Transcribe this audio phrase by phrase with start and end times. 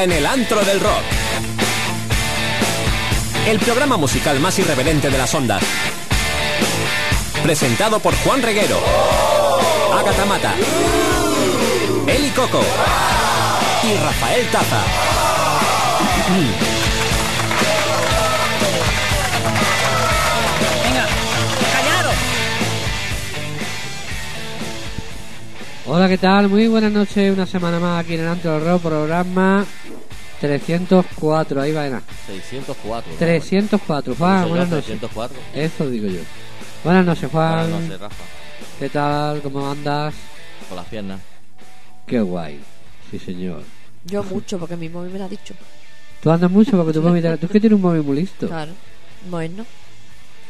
[0.00, 1.02] en el antro del rock.
[3.46, 5.62] El programa musical más irreverente de las ondas.
[7.42, 8.78] Presentado por Juan Reguero,
[9.94, 10.54] Agatha Mata,
[12.06, 12.62] Eli Coco
[13.82, 14.82] y Rafael Taza.
[25.94, 26.48] Hola, ¿qué tal?
[26.48, 29.62] Muy buenas noches, una semana más aquí en el Antro del Rock, programa
[30.40, 32.02] 304, ahí va, nada.
[32.26, 33.12] 604.
[33.12, 33.18] ¿no?
[33.18, 34.86] 304, Juan, buenas noches.
[34.86, 35.38] 604.
[35.54, 36.20] Eso digo yo.
[36.82, 37.68] Buenas noches, Juan.
[37.70, 38.24] Buenas noches, Rafa.
[38.78, 39.42] ¿Qué tal?
[39.42, 40.14] ¿Cómo andas?
[40.66, 41.20] Con las piernas.
[42.06, 42.58] Qué guay.
[43.10, 43.62] Sí, señor.
[44.06, 45.52] Yo mucho, porque mi móvil me lo ha dicho.
[46.22, 47.20] Tú andas mucho porque tu móvil...
[47.20, 48.48] te- Tú es que tienes un móvil muy listo.
[48.48, 48.72] Claro.
[49.28, 49.66] Bueno,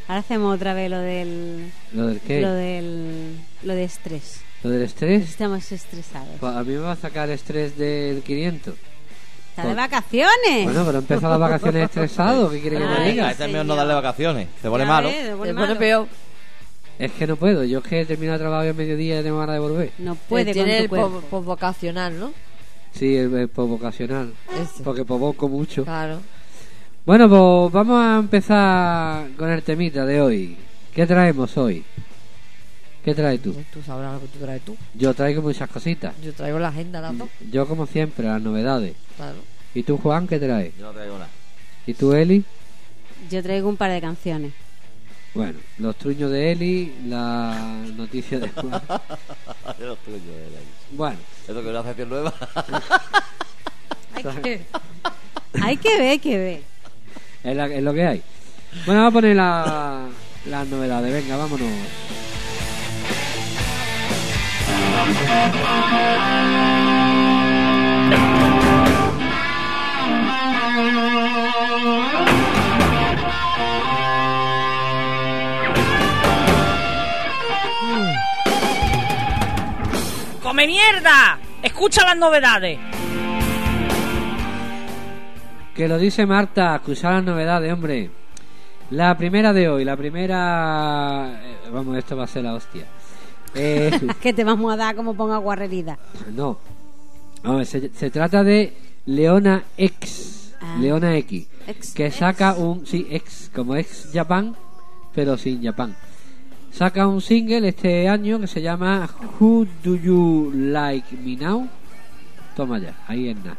[0.07, 1.73] Ahora hacemos otra vez lo del.
[1.95, 2.41] ¿Lo del qué?
[2.41, 3.37] Lo del.
[3.65, 4.41] Lo de estrés.
[4.63, 5.29] ¿Lo del estrés?
[5.31, 6.29] Estamos estresados.
[6.39, 8.75] Pues a mí me va a sacar estrés del 500.
[9.51, 10.65] ¡Está de vacaciones!
[10.65, 12.49] Bueno, pero empieza las vacaciones estresado.
[12.51, 13.31] ¿Qué quiere que te Ay, diga?
[13.31, 13.67] Este es mejor señor.
[13.67, 14.49] no darle vacaciones.
[14.63, 15.09] Se pone Ya malo.
[15.09, 15.79] ves, se pone malo.
[15.79, 16.07] peor.
[16.99, 17.65] Es que no puedo.
[17.65, 19.91] Yo es que he terminado de trabajar a mediodía y tengo ganas de volver.
[19.99, 21.11] No puede con Tiene tu el cuerpo.
[21.11, 22.33] po- postvocacional, ¿no?
[22.93, 24.33] Sí, el, el vocacional.
[24.55, 24.83] Ese.
[24.85, 25.85] Porque provoco mucho.
[25.85, 26.21] Claro.
[27.05, 30.57] Bueno, pues vamos a empezar con el temita de hoy.
[30.95, 31.85] ¿Qué traemos hoy?
[33.05, 33.53] ¿Qué traes tú?
[33.53, 34.77] Pues Tú sabrás lo que tú traes tú.
[34.95, 36.15] Yo traigo muchas cositas.
[36.23, 37.29] Yo traigo la agenda, las dos.
[37.51, 38.95] Yo, como siempre, las novedades.
[39.17, 39.39] Claro.
[39.75, 40.73] ¿Y tú, Juan, qué traes?
[40.79, 41.29] Yo no traigo nada.
[41.87, 42.45] ¿Y tú, Eli?
[43.31, 44.53] Yo traigo un par de canciones.
[45.35, 48.71] Bueno, los truños de Eli, la noticia de Juan.
[49.79, 50.65] De los tuyos, eh, ahí.
[50.97, 52.35] Bueno, Eso que es una sección nueva.
[54.15, 54.61] Hay que,
[55.63, 56.63] hay que ver, hay que ver.
[57.45, 58.23] es, la- es lo que hay.
[58.85, 60.09] Bueno, vamos a poner la-
[60.47, 61.13] las novedades.
[61.13, 61.69] Venga, vámonos.
[80.43, 81.39] ¡Come mierda!
[81.63, 82.79] Escucha las novedades.
[85.75, 88.11] Que lo dice Marta, escuchar las novedades, hombre.
[88.91, 91.41] La primera de hoy, la primera...
[91.43, 92.85] eh, Vamos, esto va a ser la hostia.
[93.55, 93.91] Eh,
[94.21, 95.99] que te vamos a dar como ponga guarrerida.
[96.35, 96.59] no.
[97.65, 98.73] Se, se trata de
[99.07, 100.55] Leona X.
[100.61, 100.77] Ah.
[100.81, 101.49] Leona X.
[101.95, 102.87] Que saca un...
[102.87, 104.55] Sí, X, como ex Japan,
[105.15, 105.95] pero sin Japan.
[106.71, 109.09] Saca un single este año que se llama
[109.39, 111.69] Who Do You Like Me Now?
[112.57, 113.59] Toma ya, ahí es nada.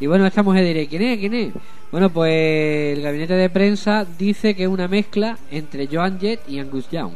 [0.00, 1.18] Y bueno, esta mujer diré, ¿quién es?
[1.18, 1.52] ¿Quién es?
[1.90, 6.58] Bueno, pues el gabinete de prensa dice que es una mezcla entre Joan Jett y
[6.58, 7.12] Angus Young.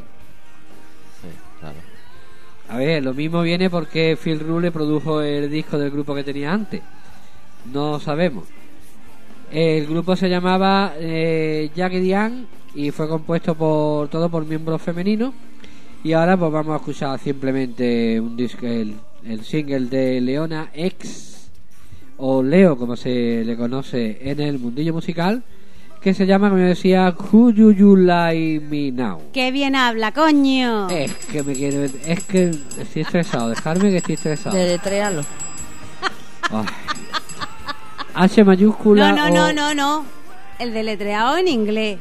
[2.68, 6.52] A ver, lo mismo viene porque Phil Rule produjo el disco del grupo que tenía
[6.52, 6.82] antes.
[7.72, 8.44] No sabemos.
[9.52, 15.32] El grupo se llamaba eh, Jackie Diane y fue compuesto por todo por miembros femeninos.
[16.02, 21.48] Y ahora pues vamos a escuchar simplemente un disco, el, el single de Leona X
[22.18, 25.42] o Leo como se le conoce en el mundillo musical
[26.06, 29.20] que se llama como yo decía Who Do You Like Me Now.
[29.32, 30.88] ¡Qué bien habla, coño!
[30.88, 31.82] Es que me quiero.
[31.82, 33.48] Es que estoy estresado.
[33.48, 34.54] Dejarme que estoy estresado.
[34.54, 35.22] Deletréalo.
[38.14, 39.10] H mayúscula.
[39.10, 40.04] no, no, o no, no, no.
[40.60, 41.98] El deletreado en inglés.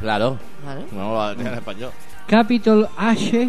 [0.00, 0.40] Claro.
[0.90, 1.92] No lo en español.
[2.26, 3.48] Capital H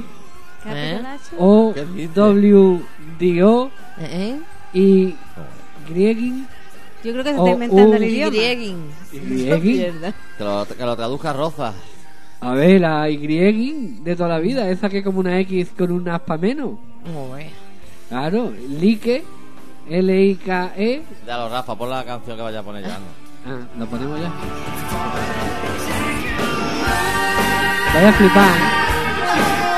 [0.63, 1.35] Capital H.
[1.39, 1.73] o.
[2.13, 2.81] W
[3.17, 4.39] D O ¿Eh?
[4.75, 5.15] y
[5.89, 6.47] Griegin.
[7.03, 8.37] Yo creo que se está inventando el un- idioma.
[9.61, 10.13] Mierda.
[10.37, 11.73] Que lo, que lo traduzca Roza.
[12.41, 14.69] A ver, la Y de toda la vida.
[14.69, 16.71] Esa que es como una X con una aspa menos.
[18.09, 18.53] Claro.
[18.79, 19.23] Like.
[19.89, 21.01] L-I-K-E.
[21.25, 22.97] Ya lo Rafa, pon la canción que vaya a poner ya.
[23.45, 24.31] Ah, lo ponemos ya.
[27.93, 28.49] Vaya a flipar.
[28.49, 29.76] ¿eh?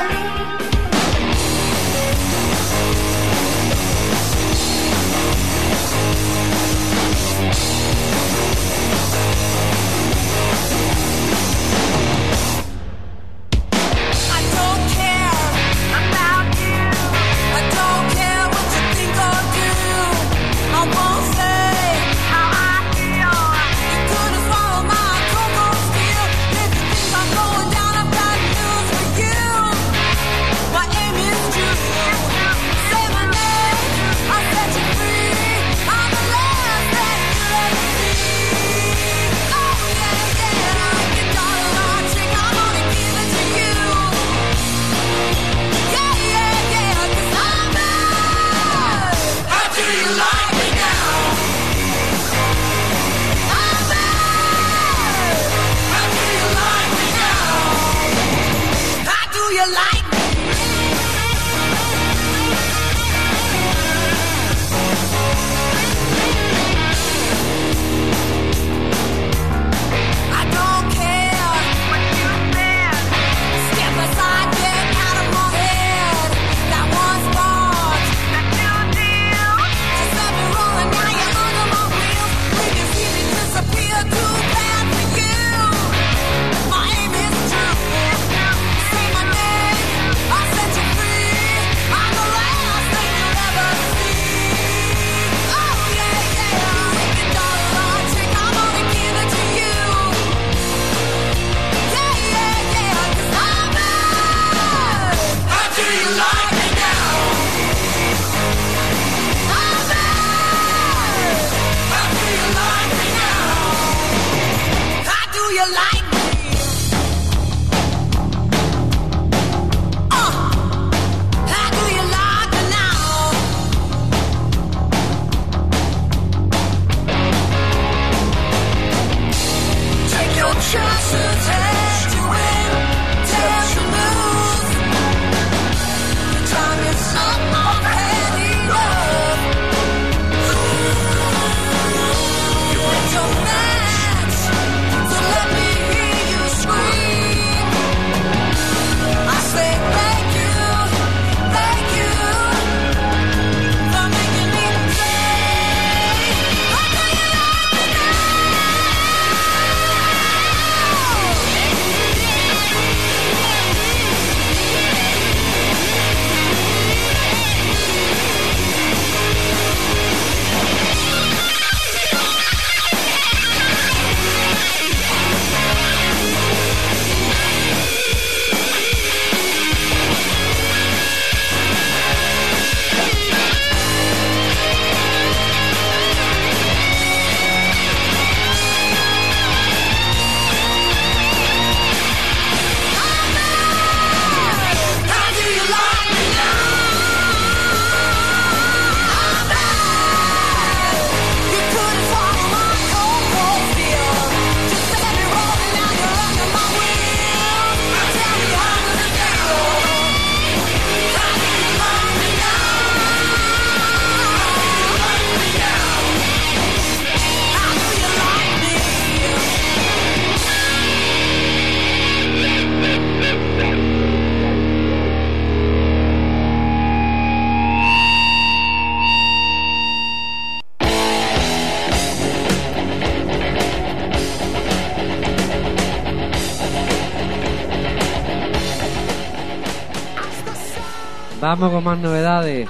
[241.50, 242.68] Vamos con más novedades.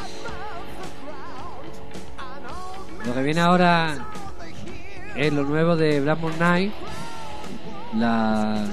[3.05, 4.07] Lo que viene ahora
[5.15, 6.73] es lo nuevo de Black Moon Knight.
[7.97, 8.65] La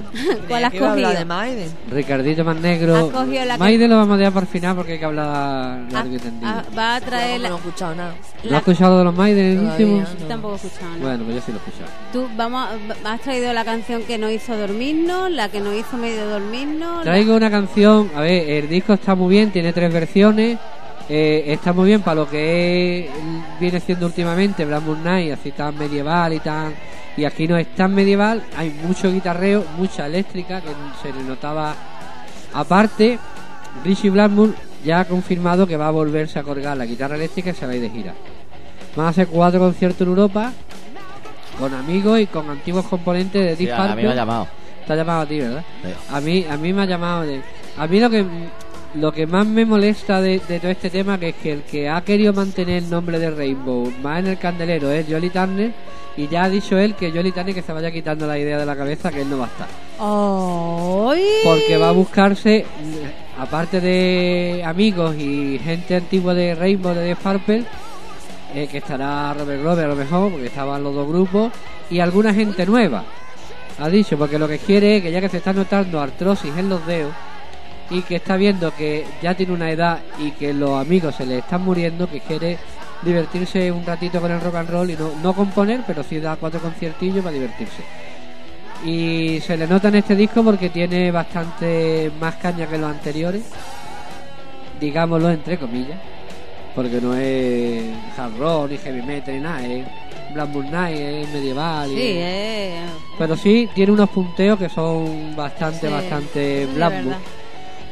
[0.47, 1.09] ¿Cuál has cogido?
[1.09, 1.71] de Maiden.
[1.89, 3.12] Ricardito más negro.
[3.12, 5.79] La que- Maide lo vamos a dejar para el final porque hay que hablar Ah,
[5.91, 6.47] largo y tendido.
[6.51, 7.50] ah, va a traer la...
[7.50, 8.13] no he escuchado nada.
[8.43, 9.97] ¿No la- has escuchado de los Maiden el último?
[10.01, 10.27] no.
[10.27, 11.00] Tampoco he escuchado, ¿no?
[11.00, 11.91] Bueno, pues yo sí lo he escuchado.
[12.13, 12.69] Tú, vamos,
[13.03, 16.97] a- has traído la canción que nos hizo dormirnos, la que nos hizo medio dormirnos.
[16.97, 20.59] la- Traigo una canción, a ver, el disco está muy bien, tiene tres versiones,
[21.10, 23.10] eh, está muy bien para lo que
[23.60, 26.74] viene siendo últimamente Black Moon Knight, así tan medieval y tan...
[27.16, 30.70] Y aquí no es tan medieval, hay mucho guitarreo, mucha eléctrica, que
[31.02, 31.74] se le notaba...
[32.54, 33.18] Aparte,
[33.84, 34.54] Richie Blackmore
[34.86, 37.72] ya ha confirmado que va a volverse a colgar la guitarra eléctrica y se va
[37.72, 38.14] a ir de gira.
[38.96, 40.52] Van a hacer cuatro conciertos en Europa,
[41.60, 44.48] con amigos y con antiguos componentes de Sí, Deep a, a mí me ha llamado.
[44.86, 45.64] Te ha llamado a ti, ¿verdad?
[45.84, 45.90] Sí.
[46.12, 47.22] A mí, a mí me ha llamado.
[47.24, 47.42] de-
[47.78, 48.26] a mí lo que
[48.96, 51.89] lo que más me molesta de, de todo este tema que es que el que
[51.89, 55.72] ha querido mantener el nombre de Rainbow más en el candelero es Jolly Turner
[56.15, 58.65] y ya ha dicho él que Jolly Turner que se vaya quitando la idea de
[58.65, 59.67] la cabeza que él no va a estar
[60.00, 61.24] ¡Ay!
[61.44, 62.65] porque va a buscarse
[63.38, 67.65] aparte de amigos y gente antigua de Rainbow de Death Purple
[68.56, 71.51] eh, que estará Robert Robert a lo mejor porque estaban los dos grupos
[71.89, 73.03] y alguna gente nueva
[73.79, 76.70] ha dicho porque lo que quiere es que ya que se está notando artrosis en
[76.70, 77.13] los dedos
[77.89, 81.39] y que está viendo que ya tiene una edad y que los amigos se le
[81.39, 82.58] están muriendo que quiere
[83.01, 86.38] divertirse un ratito con el rock and roll y no, no componer pero sí dar
[86.38, 87.84] cuatro conciertillos para divertirse
[88.84, 93.44] y se le nota en este disco porque tiene bastante más caña que los anteriores
[94.79, 95.98] digámoslo entre comillas
[96.75, 97.84] porque no es
[98.17, 99.86] hard rock ni heavy metal ni nada es
[100.34, 102.79] Black Moon Knight es medieval y Sí, es- eh.
[103.17, 107.17] pero sí tiene unos punteos que son bastante Sí, bastante verdad.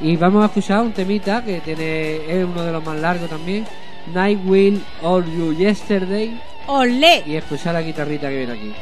[0.01, 3.65] Y vamos a escuchar un temita que tiene es uno de los más largos también.
[4.13, 6.39] Night Will All You Yesterday.
[6.67, 7.23] ¡Olé!
[7.25, 8.73] y escuchar la guitarrita que viene aquí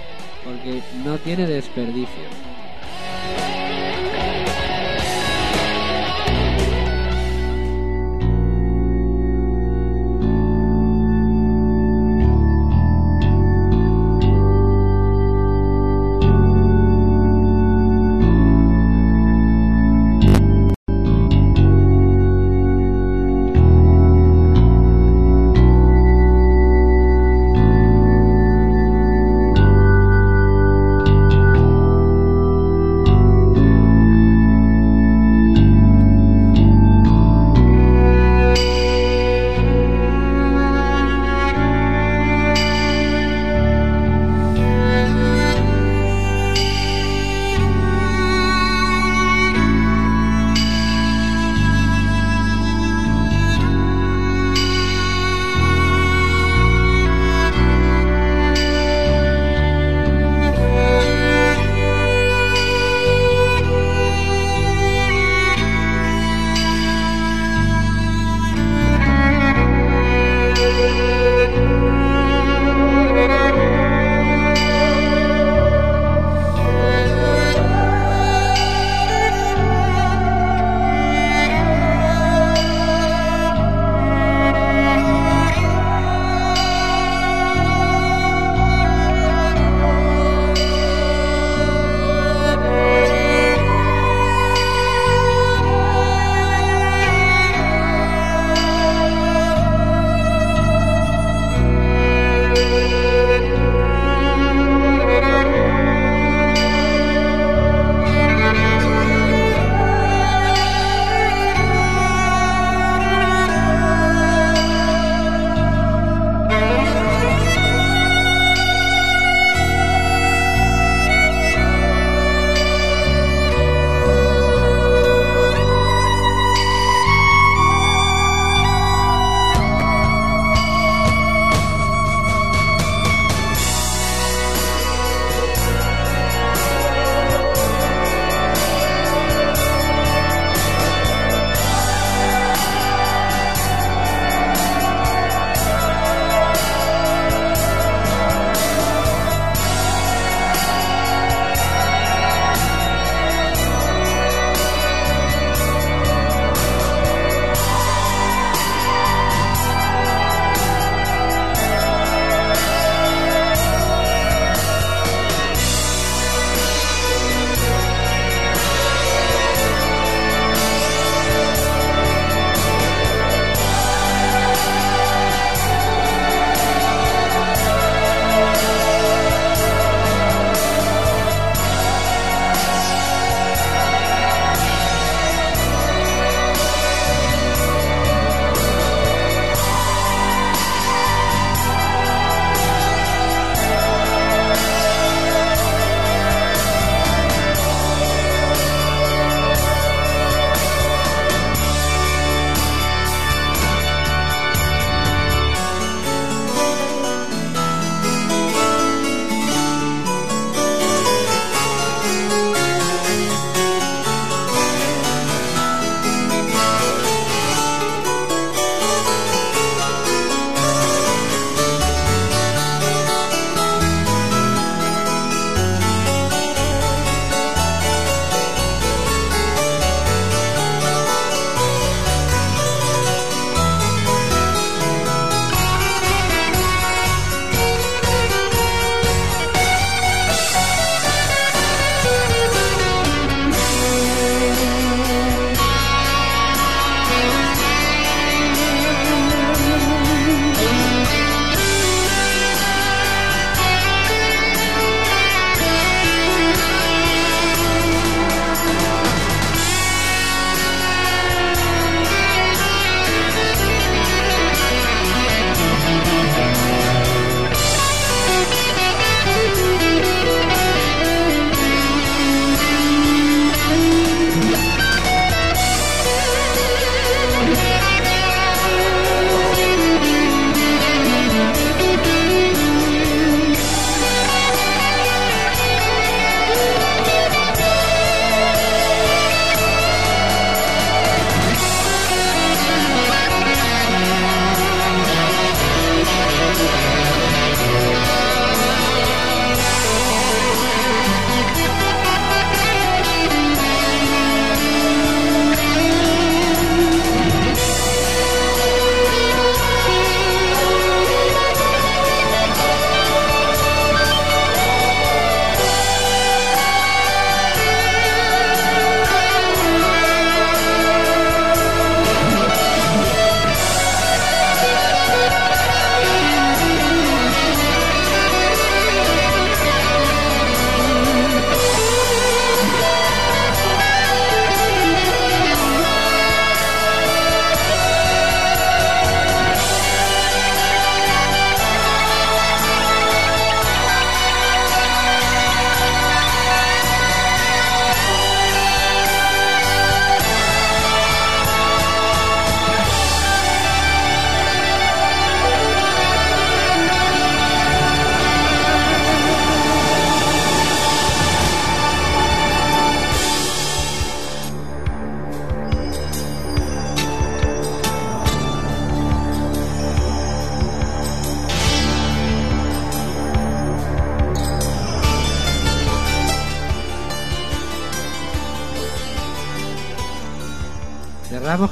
[0.43, 2.52] porque no tiene desperdicio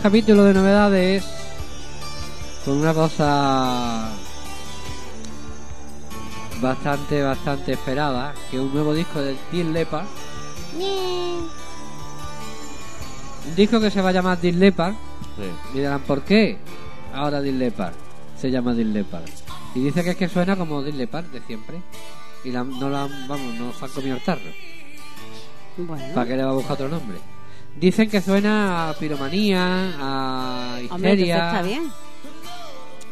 [0.01, 1.23] capítulo de novedades
[2.65, 4.09] con una cosa
[6.61, 10.05] bastante, bastante esperada, que es un nuevo disco de Deep Leppard.
[13.47, 14.93] Un disco que se va a llamar Deep Leppard.
[15.37, 15.43] Sí.
[15.73, 16.57] Y dirán, ¿por qué?
[17.13, 17.93] Ahora Leppard
[18.37, 19.23] se llama Leppard.
[19.75, 21.81] Y dice que es que suena como Leppard de siempre.
[22.43, 24.41] Y la- no la han- vamos, no se han comido el tarro.
[25.77, 27.17] Bueno, ¿Para qué le va a buscar otro nombre?
[27.75, 31.47] Dicen que suena a piromanía, a hombre, entonces histeria.
[31.47, 31.91] está bien.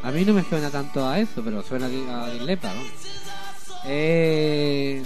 [0.03, 2.81] A mí no me suena tanto a eso, pero suena a a Dislepa, ¿no?
[3.85, 5.03] Eh,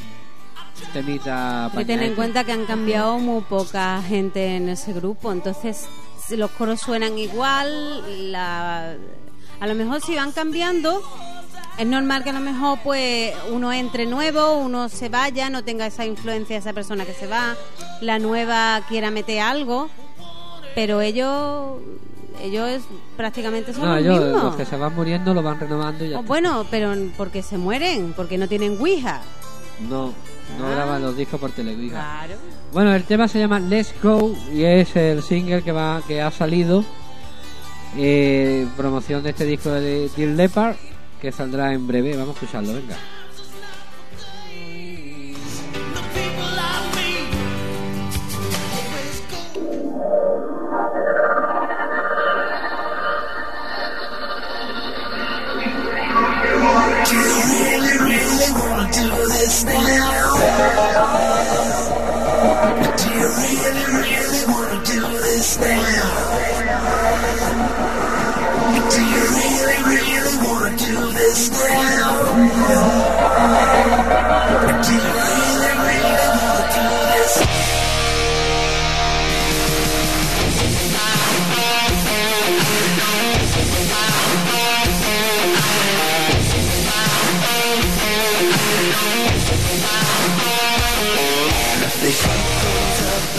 [0.91, 5.87] temita que tener en cuenta que han cambiado muy poca gente en ese grupo, entonces
[6.25, 8.95] si los coros suenan igual, la...
[9.59, 11.01] a lo mejor si van cambiando,
[11.77, 15.85] es normal que a lo mejor pues uno entre nuevo, uno se vaya, no tenga
[15.87, 17.55] esa influencia de esa persona que se va,
[18.01, 19.89] la nueva quiera meter algo,
[20.75, 21.79] pero ellos
[22.41, 22.83] ellos es-
[23.15, 24.43] prácticamente son No, los ellos, mismos.
[24.43, 27.57] los que se van muriendo lo van renovando y ya Oh, bueno, pero porque se
[27.57, 29.21] mueren, porque no tienen Ouija.
[29.89, 30.07] No,
[30.59, 30.71] no Ah.
[30.71, 31.91] graban los discos por televisión.
[32.01, 32.33] Claro.
[32.73, 36.31] Bueno, el tema se llama Let's Go y es el single que va que ha
[36.31, 36.83] salido
[37.97, 40.75] eh, promoción de este disco de Dear Leopard
[41.23, 42.17] que saldrá en breve.
[42.17, 42.97] Vamos a escucharlo, venga.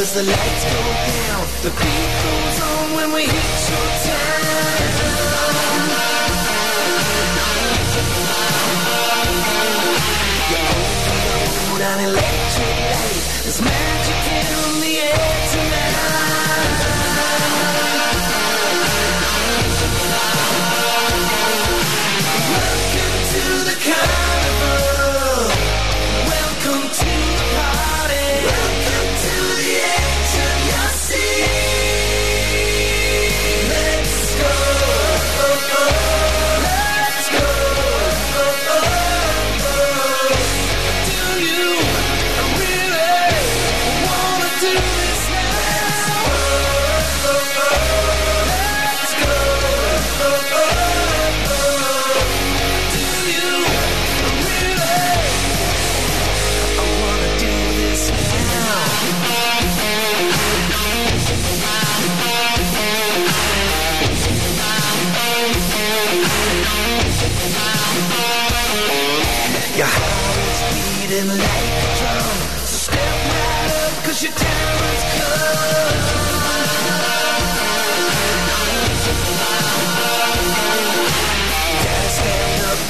[0.04, 1.44] As the lights go down.
[1.64, 4.73] The beat goes on when we hit your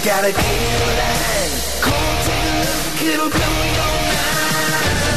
[0.04, 1.50] Got a deadline.
[1.80, 5.14] Come take a look, it'll blow your mind.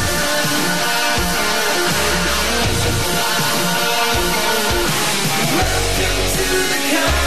[5.57, 7.26] Welcome to the con.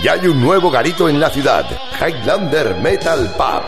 [0.00, 1.66] Ya hay un nuevo garito en la ciudad,
[2.00, 3.62] Highlander Metal Pub.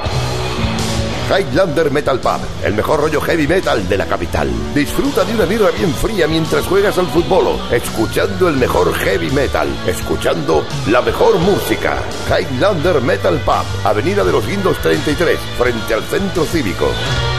[1.30, 4.50] Highlander Metal Pub, el mejor rollo heavy metal de la capital.
[4.74, 9.68] Disfruta de una birra bien fría mientras juegas al fútbol, escuchando el mejor heavy metal,
[9.86, 11.98] escuchando la mejor música.
[12.26, 16.88] Highlander Metal Pub, Avenida de los Guindos 33, frente al Centro Cívico.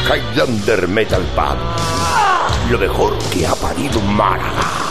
[0.07, 4.84] Highlander Metal Pub, lo mejor que ha parido Málaga.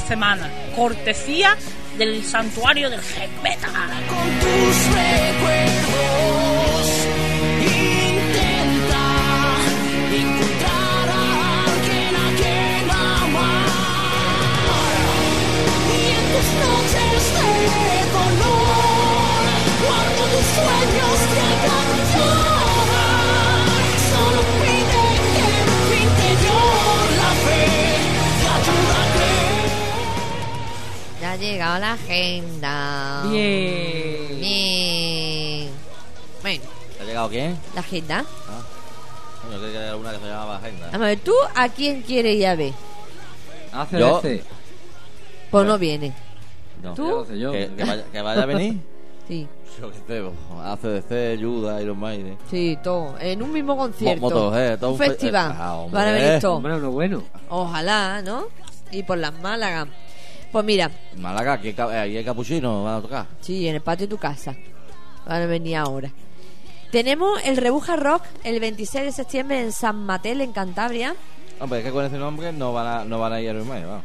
[0.00, 0.50] Semana.
[0.74, 1.56] Cortesía
[1.96, 3.70] del santuario del recuerdos.
[31.30, 33.22] Ha llegado la agenda.
[33.30, 34.40] Bien.
[34.40, 35.70] Bien.
[36.42, 36.64] Bueno,
[37.00, 37.56] ¿Ha llegado quién?
[37.74, 38.24] la agenda.
[39.42, 40.86] Coño, creo que era una que se llamaba Agenda.
[40.86, 42.72] Vamos a ver, ¿tú a quién quieres ir a ver?
[43.72, 44.20] Hace Yo-.
[45.50, 46.12] Pues no viene.
[46.82, 46.94] No.
[46.94, 47.26] ¿Tú?
[47.34, 47.52] Yo.
[47.52, 48.76] ¿Que, que vaya, que vaya a venir?
[49.28, 49.46] Sí,
[49.80, 50.24] Yo qué sé,
[50.64, 52.36] ACDC, Judas, Iron Maiden.
[52.50, 53.16] sí, todo.
[53.20, 54.20] En un mismo concierto.
[54.20, 55.52] Mo- Motorhead, todo un un fe- festival.
[55.52, 56.00] eh, ah, hombre.
[56.00, 56.56] Van a venir todos.
[56.56, 57.22] Hombre, uno bueno.
[57.48, 58.46] Ojalá, ¿no?
[58.90, 59.86] Y por las Málaga.
[60.52, 63.26] Pues mira, Málaga, aquí hay ca- ahí hay capuchino, van a tocar.
[63.40, 64.54] sí, en el patio de tu casa.
[65.26, 66.10] Van a venir ahora.
[66.90, 71.14] Tenemos el Rebuja Rock el 26 de septiembre en San Matel, en Cantabria,
[71.60, 74.02] Hombre, es que con ese nombre no van a, no van a ir a vamos.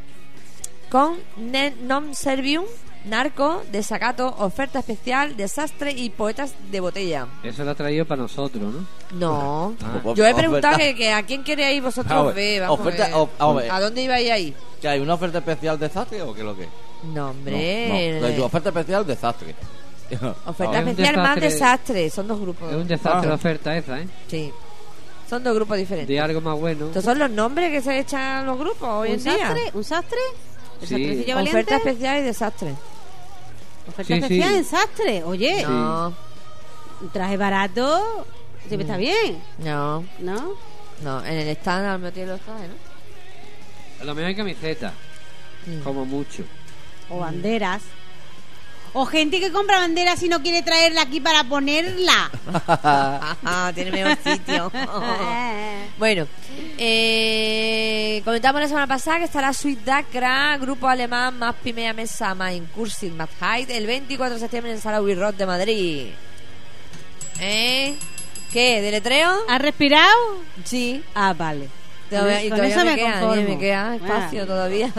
[0.90, 2.66] con Ne- Non Servium,
[3.06, 7.28] Narco, Desacato, Oferta Especial, Desastre y Poetas de Botella.
[7.44, 8.86] Eso lo ha traído para nosotros, ¿no?
[9.12, 9.76] No.
[9.84, 10.14] Ah.
[10.16, 12.62] Yo he preguntado que, que a quién queréis vosotros Vamos a ver.
[12.62, 13.16] Vamos oferta- a, ver.
[13.16, 13.72] of- vamos a ver.
[13.72, 14.56] ¿A dónde ibais ahí?
[14.82, 16.68] ¿Que hay una oferta especial de desastre o qué es lo que?
[17.14, 18.20] No, hombre.
[18.22, 18.38] No, no.
[18.38, 19.56] La oferta especial desastre.
[20.46, 22.02] Oferta Es un especial más desastre.
[22.02, 22.10] desastre.
[22.12, 22.70] Son dos grupos.
[22.72, 23.30] Es un desastre Ah.
[23.30, 24.08] la oferta esa, ¿eh?
[24.28, 24.52] Sí.
[25.30, 26.08] Son dos grupos diferentes.
[26.08, 26.88] De algo más bueno.
[26.88, 29.38] Estos son los nombres que se echan a los grupos hoy ¿Un en día.
[29.48, 29.72] sastre?
[29.74, 30.18] ¿Un sastre?
[30.82, 30.94] ¿El Sí.
[30.96, 31.60] sastrecillo valiente?
[31.62, 32.76] Oferta especial y desastre.
[33.88, 34.56] Oferta Sí, especial sí.
[34.58, 35.24] en sastre.
[35.24, 36.14] Oye, No,
[37.02, 38.26] un traje barato
[38.68, 40.54] siempre está bien, no, ¿no?
[41.02, 41.24] no.
[41.26, 42.76] En el stand al meter los trajes, ¿no?
[44.02, 44.94] A lo mejor hay camiseta,
[45.68, 45.80] Mm.
[45.84, 46.44] como mucho.
[47.10, 47.82] O banderas.
[48.98, 52.32] O gente que compra banderas y no quiere traerla aquí para ponerla.
[52.66, 54.72] Ajá, tiene mejor sitio.
[56.00, 56.26] bueno,
[56.78, 62.54] eh, comentamos la semana pasada que estará Sweet Dacra, grupo alemán más pimea mesa más
[62.54, 66.08] incursive más height, el 24 de septiembre en Sala Rock de Madrid.
[67.42, 67.96] ¿Eh?
[68.54, 68.82] ¿Qué?
[68.82, 69.30] ¿Deletreo?
[69.50, 70.16] ¿Has respirado?
[70.64, 71.04] Sí.
[71.14, 71.68] Ah, vale.
[72.10, 72.96] Todavía, y todavía me,
[73.58, 74.46] queda, me espacio Ah.
[74.46, 74.94] todavía.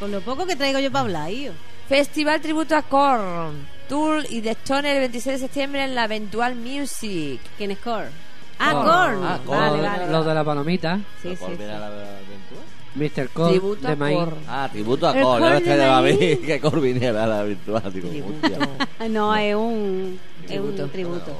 [0.00, 1.52] Con lo poco que traigo yo para hablar, yo.
[1.88, 6.54] Festival Tributo a Korn, Tool y The Stone el 26 de septiembre en la Eventual
[6.54, 7.40] Music.
[7.56, 8.08] ¿Quién es Core?
[8.58, 8.84] Ah, Korn.
[8.84, 9.24] Korn.
[9.24, 9.58] Ah, Korn.
[9.58, 10.12] Vale, Los- vale.
[10.12, 11.62] Los de la palomita, Sí, sí, ¿Cuál sí.
[11.64, 11.90] la?
[12.94, 13.28] Mr.
[13.30, 14.18] Cole, Tributo de maíz.
[14.18, 14.36] Korn.
[14.48, 15.40] Ah, tributo a El Cor.
[15.40, 17.92] Cor Es que de a mí que Cor viniera a la virtual.
[17.92, 18.08] Digo,
[19.08, 20.72] No, es un tributo.
[20.74, 20.84] Tributo.
[20.84, 21.32] un tributo.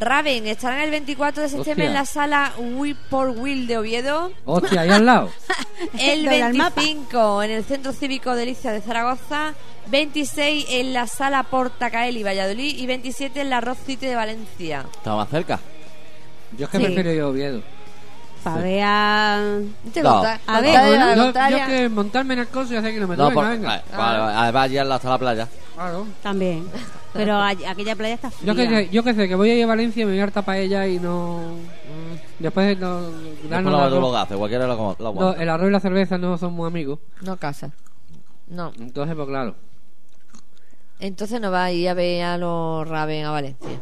[0.00, 1.88] Raven estarán el 24 de septiembre Hostia.
[1.88, 4.32] en la sala We por Will de Oviedo.
[4.46, 5.30] Hostia, ahí al lado.
[5.98, 6.80] El Dobla el mapa.
[6.80, 9.54] 25 en el Centro Cívico de Licia de Zaragoza,
[9.88, 14.84] 26 en la Sala Portacaeli Valladolid y 27 en la Rock City de Valencia.
[14.92, 15.60] Estaba más cerca.
[16.58, 16.84] Yo es que Sí.
[16.84, 17.62] prefiero ir a Oviedo.
[18.42, 19.58] Para ver a...
[19.92, 20.12] ¿Te No.
[20.14, 20.40] gusta?
[20.46, 23.18] A ¿Te ver, de la yo, yo que montarme en el coche y hacer kilómetros.
[23.18, 23.68] No, venga, por- venga.
[23.68, 25.48] vale, vale, vale, además llegarla hasta la playa.
[25.74, 26.06] Claro.
[26.22, 26.66] También.
[27.12, 28.46] Pero a- aquella playa está fría.
[28.46, 30.20] Yo que, sé- yo que sé, que voy a ir a Valencia y me voy
[30.20, 31.40] a hartar para ella y no...
[32.38, 33.00] Después no...
[33.10, 34.16] Después darnos lo lo arroz.
[34.16, 36.98] haces, cualquiera lo, lo No, el arroz y la cerveza no son muy amigos.
[37.22, 37.70] No casa.
[38.48, 38.72] No.
[38.78, 39.54] Entonces, pues claro.
[40.98, 43.80] Entonces no va a ir a ver a los Raven a Valencia.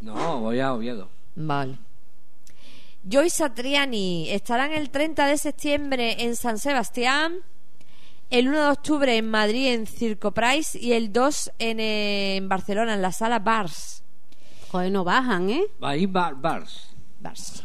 [0.00, 1.08] No, voy a Oviedo.
[1.36, 1.76] Vale.
[3.02, 7.38] Joy Satriani estarán el 30 de septiembre en San Sebastián,
[8.28, 12.94] el 1 de octubre en Madrid en Circo Price y el 2 en, en Barcelona
[12.94, 14.02] en la sala Bars.
[14.70, 15.64] Joder, no bajan, ¿eh?
[15.80, 16.94] Ahí bar, bars.
[17.18, 17.64] Bars.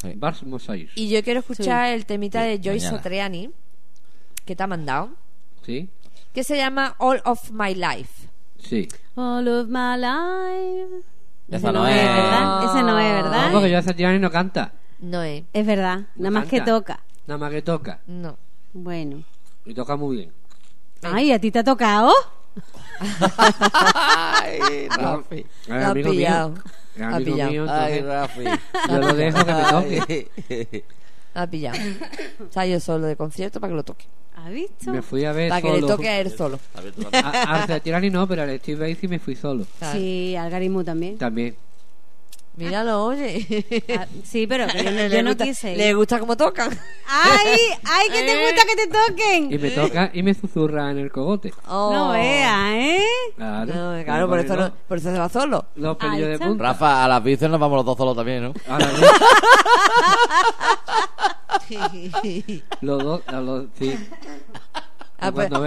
[0.00, 0.12] Sí.
[0.14, 0.90] Bars Mosaic.
[0.94, 2.96] Y yo quiero escuchar el temita de Joy mañana.
[2.96, 3.50] Satriani
[4.44, 5.10] que te ha mandado,
[5.64, 5.88] ¿Sí?
[6.32, 8.28] que se llama All of My Life.
[8.58, 8.86] Sí.
[9.16, 11.02] All of my life.
[11.48, 11.94] Esa no es.
[11.94, 12.64] ¿verdad?
[12.64, 13.46] Ese no es, ¿verdad?
[13.46, 14.72] No, porque yo no canta.
[14.98, 15.44] No es.
[15.52, 16.00] Es verdad.
[16.16, 17.00] Nada más que toca.
[17.26, 18.00] Nada más que toca.
[18.06, 18.36] No.
[18.72, 19.22] Bueno.
[19.64, 20.32] Y toca muy bien.
[21.02, 22.12] Ay, ¿a ti te ha tocado?
[23.20, 25.46] Ay, Rafi.
[25.68, 26.50] Lo ha amigo pillado.
[26.50, 26.62] mío.
[27.08, 27.50] Ha pillado.
[27.50, 28.44] mío, Ay, Rafi.
[28.88, 30.84] yo lo dejo que me toque.
[31.36, 31.78] Ha pillado.
[32.48, 34.06] O sea, yo solo de concierto para que lo toque.
[34.36, 34.90] ¿Has visto?
[34.92, 35.96] Me fui a ver Para que le solo.
[35.96, 36.58] toque a él solo.
[37.12, 39.64] A- Al Satriani no, pero al Steve Aoki me fui solo.
[39.78, 39.98] Claro.
[39.98, 41.16] Sí, al Garimu también.
[41.18, 41.56] También.
[42.56, 43.84] Míralo, oye.
[43.98, 45.72] Ah, sí, pero que yo, no- le, yo no gusta, quise.
[45.72, 45.76] ir.
[45.78, 46.70] le gusta cómo tocan.
[47.06, 47.58] ¡Ay!
[47.84, 49.52] ¡Ay, que te gusta que te toquen!
[49.52, 51.52] Y me toca y me susurra en el cogote.
[51.68, 51.92] Oh.
[51.92, 53.04] No veas, ¿eh?
[53.36, 53.74] Claro.
[53.98, 55.66] No, claro, por eso, no, por eso se va solo.
[55.76, 56.46] Los pelillos Ahí de está.
[56.46, 56.64] punta.
[56.64, 58.54] Rafa, a las bicis nos vamos los dos solos también, ¿no?
[58.68, 58.90] Ahora,
[62.80, 63.94] los dos, a los, sí.
[65.18, 65.58] Ha, puesto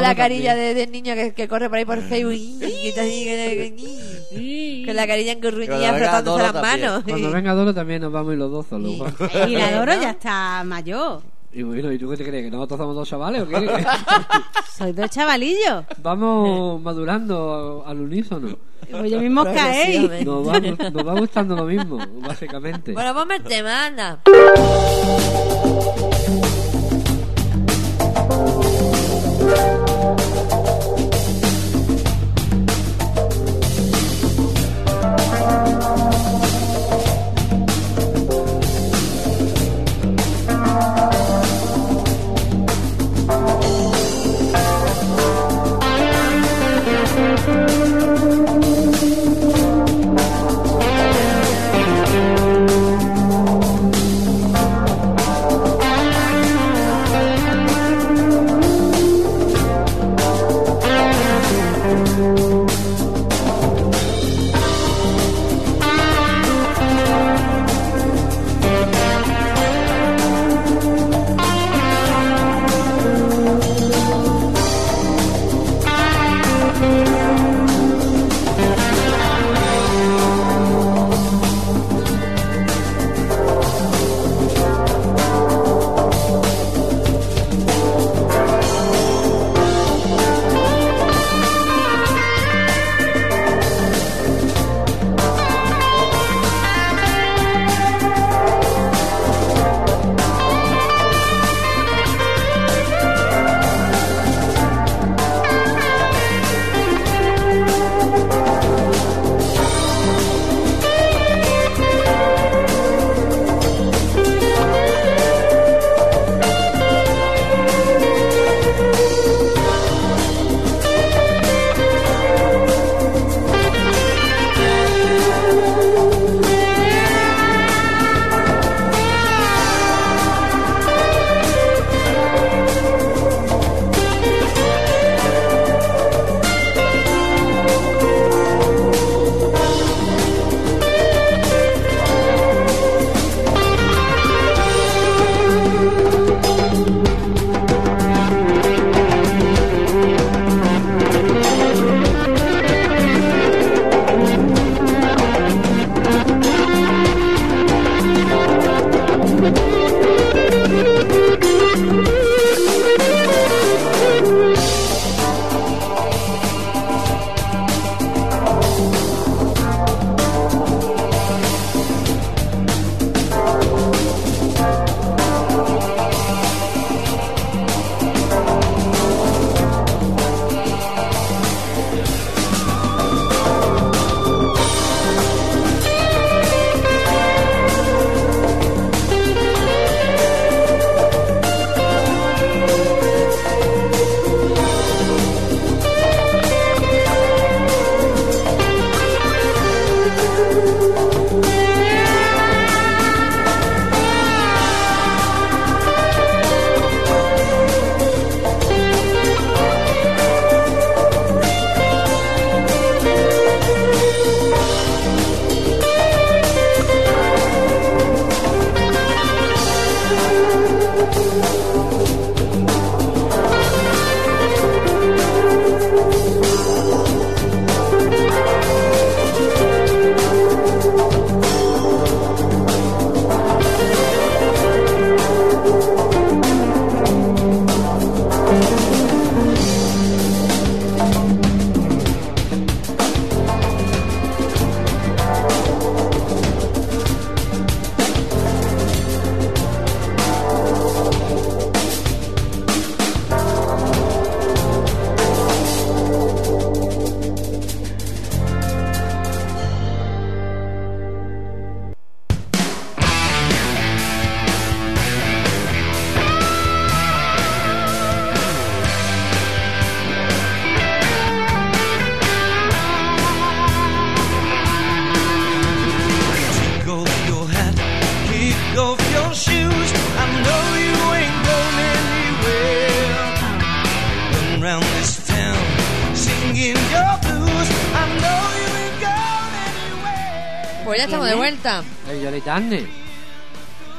[0.00, 0.74] la carilla también.
[0.74, 2.32] de, del niño que, que corre por ahí por Facebook.
[2.58, 7.04] que- que- Con la carilla Cuando encurruñida venga frotándose las manos.
[7.04, 8.92] Cuando venga Doro también nos vamos y los dos solos.
[9.46, 11.20] Y la Doro ya está mayor.
[11.56, 12.44] Y bueno, ¿y tú qué te crees?
[12.46, 13.54] ¿Que nosotros somos dos chavales o qué?
[14.76, 15.84] Soy dos chavalillos.
[15.98, 18.58] Vamos madurando al unísono.
[18.90, 20.26] Pues yo mismo caéis.
[20.26, 22.92] Nos va, nos va gustando lo mismo, básicamente.
[22.92, 24.20] Bueno, ponme el tema, anda.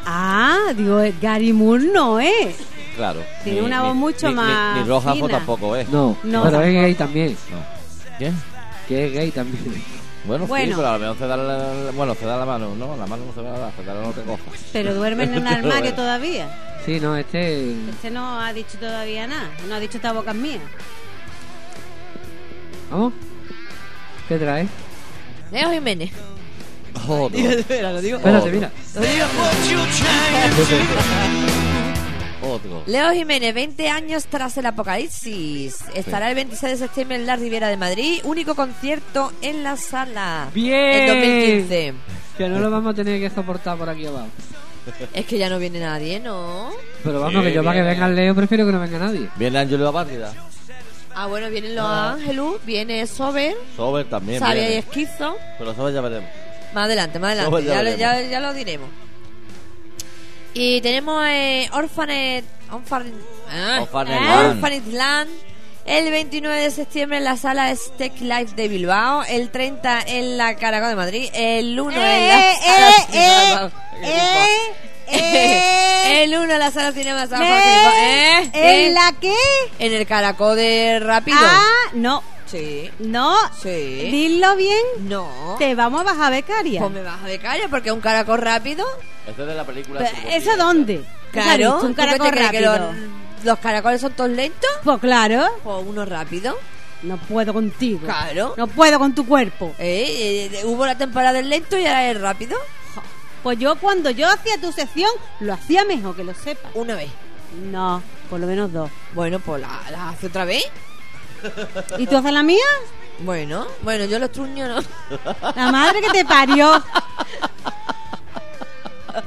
[0.06, 2.56] Ah, digo, Gary Moore no es.
[2.96, 3.22] Claro.
[3.44, 5.28] Tiene Ni- una voz ni- mucho ni- más Ni, Roja fina.
[5.28, 5.90] tampoco es.
[5.90, 6.82] No, No, pero es tampoco.
[6.82, 7.38] gay también.
[8.18, 8.36] ¿Quién?
[8.88, 9.84] Que es gay también.
[10.26, 10.66] Bueno, Bueno.
[10.66, 12.74] sí, pero a lo mejor se da la, bueno, se da la mano.
[12.76, 14.42] No, la mano no se va a dar, se da la otra cosa.
[14.74, 16.48] Pero duerme en un armario todavía.
[16.86, 17.72] Sí, no, este.
[17.90, 19.50] Este no ha dicho todavía nada.
[19.68, 20.60] No ha dicho esta boca es mía.
[22.92, 23.14] ¿Vamos?
[24.28, 24.70] ¿Qué traes?
[25.52, 26.12] Leo Jiménez.
[27.08, 27.38] Otro.
[27.40, 28.18] Espera, lo digo.
[28.18, 28.72] Espérate, mira.
[28.96, 29.26] Lo digo.
[32.44, 32.84] Otro.
[32.86, 35.78] Leo Jiménez, 20 años tras el apocalipsis.
[35.96, 38.20] Estará el 26 de septiembre en la Riviera de Madrid.
[38.24, 40.50] Único concierto en la sala.
[40.54, 40.76] ¡Bien!
[40.76, 41.94] En 2015.
[42.38, 44.28] Que no lo vamos a tener que soportar por aquí abajo.
[45.14, 46.70] Es que ya no viene nadie, ¿no?
[47.04, 49.28] Pero vamos, que yo para que venga el Leo prefiero que no venga nadie.
[49.36, 50.32] Viene Ángelo Apátrida.
[51.16, 54.40] Ah, bueno, vienen los Ángelus, viene Sober, Sober también.
[54.40, 54.74] Sabia y.
[54.74, 55.38] Esquizo.
[55.58, 56.30] Pero Sober ya veremos.
[56.76, 57.64] Más adelante, más adelante.
[57.66, 58.90] Ya Ya, lo- ya, ya lo diremos.
[60.54, 63.12] Y tenemos eh, Orphanet, Orphan-
[63.52, 64.56] ah, Orphanet Land.
[64.58, 65.30] Orphanet Land.
[65.86, 69.24] El 29 de septiembre en la sala Steak Life de Bilbao.
[69.24, 71.30] El 30 en la Caracol de Madrid.
[71.34, 73.72] El 1 en la Eh, sala eh, Cinema-
[74.02, 74.42] eh,
[75.08, 76.24] eh.
[76.24, 77.46] El 1 en la sala Cinema San ¿Eh?
[77.48, 78.40] Jorge.
[78.42, 78.52] ¿Eh?
[78.54, 78.88] ¿Eh?
[78.88, 79.34] ¿En la qué?
[79.80, 81.38] En el Caracol de Rápido.
[81.40, 81.64] Ah,
[81.94, 82.24] no.
[82.58, 82.92] Sí.
[83.00, 83.36] No.
[83.62, 83.70] Sí.
[83.70, 84.80] Dilo bien.
[85.00, 85.56] No.
[85.60, 86.80] Te vamos a bajar becaria.
[86.82, 88.86] Pues me vas a becaria porque es un caracol rápido.
[89.28, 90.02] Este es de la película.
[90.30, 91.04] ¿Eso dónde?
[91.32, 91.76] ¿Qué has Claro.
[91.76, 92.78] Un ¿Tú qué te caracol rápido.
[92.78, 92.96] los,
[93.46, 94.70] los caracoles son todos lentos?
[94.84, 95.46] Pues claro.
[95.64, 96.58] Pues uno rápido.
[97.04, 98.00] No puedo contigo.
[98.06, 98.54] Claro.
[98.58, 99.76] No puedo con tu cuerpo.
[99.78, 102.58] Eh, eh, hubo la temporada del lento y ahora es rápido.
[103.44, 106.72] Pues yo cuando yo hacía tu sección lo hacía mejor, que lo sepas.
[106.74, 107.12] Una vez.
[107.72, 108.90] No, por lo menos dos.
[109.14, 110.64] Bueno, pues la, la hace otra vez.
[111.98, 112.64] ¿Y tú haces la mía?
[113.20, 115.20] Bueno, bueno, yo los truños no.
[115.56, 116.84] La madre que te parió.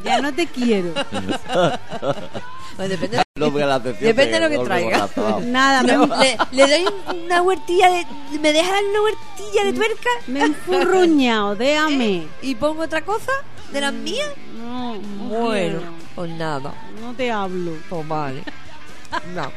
[0.04, 0.92] Ya no te quiero.
[2.76, 5.08] Pues depende, No voy a la depende de lo que traiga.
[5.44, 8.06] Nada, me, Le, doy un- una huertilla de.
[8.38, 10.08] ¿Me dejas una huertilla de tuerca?
[10.26, 12.28] me he enfurruñado, déjame.
[12.42, 13.32] ¿Y pongo otra cosa
[13.72, 14.28] de las mías?
[14.58, 15.80] No, no Bueno,
[16.14, 16.74] pues nada.
[17.00, 17.72] No te hablo.
[17.88, 18.42] Pues vale.
[19.34, 19.50] No.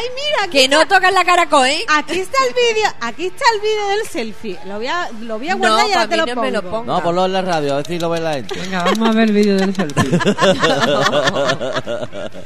[0.00, 1.84] Ay, mira, aquí Que no está, tocan la caracol, ¿eh?
[1.88, 4.58] aquí está el vídeo, aquí está el vídeo del selfie.
[4.66, 6.42] Lo voy a, lo voy a No, guardar y ahora te lo no pongo.
[6.42, 6.84] me lo pongo.
[6.84, 8.58] No, ponlo en la radio, a ver si lo ve la gente.
[8.58, 10.18] Venga, vamos a ver el vídeo del selfie.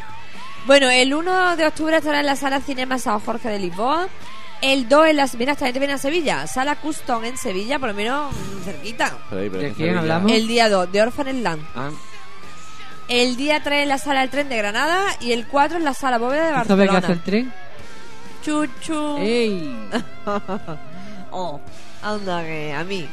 [0.67, 4.09] Bueno, el 1 de octubre estará en la sala Cinema San Jorge de Lisboa.
[4.63, 5.35] El 2 en las.
[5.35, 6.47] Mira, esta gente viene a Sevilla.
[6.47, 8.35] Sala Custom en Sevilla, por lo menos
[8.65, 9.13] cerquita.
[9.29, 10.33] Pero, pero ¿De quién Sevilla- hablamos?
[10.33, 11.63] El día 2 de Orphan Land.
[11.75, 11.91] Ah,
[13.09, 15.05] El día 3 en la sala El Tren de Granada.
[15.21, 17.25] Y el 4 en la sala Bóveda de ¿Esto ve que hace el Barcelona.
[17.25, 17.53] tren?
[18.43, 19.17] Chuchu.
[19.19, 19.91] ¡Ey!
[21.37, 21.61] Oh,
[22.01, 23.09] anda que a mí.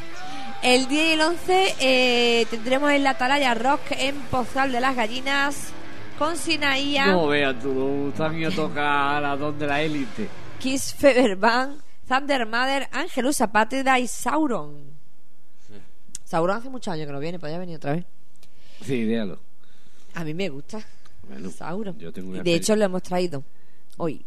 [0.62, 4.96] El 10 y el 11 eh, tendremos en la Atalaya Rock en Pozal de las
[4.96, 5.72] Gallinas
[6.20, 10.30] con Sinaía, No veas tú, están ido a tocar a donde la élite.
[10.60, 14.92] Kiss Feberband, Thunder Mother, Angelus Zapátida y Sauron.
[16.24, 18.06] Sauron hace muchos años que no viene, podría venir otra vez.
[18.86, 19.39] Sí, déjalo.
[20.16, 20.80] A mí me gusta
[21.28, 21.97] Bueno, Sauron.
[21.97, 23.43] yo tengo una De hecho, lo hemos traído
[23.97, 24.26] hoy.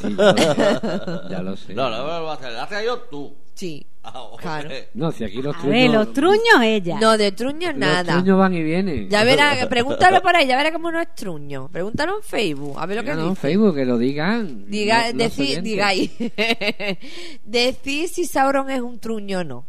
[0.00, 0.34] Sí, yo-
[1.30, 1.74] ya lo sé.
[1.74, 2.52] No, no, no lo vas a hacer.
[2.52, 3.34] La has traído tú.
[3.54, 4.70] Sí, Ah, claro.
[4.94, 5.76] No, si aquí los A truños...
[5.78, 6.98] ver, los truños ella.
[6.98, 8.14] No, de truño los nada.
[8.14, 9.10] truños van y vienen.
[9.10, 11.68] Ya verá, pregúntalo por ahí, ya verá cómo no es truño.
[11.68, 13.36] Pregúntalo en Facebook, a ver lo que Venga, no, en.
[13.36, 14.64] Facebook, que lo digan.
[14.70, 16.12] Diga, los decí- digáis.
[17.44, 19.66] Decid si Sauron es un truño o no.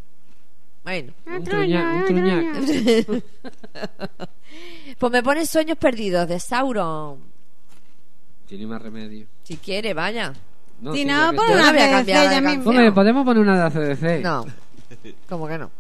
[0.86, 1.12] Bueno.
[1.28, 3.24] Un truñac, un truñac.
[5.02, 7.18] Pues me pones Sueños Perdidos de Sauron.
[8.46, 9.26] Tiene más remedio.
[9.42, 10.32] Si quiere, vaya.
[10.80, 11.72] No, Si no, pon está.
[11.72, 11.74] una
[12.04, 12.62] de.
[12.64, 14.22] Hombre, podemos poner una de ACDC.
[14.22, 14.46] No.
[15.28, 15.58] ¿Cómo que?
[15.58, 15.72] No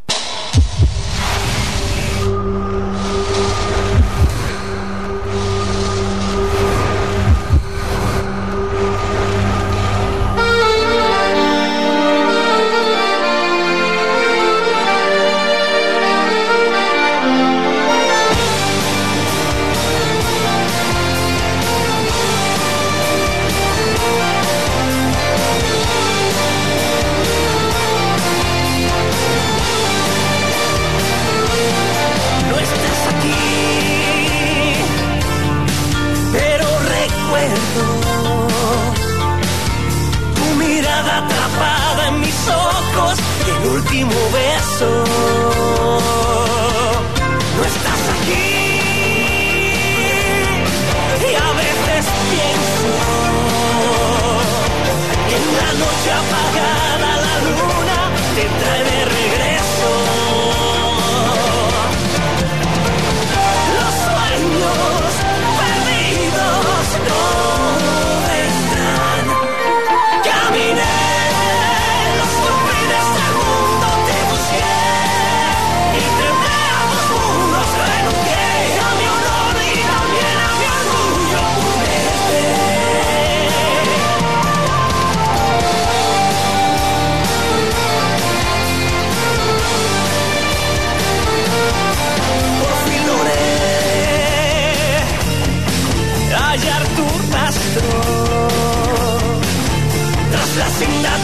[100.82, 101.20] Tras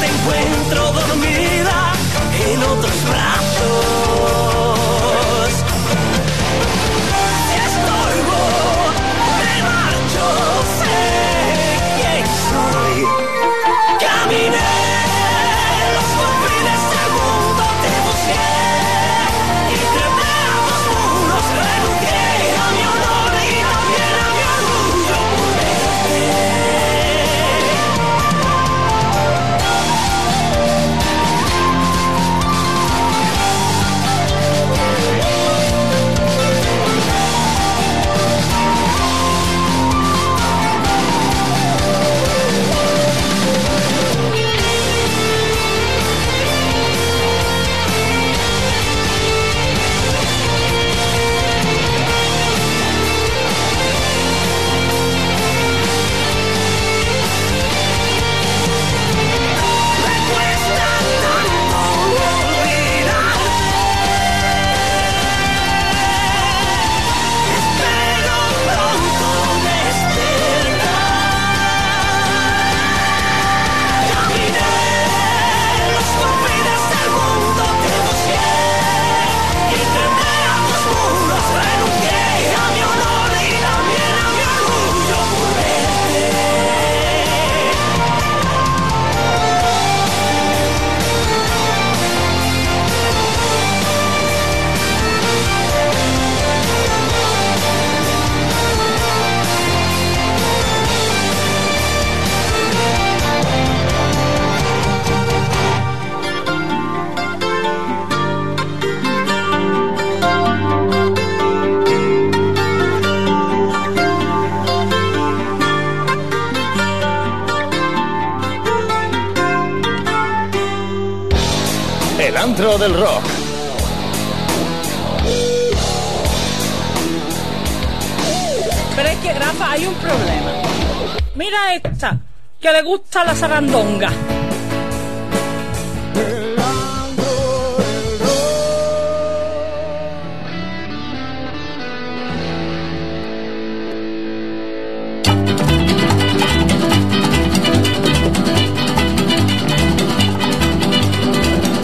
[133.47, 134.09] sarandonga.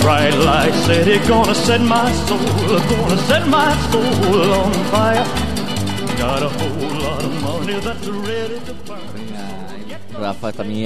[0.02, 2.53] Bright light city, gonna set my soul,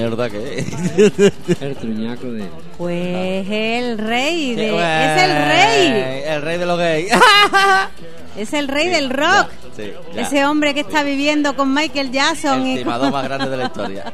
[0.07, 0.59] mierda que
[1.61, 2.45] El truñaco de.
[2.77, 4.67] Pues el rey de...
[4.69, 6.23] Es el rey.
[6.25, 7.11] El rey de los gays.
[8.37, 9.47] Es el rey del rock.
[9.75, 10.21] Sí, ya.
[10.21, 12.61] Ese hombre que está viviendo con Michael Jackson.
[12.61, 14.13] El y timador más grande de la historia.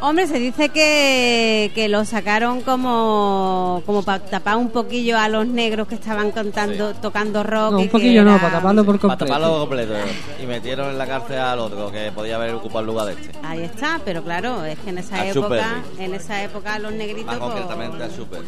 [0.00, 5.46] Hombre, se dice que, que lo sacaron como, como para tapar un poquillo a los
[5.46, 7.72] negros que estaban cantando, tocando rock.
[7.72, 9.24] No, un poquillo no, para taparlo por Para completo.
[9.24, 9.94] taparlo completo.
[10.40, 13.37] Y metieron en la cárcel al otro que podía haber ocupado el lugar de este.
[13.58, 17.26] Ahí está, pero claro, es que en esa Al época, en esa época los negritos,
[17.26, 18.40] Más pues, concretamente al Super.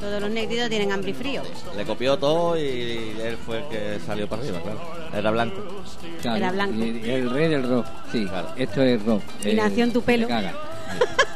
[0.00, 1.42] todos los negritos tienen hambre y frío.
[1.76, 4.80] Le copió todo y él fue el que salió para arriba, claro.
[5.14, 5.56] Era blanco.
[6.20, 6.82] Claro, Era blanco.
[6.82, 8.26] el rey del rock, sí.
[8.56, 9.22] Esto es rock.
[9.44, 10.28] Y eh, nació en tu pelo.
[10.28, 10.52] caga.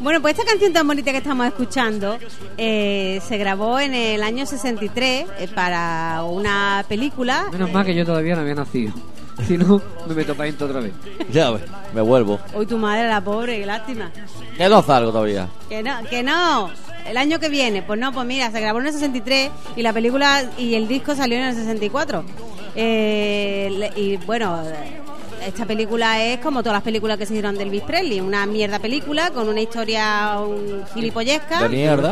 [0.00, 2.18] Bueno, pues esta canción tan bonita que estamos escuchando
[2.56, 7.48] eh, se grabó en el año 63 eh, para una película.
[7.50, 8.92] Menos mal que yo todavía no había nacido.
[9.46, 10.92] Si no, me meto para adentro otra vez.
[11.30, 11.62] Ya ves,
[11.94, 12.40] me vuelvo.
[12.54, 14.10] Hoy tu madre, la pobre, qué lástima.
[14.56, 15.48] Que no salgo todavía.
[15.68, 16.70] Que no, que no.
[17.06, 19.92] El año que viene, pues no, pues mira, se grabó en el 63 y la
[19.92, 22.24] película y el disco salió en el 64.
[22.74, 24.62] Eh, y bueno,
[25.46, 28.78] esta película es como todas las películas que se hicieron de Elvis Presley, una mierda
[28.78, 31.66] película con una historia un, gilipollesca.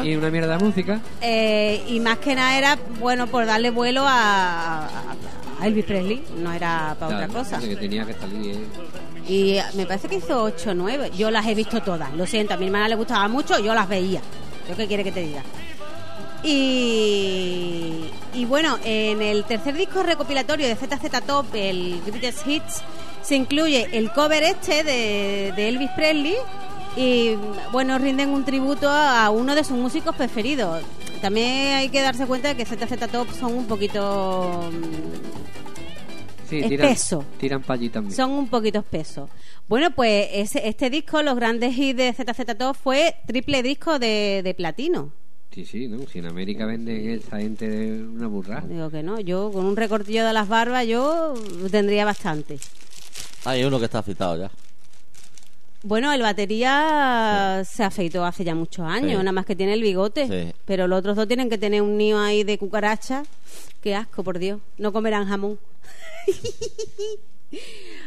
[0.04, 1.00] Y una mierda de música.
[1.20, 5.15] Eh, y más que nada era, bueno, por darle vuelo a, a
[5.62, 7.58] Elvis Presley, no era para Claro, otra cosa.
[7.60, 8.56] Que tenía que salir.
[8.56, 8.62] eh.
[9.28, 11.10] Y me parece que hizo 8 o 9.
[11.16, 12.12] Yo las he visto todas.
[12.14, 14.20] Lo siento, a mi hermana le gustaba mucho, yo las veía.
[14.68, 15.42] ¿Yo qué quiere que te diga?
[16.42, 22.82] Y, y bueno, en el tercer disco recopilatorio de ZZ Top, el Greatest Hits,
[23.22, 26.36] se incluye el cover este de, de Elvis Presley
[26.96, 27.34] y
[27.72, 30.82] bueno, rinden un tributo a uno de sus músicos preferidos.
[31.20, 34.70] También hay que darse cuenta de que ZZ Top son un poquito...
[36.48, 37.24] Sí, tiran, Espeso.
[37.40, 38.14] tiran para allí también.
[38.14, 39.28] son un poquito espesos.
[39.68, 44.42] Bueno, pues ese, este disco, los grandes hits de ZZ Top, fue triple disco de,
[44.44, 45.10] de platino.
[45.52, 46.06] Sí, sí, ¿no?
[46.06, 48.64] Si en América venden esa gente de una burrada.
[48.68, 51.34] Digo que no, yo con un recortillo de las barbas yo
[51.70, 52.58] tendría bastante.
[53.44, 54.50] Hay uno que está citado ya.
[55.86, 59.16] Bueno, el batería se afeitó hace ya muchos años, Sí.
[59.18, 60.26] nada más que tiene el bigote.
[60.26, 60.52] Sí.
[60.64, 63.22] Pero los otros dos tienen que tener un nido ahí de cucaracha.
[63.82, 64.60] Qué asco, por Dios.
[64.78, 65.60] No comerán jamón.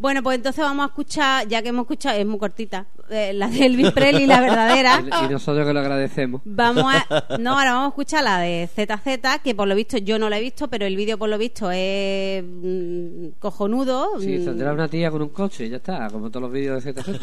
[0.00, 3.48] bueno, pues entonces vamos a escuchar, ya que hemos escuchado, es muy cortita, eh, la
[3.48, 5.04] de Elvis Presley, la verdadera.
[5.22, 6.40] Y, y nosotros que lo agradecemos.
[6.44, 10.18] Vamos a, no, ahora vamos a escuchar la de ZZ, que por lo visto yo
[10.18, 14.18] no la he visto, pero el vídeo por lo visto es mm, cojonudo.
[14.20, 16.82] Sí, Mm, saldrá una tía con un coche y ya está, como todos los vídeos
[16.82, 17.20] de ZZ.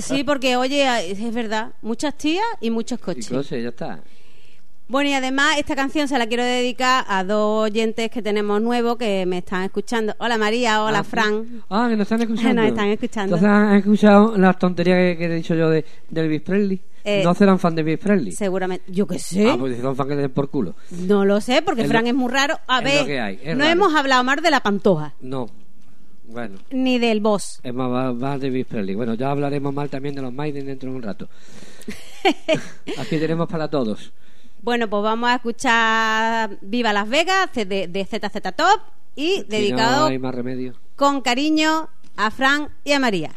[0.00, 3.28] Sí, porque oye, es verdad, muchas tías y muchos y coches.
[3.28, 4.00] coche, ya está.
[4.88, 8.98] Bueno, y además esta canción se la quiero dedicar a dos oyentes que tenemos nuevos
[8.98, 10.14] que me están escuchando.
[10.18, 11.62] Hola María, hola Ah, Fran.
[11.70, 12.60] Ah, que nos están escuchando.
[12.60, 13.36] Nos están escuchando.
[13.36, 16.80] Entonces han escuchado las tonterías que, que he dicho yo de, de Elvis Presley.
[17.04, 18.32] Eh, no serán fan de Elvis Presley.
[18.32, 19.48] Seguramente, yo qué sé.
[19.50, 20.74] Ah, pues son fan que le den por culo.
[20.90, 22.58] No lo sé, porque Es Fran lo- es muy raro.
[22.66, 23.72] A es ver, lo que hay, es no raro.
[23.72, 25.48] hemos hablado más de la pantoja, No.
[26.24, 27.60] Bueno, ni del boss.
[27.62, 28.94] es más, más- más de Elvis Presley.
[28.94, 31.28] Bueno, ya hablaremos mal también de los Maiden dentro de un rato.
[32.98, 34.12] Aquí tenemos para todos.
[34.62, 38.80] Bueno, pues vamos a escuchar Viva Las Vegas de, de ZZ Top
[39.16, 40.74] y Si dedicado no hay más remedio.
[40.96, 43.32] con cariño a Fran y a María.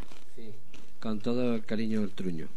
[0.99, 2.47] Con todo el cariño del truño.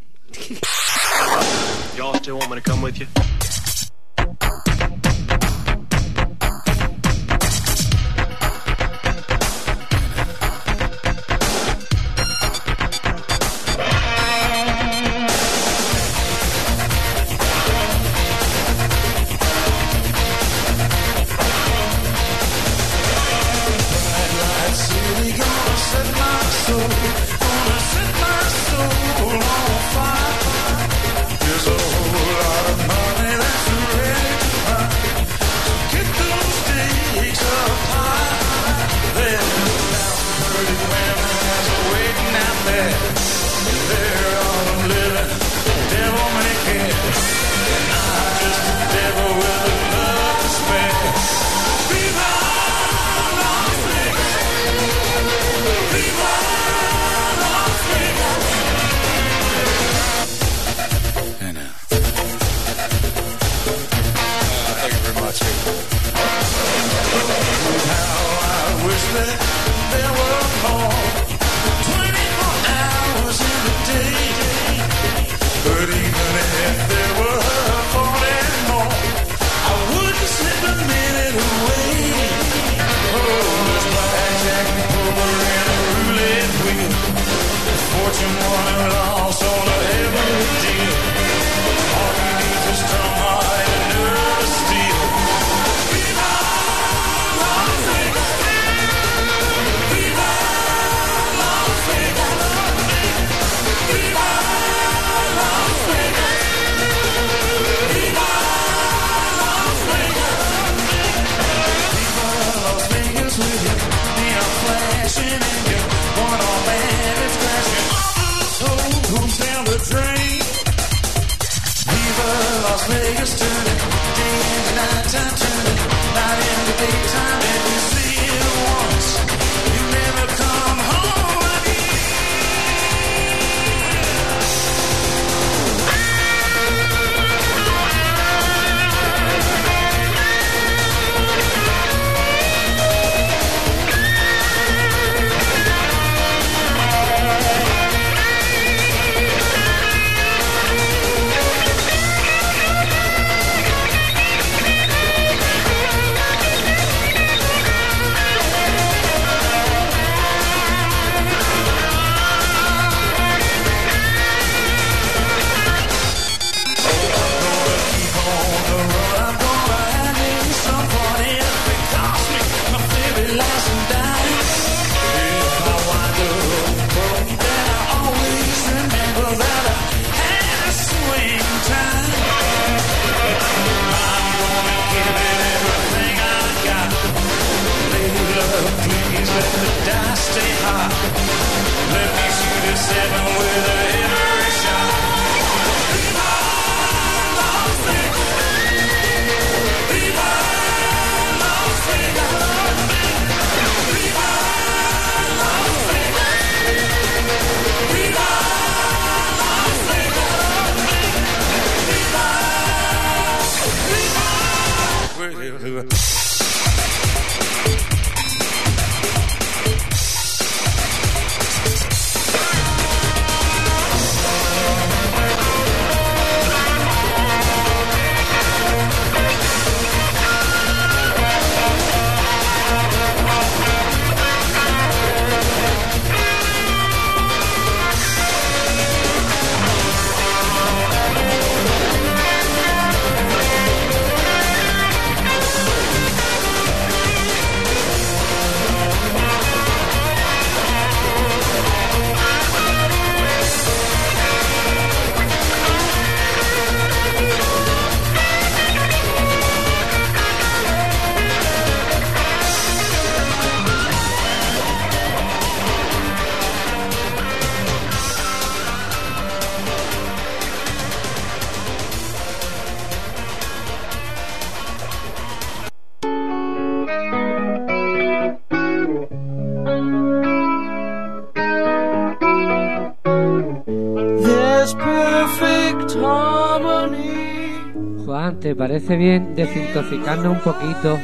[288.49, 290.99] ¿Te parece bien desintoxicarnos un poquito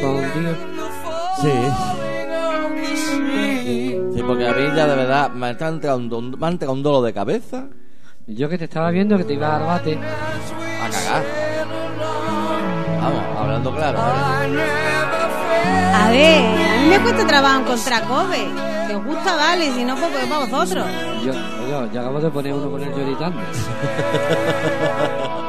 [0.00, 0.56] con Dios?
[1.42, 1.52] Sí.
[4.14, 6.82] Sí, porque a mí ya de verdad me está entrando, un- me ha entrado un
[6.82, 7.66] dolor de cabeza
[8.26, 9.98] Yo que te estaba viendo que te iba a dar bate.
[9.98, 11.22] a cagar.
[13.02, 13.98] Vamos, hablando claro.
[13.98, 14.02] ¿eh?
[15.94, 18.46] A ver, a mí me cuesta trabajo encontrar Kobe.
[18.88, 20.86] Si os gusta, vale, si no, pues pues para vosotros.
[21.26, 23.40] Yo, yo, yo acabo de poner uno con el lloritando.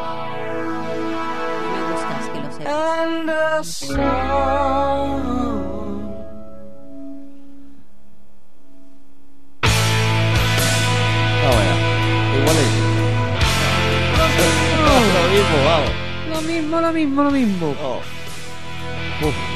[2.69, 3.97] And a song.
[11.43, 11.75] No, vea.
[12.37, 12.71] Igual es.
[15.13, 15.91] Lo mismo, vamos.
[16.29, 17.75] Lo mismo, lo mismo, lo mismo.
[17.81, 18.01] Oh.
[19.25, 19.46] Uf.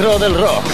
[0.00, 0.64] Del rock.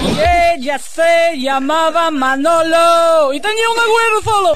[0.00, 4.55] Y ella se llamaba Manolo y tenía un agüero solo.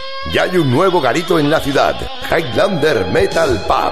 [0.31, 1.93] Ya hay un nuevo garito en la ciudad,
[2.29, 3.91] Highlander Metal Pub.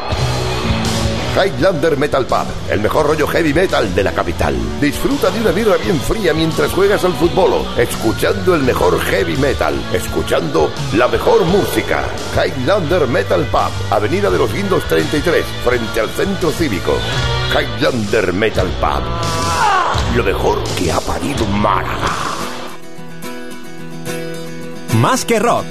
[1.36, 4.56] Highlander Metal Pub, el mejor rollo heavy metal de la capital.
[4.80, 9.76] Disfruta de una birra bien fría mientras juegas al fútbol, escuchando el mejor heavy metal,
[9.94, 12.06] escuchando la mejor música.
[12.34, 16.94] Highlander Metal Pub, Avenida de los Guindos 33, frente al Centro Cívico.
[17.52, 22.16] Highlander Metal Pub, lo mejor que ha parido Málaga.
[24.96, 25.66] Más que rock.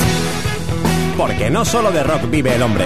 [1.19, 2.85] Porque no solo de rock vive el hombre.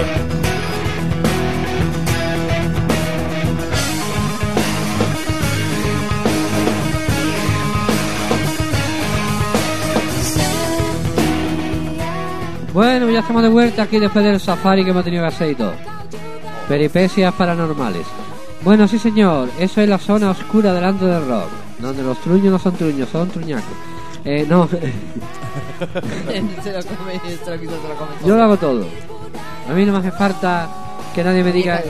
[12.73, 15.55] Bueno, ya estamos de vuelta aquí después del safari que hemos tenido que hacer y
[15.55, 15.75] todo.
[16.67, 18.07] Peripecias paranormales.
[18.63, 22.59] Bueno, sí señor, eso es la zona oscura delante del rock, donde los truños no
[22.59, 23.75] son truños, son truñacos.
[24.25, 24.67] Eh, no,
[26.63, 28.29] se lo come, se lo quito, se lo come todo.
[28.29, 28.87] yo lo hago todo.
[29.69, 30.69] A mí no me hace falta
[31.15, 31.83] que nadie me diga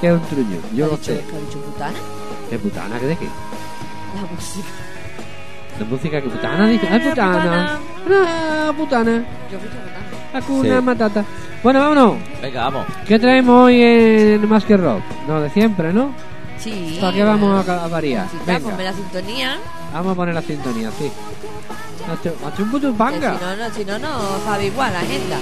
[0.00, 0.58] que es un truño.
[0.74, 1.22] Yo lo sé.
[1.28, 1.98] ¿Qué ha dicho putana?
[2.48, 2.98] ¿Qué putana?
[2.98, 3.26] ¿Qué de qué?
[3.26, 4.68] La música.
[5.78, 6.68] ¿La música que putana?
[6.68, 7.78] Dice, ¡ay, putana!
[8.10, 9.24] ¡Ah, putana!
[9.50, 9.90] Yo he putana.
[10.32, 10.84] Hakuna Sí.
[10.84, 11.24] Matata.
[11.62, 12.14] Bueno, vámonos.
[12.40, 12.86] Venga, vamos.
[13.06, 15.02] ¿Qué traemos hoy en Más que Rock?
[15.28, 16.12] No, de siempre, ¿no?
[16.62, 16.98] Sí.
[17.00, 18.28] ¿Para qué vamos a, a variar?
[18.30, 19.58] Sí, Venga, ponme la sintonía.
[19.92, 21.10] vamos a poner la sintonía, sí.
[22.46, 23.38] Hace un puto que banga.
[23.38, 25.38] Si no, no, si no, no sabe igual la agenda.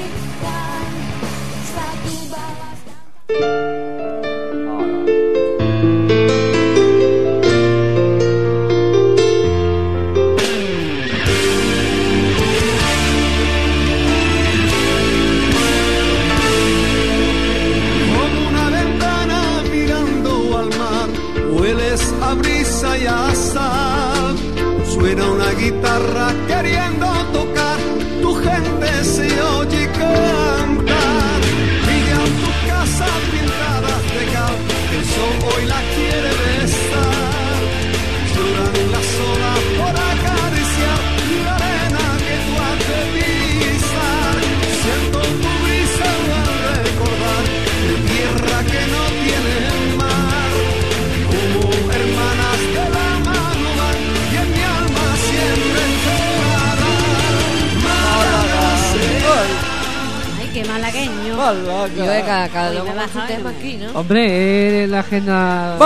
[61.52, 63.90] Yo de cada, cada baja, tema aquí, ¿no?
[63.98, 65.76] Hombre, es la agenda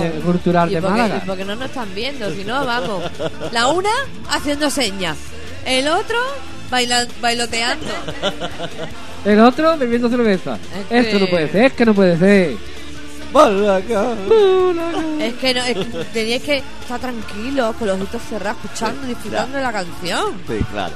[0.00, 1.22] de- cultural Y de Málaga.
[1.26, 3.02] porque no nos están viendo, si no, vamos.
[3.52, 3.90] La una
[4.30, 5.16] haciendo señas,
[5.64, 6.18] el otro
[6.70, 7.86] baila- bailoteando.
[9.24, 10.58] El otro bebiendo cerveza.
[10.90, 12.56] Es Esto no que- puede ser, es que no puede ser.
[15.20, 19.56] Es que, no, es que teníais que estar tranquilos, con los ojitos cerrados, escuchando, disfrutando
[19.58, 20.32] de la canción.
[20.48, 20.94] Sí, claro.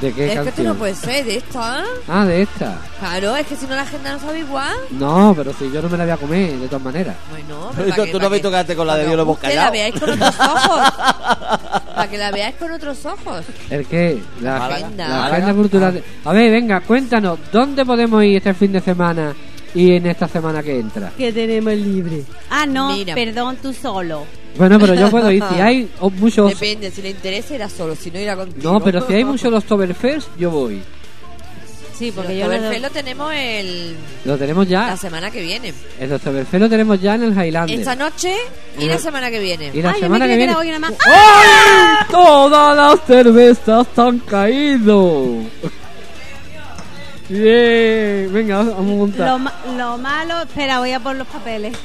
[0.00, 1.84] ¿De qué es que esto no puede ser de esta.
[2.08, 2.78] Ah, de esta.
[2.98, 4.74] Claro, es que si no la agenda no sabe igual.
[4.92, 7.16] No, pero si yo no me la voy a comer, de todas maneras.
[7.30, 9.38] Bueno, Pero para tú no has visto que antes con la de Dios lo hemos
[9.38, 10.92] que la veáis con otros ojos.
[11.94, 13.44] para que la veáis con otros ojos.
[13.68, 14.22] ¿El qué?
[14.40, 15.08] La, La agenda.
[15.08, 15.94] la agenda cultural.
[15.94, 19.34] de- A ver, venga, cuéntanos, ¿dónde podemos ir este fin de semana
[19.74, 21.12] y en esta semana que entra?
[21.16, 22.24] Que tenemos libre.
[22.48, 23.14] Ah, no, Mira.
[23.14, 24.24] perdón, tú solo.
[24.56, 25.42] Bueno, pero yo puedo ir.
[25.54, 25.88] Si hay
[26.18, 26.50] muchos.
[26.50, 28.72] Depende, si le interesa irá solo, si no irá contigo.
[28.72, 30.82] No, pero si hay muchos los Toberfest, yo voy.
[31.96, 33.94] Sí, porque el lo- lo tenemos el,
[34.24, 34.96] Lo tenemos la ya.
[34.96, 35.74] semana que viene.
[35.98, 37.78] El Oktoberfest lo tenemos ya en el Highlander.
[37.78, 38.34] Esta noche
[38.78, 39.70] y la la- semana que viene.
[39.74, 40.54] Y la Ay, semana me que viene.
[40.54, 40.92] hoy nada más.
[41.06, 42.06] ¡Ay!
[42.10, 45.26] Todas las cervezas han caído.
[47.28, 49.28] Bien, venga, vamos a montar.
[49.28, 51.76] Lo, ma- lo malo, espera, voy a por los papeles.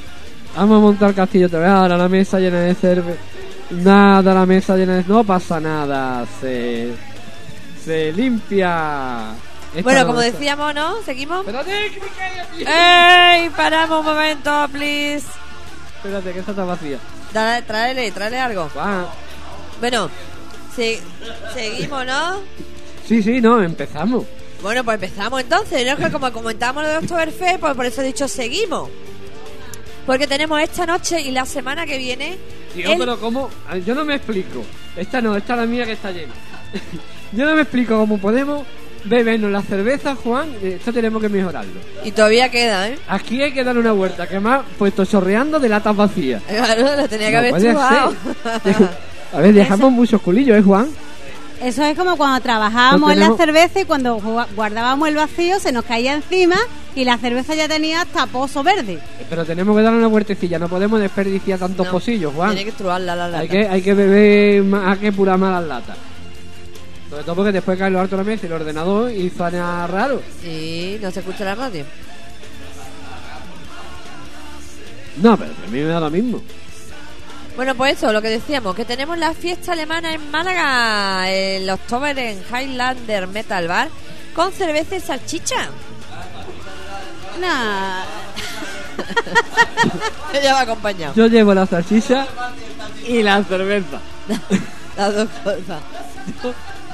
[0.56, 1.70] Vamos a montar el castillo otra vez.
[1.70, 3.20] Ahora la mesa llena de cerveza.
[3.72, 5.04] Nada, la mesa llena de.
[5.08, 6.26] No pasa nada.
[6.40, 6.94] Se.
[7.84, 9.34] Se limpia.
[9.72, 11.02] Esta Bueno, no, como decíamos, ¿no?
[11.04, 11.40] ¿Seguimos?
[11.42, 12.00] Espérate, que
[12.64, 12.72] me.
[13.42, 13.50] ¡Ey!
[13.50, 15.26] Paramos un momento, please.
[15.98, 16.98] Espérate, que esta está vacía.
[17.34, 18.70] Dale, tráele, tráele algo.
[19.82, 20.10] Bueno,
[20.74, 21.02] se-
[21.54, 22.40] seguimos, ¿no?
[23.08, 24.24] Sí, sí, no, empezamos.
[24.62, 25.86] Bueno, pues empezamos entonces.
[25.86, 25.98] ¿no?
[25.98, 28.90] Que como comentábamos lo de Oktoberfest, pues por eso he dicho seguimos.
[30.06, 32.38] Porque tenemos esta noche y la semana que viene.
[32.74, 33.50] Tío, el- pero ¿cómo?
[33.70, 34.64] A- Yo no me explico.
[34.96, 36.34] Esta no, esta es la mía que está llena.
[37.32, 38.64] Yo no me explico cómo podemos
[39.06, 40.50] bebernos la cerveza, Juan.
[40.64, 41.74] Esto tenemos que mejorarlo.
[42.04, 42.98] Y todavía queda, ¿eh?
[43.08, 46.42] Aquí hay que dar una vuelta, que ha puesto chorreando de latas vacías.
[46.48, 48.14] Claro, lo tenía que No haber chupado.
[49.34, 50.88] A ver, dejamos muchos culillos, ¿eh, Juan?
[51.62, 54.16] Eso es como cuando trabajábamos No en la cerveza y cuando
[54.56, 56.58] guardábamos el vacío se nos caía encima
[56.96, 59.00] y la cerveza ya tenía hasta pozo verde.
[59.30, 62.56] Pero tenemos que dar una vueltecilla, no podemos desperdiciar tantos pocillos, Juan.
[62.56, 63.40] Tiene que truarla la lata.
[63.40, 65.98] Hay que, hay que beber más, hay que purar más las latas.
[67.10, 69.86] Sobre todo porque después cae lo alto de la mesa y el ordenador y suena
[69.88, 70.22] raro.
[70.42, 71.86] Sí, no se escucha la radio.
[75.22, 76.42] No, pero a mí me da lo mismo.
[77.56, 82.18] Bueno, pues eso, lo que decíamos, que tenemos la fiesta alemana en Málaga, el October
[82.20, 83.88] en Highlander Metal Bar,
[84.34, 85.70] con cerveza y salchicha.
[87.40, 88.04] Nah.
[90.34, 91.14] Ella va acompañado.
[91.16, 92.28] Yo llevo la salchicha
[93.08, 94.00] y la cerveza.
[94.98, 95.82] Las dos cosas.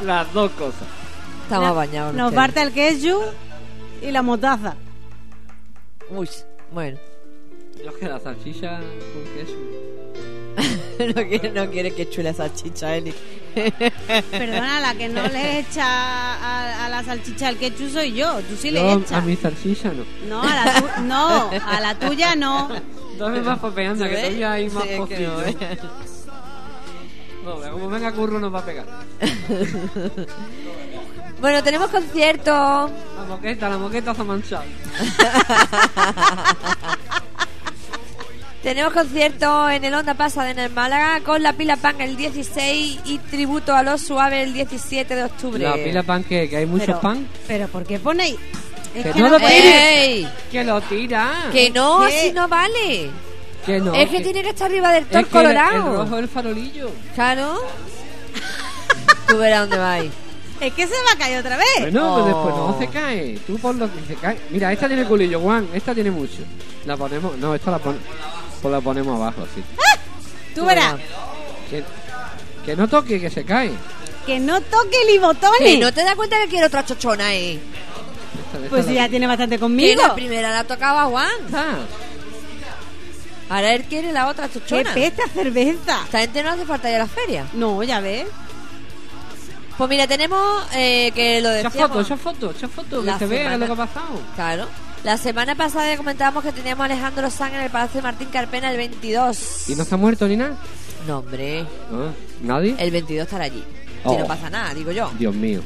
[0.03, 0.87] Las dos cosas.
[1.43, 2.13] Estamos No- bañados.
[2.15, 2.41] Nos ustedes.
[2.45, 3.33] falta el queso
[4.01, 4.75] y la motaza.
[6.09, 6.27] Uy,
[6.71, 6.97] bueno.
[7.83, 9.55] Yo es que la salchicha con queso.
[11.15, 13.13] no, quiere, no quiere que chule salchicha, Eli.
[14.31, 18.39] Perdona, la que no le echa a, a la salchicha el ketchup soy yo.
[18.41, 19.23] Tú sí le Yo, a echas.
[19.25, 20.05] mi salchicha no.
[20.29, 22.69] No, a la, tu- no, a la tuya no.
[23.17, 24.89] Dame más papeando, que todavía hay más Sí,
[27.43, 28.85] no, como venga curro nos va a pegar.
[31.41, 32.51] Bueno, tenemos concierto.
[32.51, 34.63] La moqueta, la moqueta se ha manchado.
[38.63, 42.99] Tenemos concierto en el Onda Pasada en el Málaga con la Pila Pan el 16
[43.05, 45.63] y tributo a los suaves el 17 de octubre.
[45.63, 47.27] La pila pan que, que hay muchos Pero, pan.
[47.47, 48.35] pero ¿por qué ponéis?
[48.93, 50.27] Es Que que no lo tires.
[50.51, 51.31] Que lo tira.
[51.51, 52.05] Que no, ¿Qué?
[52.19, 53.09] así no vale.
[53.65, 53.95] Que no.
[53.95, 55.91] es que, tiene que estar arriba del es toro que el- colorado.
[55.91, 56.91] El, rojo el farolillo.
[57.15, 57.57] Claro.
[59.27, 60.11] Tú verás dónde vais.
[60.59, 61.65] Es que se va a caer otra vez.
[61.79, 62.71] Bueno, pues después Oh.
[62.73, 63.39] no se cae.
[63.47, 64.37] Tú pon lo que se cae.
[64.51, 65.67] Mira, esta tiene culillo, Juan.
[65.73, 66.43] Esta tiene mucho.
[66.85, 67.35] La ponemos.
[67.37, 67.97] No, esta la, pon...
[68.61, 69.63] pues la ponemos abajo, así.
[70.55, 70.95] Tú verás.
[71.69, 71.83] Que,
[72.65, 73.71] que no toque, que se cae.
[74.25, 75.59] Que no toque ni botones.
[75.59, 77.61] Que no te das cuenta que quiere otra chochona esta
[78.69, 80.01] Pues si ya tiene bastante Que conmigo.
[80.01, 81.29] la primera la tocaba Juan.
[81.53, 81.77] Ah,
[83.49, 84.93] Ahora él quiere la otra ¡Qué chochona.
[84.93, 86.01] pesta cerveza!
[86.05, 87.45] Esta gente no hace falta ir a la feria.
[87.53, 88.25] No, ya ves.
[89.77, 90.39] Pues mira, tenemos
[90.73, 91.89] eh, que lo echa decíamos.
[91.97, 93.03] foto, echa foto, echa foto.
[93.03, 94.21] Que se vea lo que ha pasado.
[94.35, 94.67] Claro.
[95.03, 98.69] La semana pasada comentábamos que teníamos a Alejandro Sanz en el Palacio de Martín Carpena
[98.69, 99.69] el 22.
[99.69, 100.55] ¿Y no está muerto ni nada?
[101.07, 101.65] No, hombre.
[101.91, 102.11] Ah,
[102.43, 102.75] ¿Nadie?
[102.77, 103.63] El 22 estará allí.
[104.03, 104.17] Si Oh.
[104.19, 105.11] no pasa nada, digo yo.
[105.17, 105.61] Dios mío.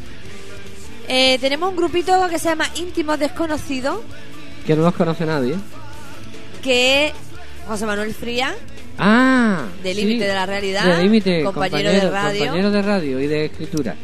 [1.07, 3.99] Eh, tenemos un grupito que se llama Íntimos Desconocidos,
[4.65, 5.55] Que no los conoce nadie.
[6.63, 7.13] que
[7.67, 8.53] José Manuel Fría,
[8.97, 10.01] Ah, De sí.
[10.01, 12.39] Límite de la Realidad, De límite, compañero de radio.
[12.45, 13.95] Compañero de radio y de escritura.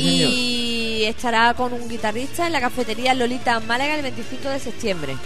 [0.00, 0.30] Sí, señor.
[0.32, 5.16] y estará con un guitarrista en la cafetería Lolita Málaga el 25 de septiembre.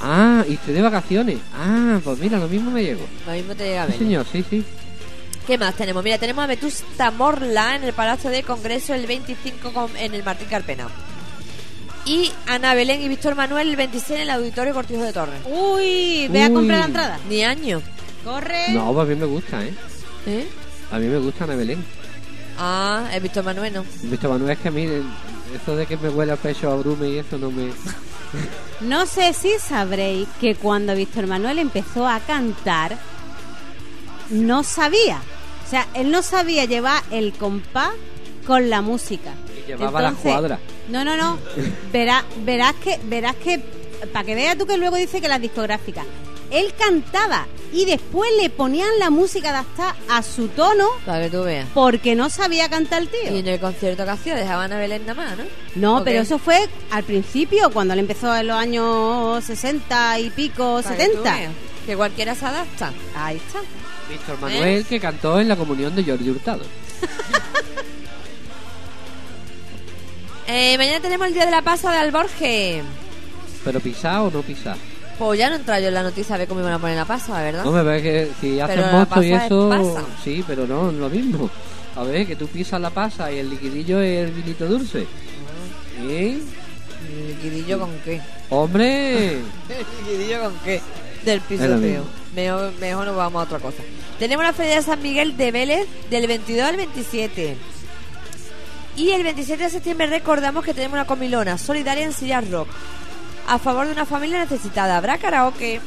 [0.00, 1.38] Ah, y estoy de vacaciones.
[1.54, 3.06] Ah, pues mira, lo mismo me llegó.
[3.26, 3.98] Lo mismo te llega a Sí, ver.
[3.98, 4.64] señor, sí, sí.
[5.46, 6.02] ¿Qué más tenemos?
[6.04, 10.24] Mira, tenemos a Vetusta Morla en el Palacio de Congreso el 25 con- en el
[10.24, 10.88] Martín Carpena.
[12.04, 15.40] Y Ana Belén y Víctor Manuel el 26 en el Auditorio Cortijo de Torres.
[15.46, 17.18] Uy, ve a comprar la entrada.
[17.28, 17.80] Ni año.
[18.24, 18.68] Corre.
[18.72, 19.72] No, pues a mí me gusta, ¿eh?
[20.26, 20.48] ¿Eh?
[20.90, 21.84] A mí me gusta Ana Belén.
[22.58, 23.84] Ah, es Víctor Manuel, no.
[24.02, 24.88] Víctor Manuel es que a mí
[25.54, 27.70] eso de que me huele a pecho a brume y eso no me...
[28.80, 32.98] No sé si sabréis que cuando Víctor Manuel empezó a cantar,
[34.30, 35.20] no sabía.
[35.64, 37.92] O sea, él no sabía llevar el compás
[38.46, 39.32] con la música.
[39.64, 40.58] Y llevaba la Entonces, cuadra.
[40.88, 41.38] No, no, no.
[41.92, 43.62] Verás, verás que, verás que,
[44.12, 46.04] para que veas tú que luego dice que las discográficas.
[46.50, 51.42] Él cantaba y después le ponían la música adaptada a su tono Para que tú
[51.42, 51.66] veas.
[51.74, 53.36] porque no sabía cantar el Y tío.
[53.38, 55.44] en el concierto que hacía dejaban a Belén nada más, ¿no?
[55.74, 56.22] No, ¿O pero qué?
[56.22, 61.04] eso fue al principio, cuando él empezó en los años 60 y pico, Para que
[61.06, 61.34] tú 70.
[61.36, 61.52] veas.
[61.86, 62.92] Que cualquiera se adapta.
[63.16, 63.60] Ahí está.
[64.08, 66.62] Víctor Manuel que cantó en la comunión de Jordi Hurtado.
[70.48, 72.82] Eh, mañana tenemos el Día de la Pasa de Alborge.
[73.64, 74.76] Pero pisá o no pisá.
[75.18, 77.06] Pues ya no entra yo en la noticia a ver cómo iban a poner la
[77.06, 77.64] pasa, ¿verdad?
[77.64, 79.68] No me ve que si hacen mosto y eso...
[79.70, 80.06] pasa.
[80.22, 81.50] Sí, pero no, es lo mismo.
[81.96, 85.06] A ver, que tú pisas la pasa y el liquidillo es el vinito dulce.
[85.98, 86.42] ¿Sí?
[87.08, 88.20] ¿El liquidillo con qué?
[88.50, 89.30] ¡Hombre!
[89.68, 90.82] ¿El liquidillo con qué?
[91.24, 92.04] Del pisoteo.
[92.34, 93.82] Mejor, mejor nos vamos a otra cosa.
[94.18, 97.56] Tenemos la Feria de San Miguel de Vélez del 22 al 27.
[98.96, 102.68] Y el 27 de septiembre recordamos que tenemos una comilona solidaria en Sillas Rock
[103.48, 104.96] a favor de una familia necesitada.
[104.96, 105.80] Habrá karaoke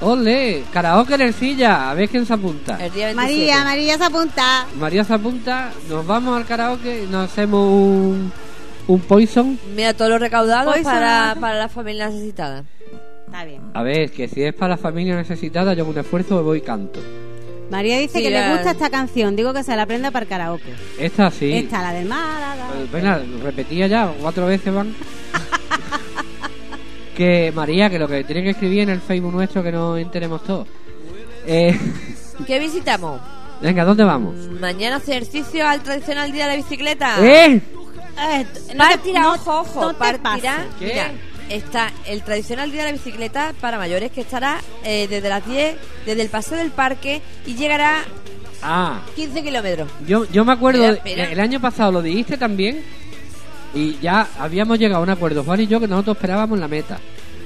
[0.00, 0.64] ¡Ole!
[0.72, 2.76] Karaoke en el silla, a ver quién se apunta.
[2.84, 3.14] el día 27.
[3.14, 4.66] María, María se apunta.
[4.78, 8.32] María se apunta, nos vamos al karaoke y nos hacemos un,
[8.88, 9.58] un poison.
[9.74, 10.84] Mira, todo lo recaudado Poison.
[10.92, 12.64] para, para la familia necesitada.
[13.26, 13.62] Está bien.
[13.72, 16.58] A ver, que si es para la familia necesitada, yo hago un esfuerzo, me voy
[16.58, 17.00] y canto.
[17.70, 19.36] María dice Sí, que la- le gusta esta canción.
[19.36, 20.74] Digo que se la aprenda para el karaoke.
[20.98, 21.50] Esta sí.
[21.52, 22.66] Esta, la del Málaga.
[22.76, 24.94] Eh, Venga, repetía ya, cuatro veces van.
[27.14, 30.42] que María, que lo que tiene que escribir en el Facebook nuestro que nos enteremos
[30.44, 30.66] todos.
[31.46, 31.78] Eh,
[32.46, 33.20] ¿Qué visitamos?
[33.60, 34.34] venga, ¿dónde vamos?
[34.60, 37.16] Mañana hace ejercicio al tradicional día de la bicicleta.
[37.24, 37.54] ¿Eh?
[37.54, 40.66] Eh, no Partirá, te- no- ojo, ojo, no partirá.
[40.78, 40.86] ¿Qué?
[40.86, 41.10] Mira,
[41.48, 45.76] está el tradicional día de la bicicleta para mayores que estará eh, desde las 10,
[46.06, 48.02] desde el paseo del parque y llegará
[48.66, 49.88] Ah, 15 kilómetros.
[50.06, 51.32] yo, yo me acuerdo, Espera, espera.
[51.32, 52.82] el año pasado lo dijiste también
[53.74, 56.98] y ya habíamos llegado a un acuerdo, Juan y yo, que nosotros esperábamos la meta.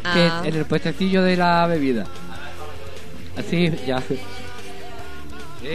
[0.05, 0.41] Ah.
[0.43, 2.07] Que en el puestecillo de la bebida.
[3.37, 4.03] Así, ya.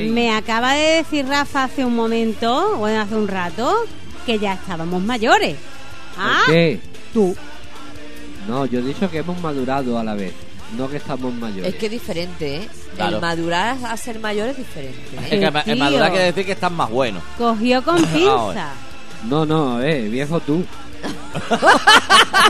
[0.10, 3.74] Me acaba de decir Rafa hace un momento, bueno, hace un rato,
[4.26, 5.58] que ya estábamos mayores.
[6.18, 6.80] Ah, ¿Por qué?
[7.14, 7.36] tú.
[8.48, 10.34] No, yo he dicho que hemos madurado a la vez,
[10.78, 11.74] no que estamos mayores.
[11.74, 12.70] Es que es diferente, ¿eh?
[12.96, 13.16] Claro.
[13.16, 15.02] El madurar a ser mayor es diferente.
[15.18, 15.40] Es ¿eh?
[15.40, 15.74] que tío.
[15.74, 17.22] en madurar quiere decir que estás más bueno.
[17.38, 18.74] Cogió con pinza.
[19.30, 20.64] No, no, eh, viejo tú.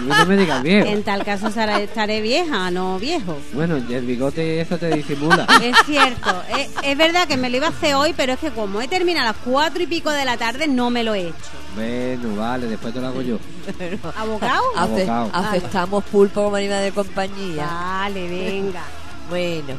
[0.03, 0.87] No me digas viejo.
[0.87, 3.37] En tal caso estaré, estaré vieja, no viejo.
[3.53, 5.47] Bueno, y el bigote eso te disimula.
[5.61, 8.51] Es cierto, es, es verdad que me lo iba a hacer hoy, pero es que
[8.51, 11.27] como he terminado a las cuatro y pico de la tarde, no me lo he
[11.29, 11.35] hecho.
[11.75, 13.37] Bueno, vale, después te lo hago yo.
[14.17, 14.61] ¿Abogado?
[14.77, 15.29] Ace- Abocado.
[15.47, 17.65] aceptamos pulpo como animal de compañía.
[17.65, 18.83] Vale, venga.
[19.29, 19.75] Bueno.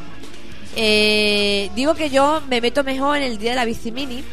[0.75, 4.23] Eh, digo que yo me meto mejor en el día de la bici mini,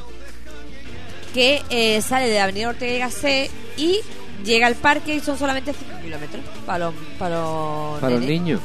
[1.33, 4.01] que eh, sale de la Avenida Ortega y Gasset y
[4.45, 8.61] llega al parque y son solamente 5 kilómetros para los, para los, Para los niños.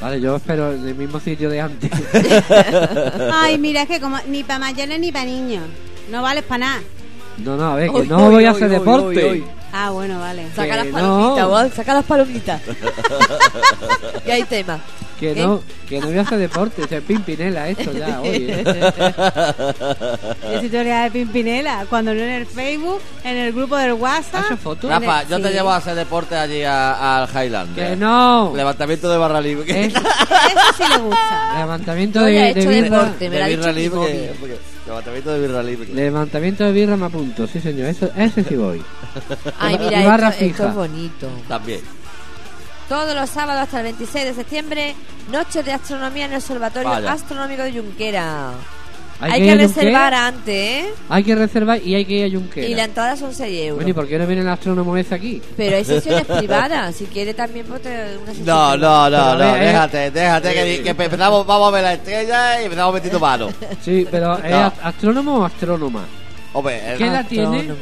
[0.00, 1.90] Vale, yo espero en el mismo sitio de antes.
[3.32, 5.64] Ay, mira, es que como ni para mayores ni para niños.
[6.10, 6.82] No vales para nada.
[7.38, 9.24] No, no, a ver, que Uy, no uy, voy a hacer uy, deporte.
[9.24, 9.44] uy, uy.
[9.72, 10.46] Ah, bueno, vale.
[10.54, 11.70] Saca las palomitas, no.
[11.70, 12.60] Saca las palomitas.
[14.26, 14.80] y hay tema.
[15.22, 15.42] Que ¿Qué?
[15.46, 16.82] no, que no voy a hacer deporte.
[16.90, 18.64] Es pimpinela esto ya, oye.
[20.52, 21.86] Es historia de Pimpinela.
[21.88, 24.46] Cuando no en el Facebook, en el grupo del WhatsApp.
[24.46, 24.90] ¿Hace fotos?
[24.90, 27.90] Rafa, yo te llevo a hacer deporte allí a- al Highlander.
[27.90, 28.52] Que no.
[28.56, 29.86] Levantamiento de barra libre.
[29.86, 30.00] Es Eso
[30.76, 31.54] sí le gusta.
[31.58, 34.32] levantamiento Yo de, he de hecho deporte, me de birra libre.
[34.40, 35.88] porque- Levantamiento de birra libre.
[35.94, 38.82] Levantamiento de birra me apunto, sí señor, eso, ese sí voy.
[39.60, 40.68] Ay, Y mira, barra esto, esto fija.
[40.70, 41.28] es bonito.
[41.46, 41.80] También.
[42.92, 44.94] Todos los sábados hasta el 26 de septiembre,
[45.30, 47.12] noche de astronomía en el Observatorio Vaya.
[47.12, 48.50] Astronómico de Junquera.
[49.18, 50.26] Hay Hay, que reservar Junquera.
[50.26, 50.94] antes, ¿eh?
[51.08, 52.66] Hay que reservar y hay que ir a Junquera.
[52.68, 53.76] Y la entrada son 6 euros.
[53.76, 55.40] Bueno, ¿y por qué no viene el astrónomo ese aquí?
[55.56, 56.94] Pero hay sesiones privadas.
[56.94, 58.76] Si quiere también pues, te- una sesión No, privada.
[58.76, 59.66] no, no, no, ver, eh.
[59.68, 63.54] déjate, déjate que, que empezamos, vamos a ver la estrella y empezamos metiendo manos.
[63.82, 64.56] Sí, pero ¿es No.
[64.58, 66.04] a- astrónomo o astrónoma?
[66.52, 67.72] Hombre, el- ¿Qué edad tiene?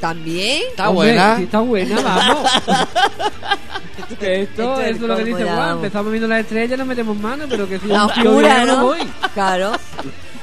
[0.00, 0.62] ¿También?
[0.70, 1.38] está Hombre, buena.
[1.38, 2.50] está buena, vamos.
[4.18, 5.76] que esto, Esto es lo que dice Juan.
[5.76, 8.82] Empezamos viendo las estrellas, nos metemos mano, pero que si La oscura, no ¿no?
[8.84, 9.00] voy.
[9.34, 9.72] Claro.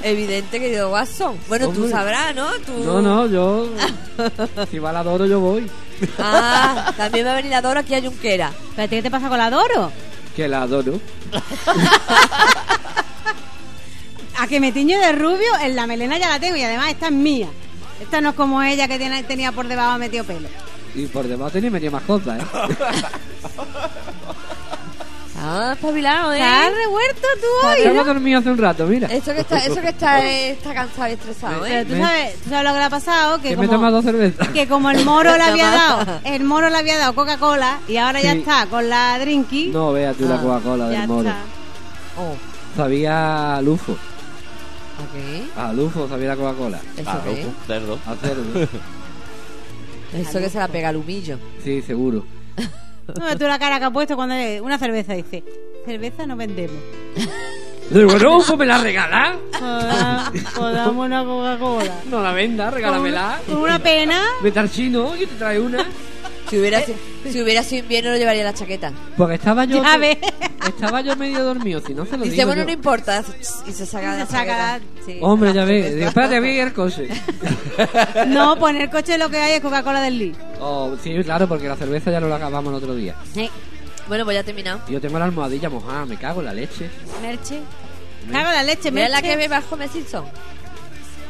[0.04, 1.38] Evidente que yo Watson.
[1.48, 2.48] Bueno, tú sabrás, ¿no?
[2.66, 2.84] Tú...
[2.84, 3.70] No, no, yo.
[4.72, 5.70] si va la Doro, yo voy.
[6.20, 8.52] Ah, también va a venir la Dora aquí a Junquera.
[8.76, 9.92] ¿Pero qué te pasa con la Doro?
[10.36, 11.00] Que la adoro.
[14.40, 17.08] A que me tiño de rubio, en la melena ya la tengo y además esta
[17.08, 17.48] es mía.
[18.00, 20.48] Esta no es como ella que tenía por debajo metido pelo.
[20.98, 22.46] Y por debajo tenía media más cosas, ¿eh?
[25.40, 26.40] Ah, espabilado, ¿eh?
[26.40, 28.04] Estás revuelto tú hoy, Estaba ¿no?
[28.06, 29.08] dormido hace un rato, mira.
[29.08, 31.86] Eso que está, eso que está, eh, está cansado y estresado, Pero ¿eh?
[31.86, 33.96] tú sabes, tú sabes lo que le ha pasado, que Que me he como, tomado
[33.98, 34.48] dos cervezas.
[34.50, 38.20] que como el moro le había dado, el moro le había dado Coca-Cola y ahora
[38.20, 38.40] ya Sí.
[38.40, 39.68] está con la drinky.
[39.68, 41.30] No, vea tú la Ah, Coca-Cola ya del moro.
[41.30, 41.42] está.
[42.20, 42.36] Oh,
[42.76, 43.92] Sabía a Lufo.
[43.94, 45.58] ok.
[45.58, 46.80] A Lufo sabía la Coca-Cola.
[46.96, 47.48] Eso Claro, qué?
[47.68, 48.00] cerdo.
[48.08, 48.68] A cerdo.
[50.14, 51.38] Eso que se la pega al humillo.
[51.64, 52.26] Sí, seguro.
[53.20, 55.44] No tú la cara que ha puesto cuando le- una cerveza dice,
[55.86, 56.76] cerveza no vendemos.
[57.90, 59.38] Digo, no, pues me la regala.
[59.54, 61.94] Joda- Jodamos una Coca-Cola.
[62.10, 63.40] No la venda, regálamela.
[63.48, 64.22] Con una pena.
[64.44, 65.86] Vete al chino y te trae una.
[66.50, 66.98] Si hubiera, sido,
[67.30, 68.92] si hubiera sido invierno, lo llevaría la chaqueta.
[69.18, 69.82] Porque estaba yo.
[70.60, 70.70] Ya.
[70.70, 72.48] Estaba yo medio dormido, si no se lo Dice, digo.
[72.48, 72.66] bueno, yo.
[72.68, 73.24] no importa.
[73.68, 74.80] Y se saca Se la saca chaqueta.
[75.06, 75.86] Sí, Hombre, la ya ves.
[75.96, 77.08] espérate, voy el coche.
[78.28, 80.36] No, poner coche lo que hay es Coca-Cola del Lee.
[80.60, 83.16] Oh, sí, claro, porque la cerveza ya no la acabamos el otro día.
[84.08, 84.82] Bueno, pues ya he terminado.
[84.90, 86.90] Yo tengo la almohadilla mojada, me cago en la leche.
[87.22, 87.60] Merche.
[88.32, 89.12] Cago en la leche, Mira Merche.
[89.16, 90.26] la que bebe bajo Simpson.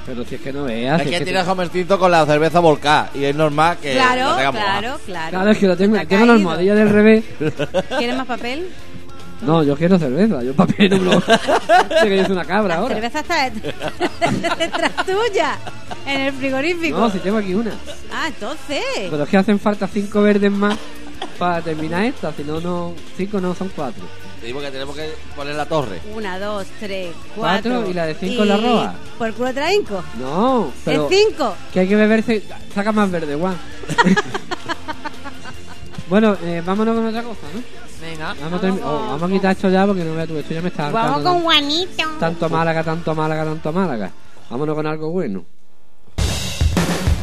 [0.08, 1.02] Pero si es que no veas.
[1.02, 4.22] Es si que tiene a Homercito con la cerveza volcada y es normal que Claro,
[4.32, 4.80] la tenga mojada.
[4.80, 5.30] claro, claro.
[5.30, 7.24] Claro, es que lo tengo, tengo la almohadilla del revés.
[7.98, 8.70] ¿Quieres más papel?
[9.42, 10.42] No, yo quiero cerveza.
[10.42, 11.22] Yo papel no lo...
[11.22, 12.96] Sé que yo soy una cabra La ahora.
[12.96, 13.50] cerveza está
[14.58, 15.58] detrás tuya,
[16.08, 16.98] en el frigorífico.
[16.98, 17.72] No, si tengo aquí una.
[18.12, 18.82] Ah, entonces.
[19.12, 20.76] Pero es que hacen falta cinco verdes más
[21.38, 22.32] para terminar esta.
[22.34, 22.94] Si no, no.
[23.16, 24.04] Cinco no, son cuatro.
[24.42, 26.00] Digo que tenemos que poner la torre.
[26.14, 27.72] Una, dos, tres, cuatro.
[27.72, 28.96] Cuatro, y la de cinco en la roja.
[29.18, 30.04] ¿Por culo trainco?
[30.20, 31.10] No, pero.
[31.10, 31.56] ¿Es cinco?
[31.74, 32.44] Que hay que beberse.
[32.74, 33.58] Saca más verde, Juan.
[36.10, 37.62] bueno, eh, vámonos con otra cosa, ¿no?
[38.00, 38.36] Venga.
[38.40, 40.38] Vamos, a oh, vamos a quitar esto ya porque no veas tú.
[40.38, 42.04] Esto ya me está Vamos con Juanito.
[42.20, 44.12] Tanto Málaga, tanto Málaga, tanto Málaga.
[44.50, 45.44] Vámonos con algo bueno.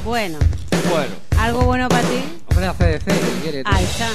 [0.05, 0.39] Bueno,
[0.91, 1.15] Bueno.
[1.39, 2.23] algo bueno para ti.
[2.51, 3.65] Hombre, ACDC, ¿qué quieres?
[3.67, 4.09] Ahí está.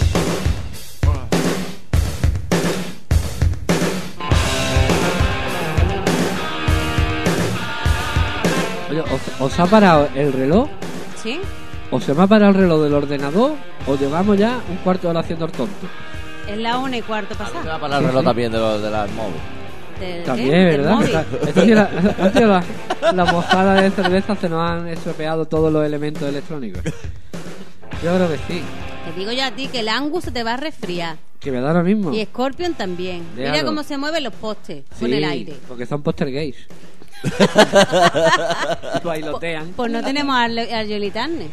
[8.90, 10.68] Oye, ¿os, os ha parado el reloj?
[11.22, 11.40] ¿Sí?
[11.92, 13.52] ¿O se me ha parado el reloj del ordenador?
[13.88, 15.88] ¿O llevamos ya un cuarto de hora haciendo el tonto?
[16.48, 17.80] Es la una y cuarto Se va pasada.
[17.80, 19.42] para el reloj también de, los- de las móviles.
[20.00, 20.50] Del- También.
[20.52, 20.96] Del ¿verdad?
[20.96, 21.12] móvil.
[21.14, 21.20] La,
[22.22, 22.64] ha sido la,
[23.14, 26.82] la mojada de cerveza se nos han estropeado todos los elementos electrónicos.
[28.04, 28.62] Yo creo que sí.
[29.06, 31.18] Te digo yo a ti que el Angus se te va a resfriar.
[31.40, 32.14] Que me da lo mismo.
[32.14, 33.24] Y Scorpion también.
[33.36, 35.56] Mira cómo se mueven los postes con Sí, el aire.
[35.68, 36.56] Porque son poster gays.
[39.04, 39.74] Bailotean.
[39.76, 41.48] Pues no tenemos a, Ar- a Jolie Turner.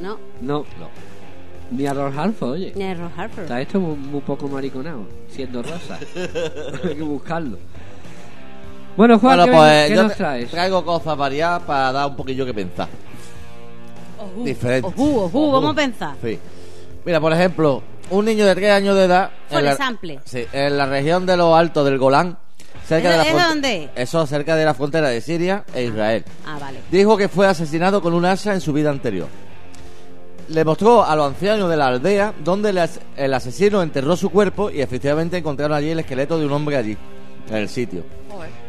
[0.00, 0.64] No, No.
[1.76, 2.72] Ni a Ron Halford, oye.
[2.76, 3.44] ni a Ron Harper.
[3.44, 5.98] Está esto muy, muy poco mariconado, siendo rosa.
[6.84, 7.58] Hay que buscarlo.
[8.96, 10.50] Bueno, Juan, Bueno, ¿qué, pues qué yo nos te- traes?
[10.50, 12.88] traigo cosas variadas para dar un poquillo que pensar.
[14.20, 14.92] Ojú, Diferentes.
[14.94, 16.14] ojú, ojú, vamos a pensar.
[16.22, 16.38] Sí.
[17.04, 19.30] Mira, por ejemplo, un niño de 3 años de edad.
[19.48, 20.14] Por en la, ejemplo.
[20.24, 22.38] sí, en la región de los altos del Golán.
[22.86, 23.90] Cerca ¿Eso- de la dónde?
[23.96, 26.24] Eso cerca de la frontera de Siria e Israel.
[26.46, 26.78] Ah, vale.
[26.90, 29.26] Dijo que fue asesinado con un asa en su vida anterior.
[30.48, 34.30] Le mostró a los ancianos de la aldea donde el as- el asesino enterró su
[34.30, 36.96] cuerpo y efectivamente encontraron allí el esqueleto de un hombre allí,
[37.48, 38.02] en el sitio.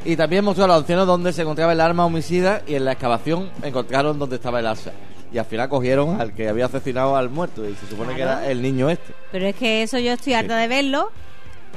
[0.06, 2.92] Y también mostró a los ancianos donde se encontraba el arma homicida y en la
[2.94, 4.92] excavación encontraron donde estaba el asa.
[5.34, 8.48] Y al final cogieron al que había asesinado al muerto y se supone que era
[8.50, 9.14] el niño este.
[9.32, 11.10] Pero es que eso yo estoy harta de verlo.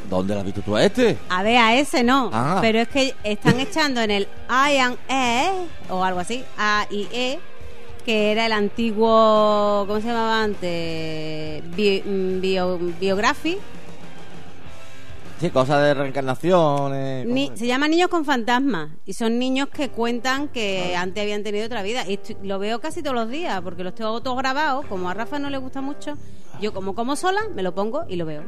[0.08, 1.16] ¿Dónde lo has visto tú a este?
[1.30, 2.30] A ver, a ese no.
[2.32, 2.58] Ah.
[2.60, 5.50] Pero es que están echando en el I E,
[5.90, 7.40] o algo así, A y E,
[8.08, 11.62] que era el antiguo, ¿cómo se llamaba antes?
[12.06, 13.58] Mm, bio, biography.
[15.38, 17.26] Sí, cosas de reencarnaciones.
[17.26, 18.88] Ni- se llama Niños con Fantasmas.
[19.04, 22.08] Y son niños que cuentan que antes habían tenido otra vida.
[22.08, 24.86] Y estoy- lo veo casi todos los días, porque los tengo todos grabados.
[24.86, 26.16] Como a Rafa no le gusta mucho,
[26.62, 28.42] yo como como sola, me lo pongo y lo veo.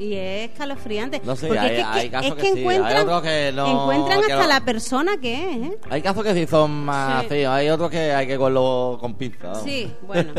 [0.00, 1.20] Y es escalofriante.
[1.24, 3.22] No sé, Porque hay- es que, hay casos es que que sí, hay encuentran, otros
[3.22, 4.48] que no- encuentran que hasta no.
[4.48, 5.78] la persona que es, ¿eh?
[5.90, 7.44] Hay casos que sí son más Sí.
[7.44, 9.62] hay otros que hay que cogerlo con vamos.
[9.62, 10.32] Sí, bueno.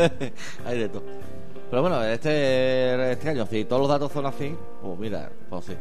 [0.66, 1.04] hay de todo.
[1.70, 4.52] Pero bueno, este, este año, si todos los datos son así,
[4.82, 5.72] pues mira, pues sí.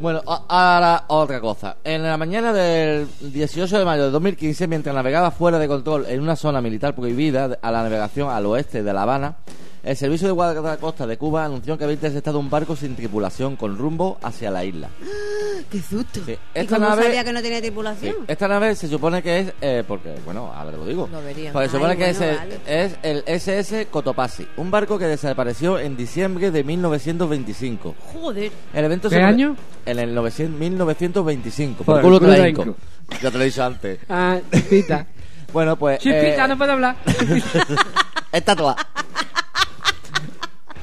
[0.00, 1.76] Bueno, ahora otra cosa.
[1.84, 6.20] En la mañana del 18 de mayo de 2015, mientras navegaba fuera de control en
[6.20, 9.36] una zona militar prohibida a la navegación al oeste de La Habana,
[9.82, 13.78] el Servicio de Guardacosta de Cuba anunció que había interceptado un barco sin tripulación con
[13.78, 14.88] rumbo hacia la isla.
[15.70, 16.20] ¡Qué susto!
[16.26, 18.14] Sí, ¿Y Esta cómo nave, sabía que no tenía tripulación?
[18.14, 21.08] Sí, Esta nave se supone que es, eh, porque, bueno, ahora lo digo.
[21.10, 21.52] Lo vería.
[21.52, 22.60] Porque se Ay, supone que bueno, es, vale.
[22.66, 27.94] es el SS Cotopaxi, un barco que desapareció en diciembre de 1925.
[28.12, 28.52] Joder.
[28.74, 29.56] El evento ¿Qué se año?
[29.86, 31.84] En el 900 1925.
[31.84, 32.74] Por culo te culo la te.
[33.22, 33.98] Ya te lo he dicho antes.
[34.08, 35.06] Ah, chispita.
[35.52, 35.98] Bueno, pues.
[35.98, 36.96] Chispita, eh, no puedo hablar.
[38.32, 38.76] Está toda.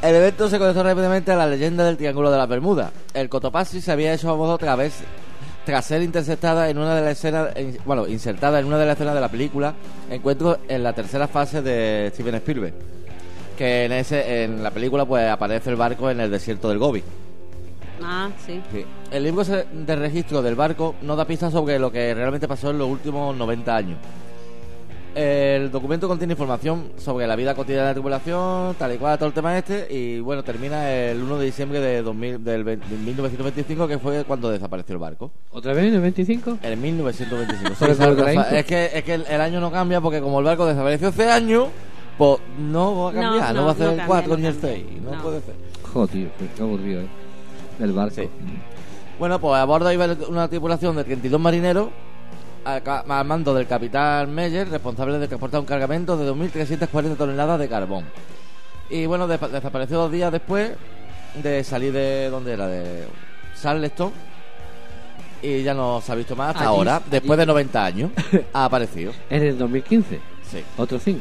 [0.07, 2.91] El evento se conectó rápidamente a la leyenda del Triángulo de la Bermuda.
[3.13, 4.93] El Cotopaxi se había hecho famoso otra vez
[5.65, 8.95] tras ser interceptada en una de las escenas, en- bueno, insertada en una de las
[8.95, 9.73] escenas de la película
[10.09, 12.73] Encuentro en la tercera fase de Steven Spielberg.
[13.57, 17.03] Que en ese, en la película pues aparece el barco en el desierto del Gobi.
[18.01, 18.61] Ah, sí.
[18.71, 18.85] Sí.
[19.11, 22.77] El libro de registro del barco no da pistas sobre lo que realmente pasó en
[22.77, 23.97] los últimos 90 años.
[25.19, 29.27] El documento contiene información sobre la vida cotidiana de la tripulación, tal y cual, todo
[29.27, 32.97] el tema este, y bueno, termina el 1 de diciembre de, 2000 del ve- de
[32.97, 35.31] 1925, que fue cuando desapareció el barco.
[35.49, 36.59] ¿Otra vez en el 25?
[36.61, 37.75] En 1925.
[37.79, 38.41] Pero Sí, por o sea, Graico.
[38.55, 41.27] es que, es que el, el año no cambia porque como el barco desapareció hace
[41.31, 41.69] años,
[42.19, 44.37] pues no va a cambiar, no, no, va a ser no el cambia, 4 no
[44.37, 44.71] ni el cambia.
[44.75, 45.23] 6, no, No.
[45.23, 45.55] puede ser.
[45.93, 47.07] Joder, qué aburrido, ¿eh?
[47.79, 48.21] Del barco.
[49.17, 51.89] Bueno, pues a bordo iba una tripulación de 32 marineros
[52.75, 58.05] al mando del capitán Meyer, responsable de transportar un cargamento de 2.340 toneladas de carbón.
[58.89, 60.71] Y bueno, desapareció dos días después
[61.41, 62.29] de salir de...
[62.29, 62.67] ¿Dónde era?
[62.67, 63.07] De
[63.61, 64.11] Charleston.
[65.41, 68.11] y ya no se ha visto más hasta Allí- ahora, allí- después de 90 años,
[68.53, 69.11] ha aparecido.
[69.29, 70.19] En el 2015.
[70.49, 70.63] Sí.
[70.77, 71.19] Otro 5.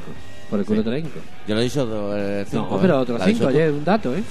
[0.50, 0.90] Por el culo Sí.
[0.98, 1.18] hinco.
[1.48, 2.78] Yo lo he dicho eh, cinco, No, ¿eh?
[2.82, 3.56] pero otro Lo has 5, dicho tú.
[3.56, 4.22] oye, un dato, ¿eh?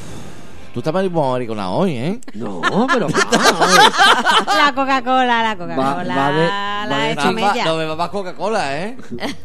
[0.74, 2.20] Tú estás muy maricona hoy, ¿eh?
[2.34, 2.62] No,
[2.92, 3.08] pero
[4.58, 5.76] La Coca-Cola, la Coca-Cola.
[5.78, 6.32] Va- va
[6.86, 7.66] la va ha de hecho mella.
[7.66, 8.98] no bebas más Coca-Cola, ¿eh?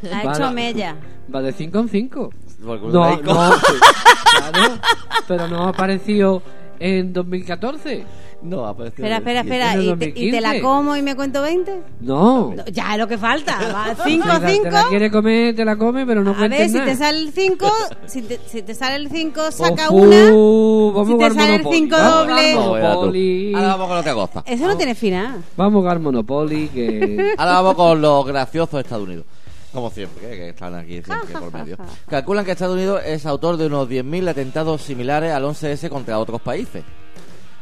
[0.03, 0.97] La ha hecho mella.
[1.35, 2.31] Va de 5 en 5.
[2.65, 3.23] Por el culo No, la no,
[4.53, 4.79] claro,
[5.27, 6.43] pero no apareció
[6.79, 8.05] en 2014.
[8.43, 9.07] No, ha aparecido.
[9.07, 9.77] Espera, espera, el espera.
[9.77, 10.61] ¿Y te, y te la 2015.
[10.63, 11.81] como y me cuento 20?
[12.01, 12.55] No.
[12.73, 13.59] Ya es lo que falta.
[13.75, 14.69] Va, Si 5, la- Te 5.
[14.71, 16.87] la quiere comer, te la come, pero no A ver, si nada.
[16.87, 17.71] te sale el 5,
[18.07, 20.25] si te, si te sale el 5, saca Ojo, una.
[20.25, 21.79] Vamos Si a te jugar sale el Monopoly.
[21.81, 22.55] 5 Vamos a doble.
[22.55, 23.55] Monopoly.
[23.55, 24.43] Ahora vamos con otra cosa.
[24.47, 25.45] Eso no tiene final.
[25.57, 27.35] Vamos a jugar Monopoly, que...
[27.39, 29.25] Ahora vamos con los graciosos de Estados Unidos.
[29.73, 30.37] Como siempre, ¿eh?
[30.37, 31.77] que están aquí siempre por medio.
[32.09, 36.41] Calculan que Estados Unidos es autor de unos 10.000 atentados similares al 11S contra otros
[36.41, 36.83] países.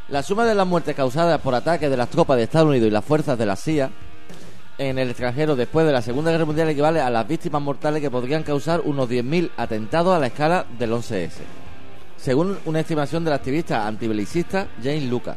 [0.09, 2.91] La suma de las muertes causadas por ataques de las tropas de Estados Unidos y
[2.91, 3.91] las fuerzas de la CIA
[4.79, 8.11] en el extranjero después de la Segunda Guerra Mundial equivale a las víctimas mortales que
[8.11, 11.41] podrían causar unos 10.000 atentados a la escala del 11S.
[12.17, 15.37] Según una estimación del activista antibelicista James Lucas.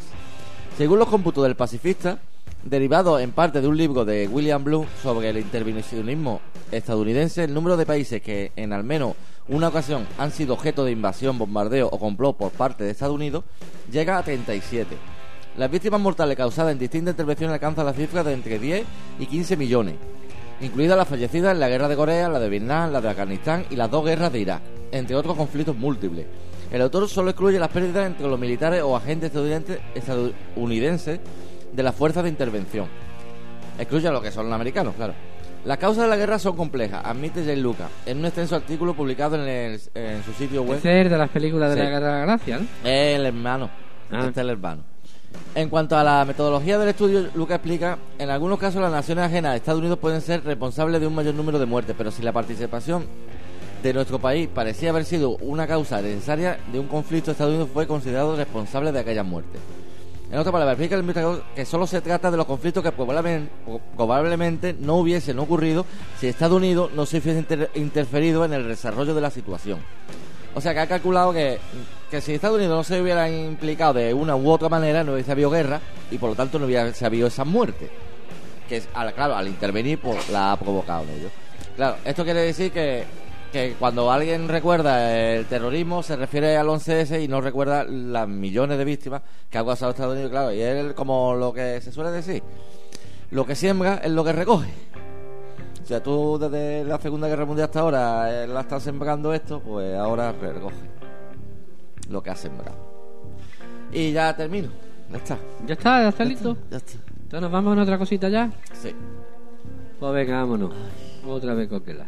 [0.77, 2.19] Según los cómputos del pacifista,
[2.63, 7.75] derivado en parte de un libro de William Blue sobre el intervencionismo estadounidense, el número
[7.75, 9.15] de países que en al menos
[9.47, 13.43] una ocasión han sido objeto de invasión, bombardeo o complot por parte de Estados Unidos
[13.91, 14.95] llega a 37.
[15.57, 18.85] Las víctimas mortales causadas en distintas intervenciones alcanzan la cifra de entre 10
[19.19, 19.95] y 15 millones,
[20.61, 23.75] incluidas las fallecidas en la guerra de Corea, la de Vietnam, la de Afganistán y
[23.75, 24.61] las dos guerras de Irak,
[24.91, 26.27] entre otros conflictos múltiples.
[26.71, 29.31] El autor solo excluye las pérdidas entre los militares o agentes
[29.93, 31.19] estadounidenses
[31.73, 32.87] de las fuerzas de intervención.
[33.79, 35.13] Excluye a lo que son los americanos, claro.
[35.65, 39.35] Las causas de la guerra son complejas, admite Jay Lucas, en un extenso artículo publicado
[39.35, 40.77] en, el- en su sitio web.
[40.77, 42.65] Es de las películas de la Guerra de la Gracia, ¿no?
[42.89, 43.69] El hermano.
[44.11, 44.17] Ah.
[44.19, 44.81] Este es el hermano.
[45.55, 49.53] En cuanto a la metodología del estudio, Lucas explica, en algunos casos las naciones ajenas
[49.53, 52.31] a Estados Unidos pueden ser responsables de un mayor número de muertes, pero si la
[52.33, 53.05] participación
[53.83, 57.85] de nuestro país parecía haber sido una causa necesaria de un conflicto, Estados Unidos fue
[57.87, 59.61] considerado responsable de aquellas muertes.
[60.31, 64.73] En otra palabra, explica el investigador que solo se trata de los conflictos que probablemente,
[64.79, 65.85] no hubiesen ocurrido
[66.19, 69.79] si Estados Unidos no se hubiese inter- interferido en el desarrollo de la situación.
[70.55, 71.59] O sea que ha calculado que,
[72.09, 75.33] que si Estados Unidos no se hubiera implicado de una u otra manera, no hubiese
[75.33, 77.89] habido guerra y por lo tanto no hubiese habido esas muertes.
[78.69, 78.81] Que
[79.13, 81.31] claro, al intervenir, pues la ha provocado en ellos.
[81.75, 83.03] Claro, esto quiere decir que,
[83.51, 88.77] que cuando alguien recuerda el terrorismo se refiere al 11S y no recuerda las millones
[88.77, 92.11] de víctimas que ha causado Estados Unidos, claro, y es como lo que se suele
[92.11, 92.41] decir.
[93.31, 94.69] Lo que siembra es lo que recoge.
[95.81, 99.59] O sea, tú desde la Segunda Guerra Mundial hasta ahora eh, la estás sembrando esto,
[99.59, 100.75] pues ahora recoge
[102.09, 102.77] lo que has sembrado.
[103.91, 104.69] Y ya termino.
[105.11, 105.37] Ya está.
[105.65, 106.01] ¿Ya está?
[106.03, 106.57] ¿Ya está listo?
[106.69, 106.93] Ya está.
[106.93, 108.51] Entonces nos vamos a otra cosita ya.
[108.73, 108.93] Sí.
[109.99, 110.73] Pues venga, vámonos.
[111.27, 112.05] Otra vez coquela.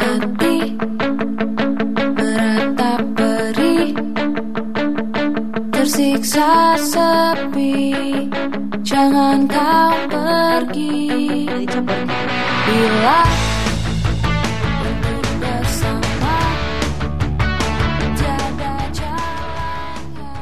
[0.00, 0.56] Hati
[2.16, 3.92] meratap perih
[5.72, 7.74] tersiksa sepi.
[8.82, 11.48] Jangan kau pergi.
[12.62, 13.20] Bila
[14.84, 16.36] untuk bersama
[18.16, 20.32] tiada jalannya.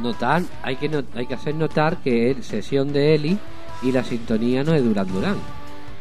[0.00, 3.34] Notar, hay que, not- hay que hacer notar que es sesión de Eli
[3.82, 5.36] y la sintonía no es Duran Duran.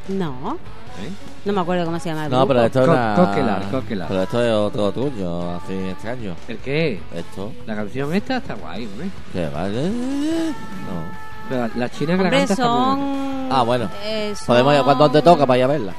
[0.10, 0.58] No.
[1.02, 1.10] ¿eh?
[1.46, 2.48] No me acuerdo cómo se llama el No, grupo.
[2.54, 3.16] pero esto es Co- una...
[3.16, 4.08] Coquelar, Coquelar.
[4.08, 6.36] Pero esto es otro tuyo, así extraño.
[6.48, 7.02] ¿El qué?
[7.14, 7.52] Esto.
[7.66, 9.10] La canción esta está guay, hombre.
[9.34, 9.90] ¿Qué vale?
[9.90, 11.32] No.
[11.50, 13.00] Pero la china que la Hombre, canta está muy son...
[13.00, 13.48] buena.
[13.52, 13.90] Ah, bueno.
[14.04, 15.94] eh, son- Podemos ir cuando te toca para ir a verla.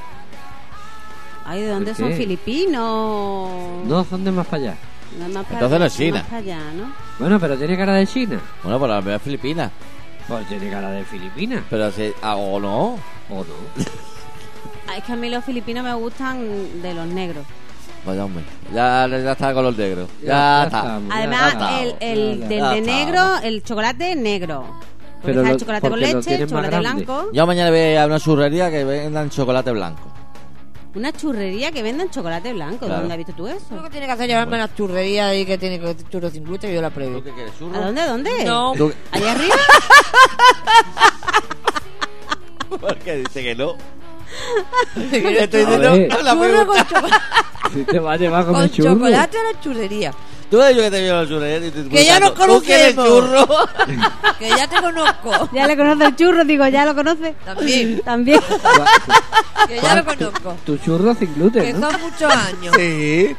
[1.45, 2.09] Ay, ¿de dónde ¿El son?
[2.09, 2.15] qué?
[2.15, 3.49] ¿Filipinos?
[3.85, 4.75] No, son de más para allá.
[5.19, 6.17] No, más para Entonces no es China.
[6.19, 6.93] más para allá, ¿no?
[7.19, 8.39] Bueno, pero tiene cara de China.
[8.63, 9.71] Bueno, por la primera Filipinas.
[10.27, 11.63] Pues tiene cara de Filipinas.
[11.69, 12.11] Pero si...
[12.21, 12.97] ah, o no.
[13.29, 13.43] ¿O no?
[14.87, 17.45] Ah, Es que a mí los filipinos me gustan de los negros.
[18.05, 18.43] Vaya hombre.
[18.73, 20.09] Ya, ya está con los negros.
[20.21, 20.77] Ya, está.
[20.79, 21.09] estamos.
[21.09, 21.81] Ya Además, está.
[21.81, 22.69] el, el Ya del está.
[22.73, 24.65] de negro, el chocolate negro.
[25.21, 27.05] Porque Pero está el lo- chocolate con porque lo leche, tienen el más chocolate grande.
[27.05, 27.29] blanco.
[27.33, 30.01] Yo mañana voy a una churrería que vendan chocolate blanco.
[30.95, 32.85] Una churrería que venden chocolate blanco.
[32.85, 32.99] Claro.
[33.01, 33.75] ¿Dónde has visto tú eso?
[33.75, 36.31] Lo que tiene que hacer es llevarme a una churrería ahí que tiene que churros
[36.33, 37.17] sin gluten y yo la pruebo.
[37.17, 37.75] ¿Tú qué quieres, churro?
[37.75, 38.01] ¿A dónde?
[38.01, 38.45] ¿A dónde?
[38.45, 38.73] No.
[38.77, 39.55] ¿Tú- ¿Allá arriba?
[42.79, 43.75] ¿Por qué dice que no?
[44.95, 45.21] Estoy
[45.61, 46.23] diciendo- ver.
[46.23, 46.77] la con,
[47.73, 48.93] Si te va a llevar con churro.
[48.93, 50.13] chocolate a la churrería.
[50.53, 53.07] Tú eres yo que te y te- Que ya nos ¿Tú quieres conocemos.
[53.47, 53.47] churro?
[54.37, 55.49] Que ya te conozco.
[55.51, 57.33] Ya le conoce el churro, digo, ya lo conoce.
[57.43, 58.01] También.
[58.05, 58.39] También.
[59.67, 60.55] Que ya lo conozco.
[60.63, 61.89] Tu churro sin gluten, Que ¿no?
[61.89, 62.75] son muchos años.
[62.75, 63.35] sí.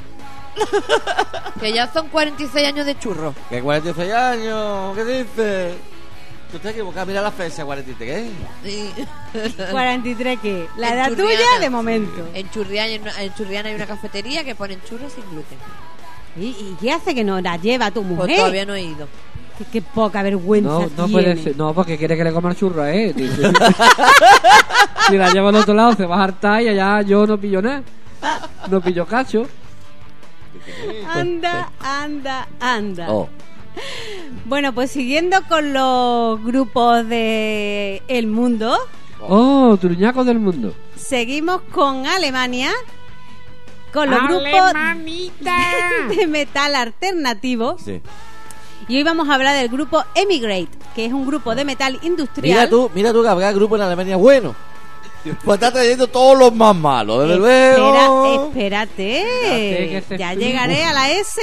[1.60, 3.32] Que ya son 46 años de churro.
[3.48, 5.72] Que 46 años, ¿qué dices?
[6.50, 8.26] Tú te equivocas, mira la fecha, 43.
[8.64, 8.90] Sí.
[9.70, 11.30] 43 que la En edad Churriana.
[11.32, 12.28] tuya de momento.
[12.34, 15.58] En Churriana, hay una- en Churriana hay una cafetería que ponen churros sin gluten.
[16.36, 18.26] ¿Y, y qué hace que no la lleva tu mujer?
[18.26, 19.06] Pues todavía no he ido.
[19.58, 21.12] Qué, qué poca vergüenza No, no tiene.
[21.12, 21.56] puede ser.
[21.56, 23.12] No, porque quiere que le coma el churro, ¿eh?
[23.14, 23.52] Dice.
[25.08, 27.62] si la llevo al otro lado, se va a hartar y allá yo no pillo
[27.62, 27.82] nada.
[28.70, 29.46] No pillo cacho.
[31.12, 33.06] Anda, anda, anda.
[33.10, 33.28] Oh.
[34.44, 38.76] Bueno, pues siguiendo con los grupos de El Mundo,
[39.26, 40.74] Oh, truñaco del mundo.
[40.96, 42.70] seguimos con Alemania,
[43.94, 44.72] con los grupos
[46.16, 47.76] de metal alternativo.
[47.82, 48.02] Sí.
[48.88, 52.54] Y hoy vamos a hablar del grupo Emigrate, que es un grupo de metal industrial.
[52.58, 54.54] Mira tú, mira tú que habrá grupo en Alemania bueno.
[55.42, 58.48] Pues está trayendo todos los más malos, desde Espera, luego.
[58.48, 61.40] espérate, Espérate, ya llegaré a la S,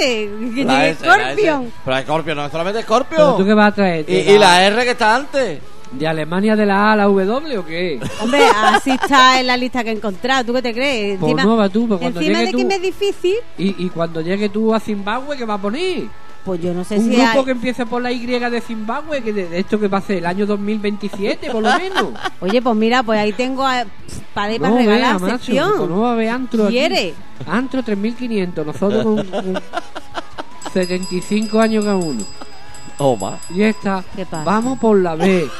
[0.54, 1.34] que La S, la S.
[1.34, 1.72] Scorpion.
[1.84, 3.36] Pero Scorpion no es solamente ¿Pero Scorpion.
[3.38, 4.08] tú qué vas a traer?
[4.08, 5.58] Y, ¿De y la R que está antes.
[5.92, 8.00] ¿De Alemania de la A a la W o qué?
[8.20, 10.44] Hombre, así está en la lista que he encontrado.
[10.44, 11.18] ¿Tú qué te crees?
[11.20, 13.84] Pues no, va tú, pues cuando encima llegue de que tú- me es difícil, Y,
[13.84, 16.04] y cuando llegue tú a Zimbabue, ¿qué va a poner?
[16.44, 17.44] pues yo no sé Un si grupo hay...
[17.44, 20.16] que empiece por la Y de Zimbabue, que de, de esto que va a ser
[20.18, 22.08] el año 2027, por lo menos.
[22.40, 23.84] Oye, pues mira, pues ahí tengo a-
[24.34, 25.72] para ir para No, regalar vea, macho, sección.
[25.76, 26.72] pues no va a haber antro aquí.
[26.72, 27.14] ¿Quiere?
[27.46, 29.62] Antro 3500, nosotros con, con
[30.72, 32.24] 75 años cada uno.
[32.98, 33.38] Toma.
[33.50, 34.44] Y esta, ¿Qué pasa?
[34.44, 35.48] vamos por la B.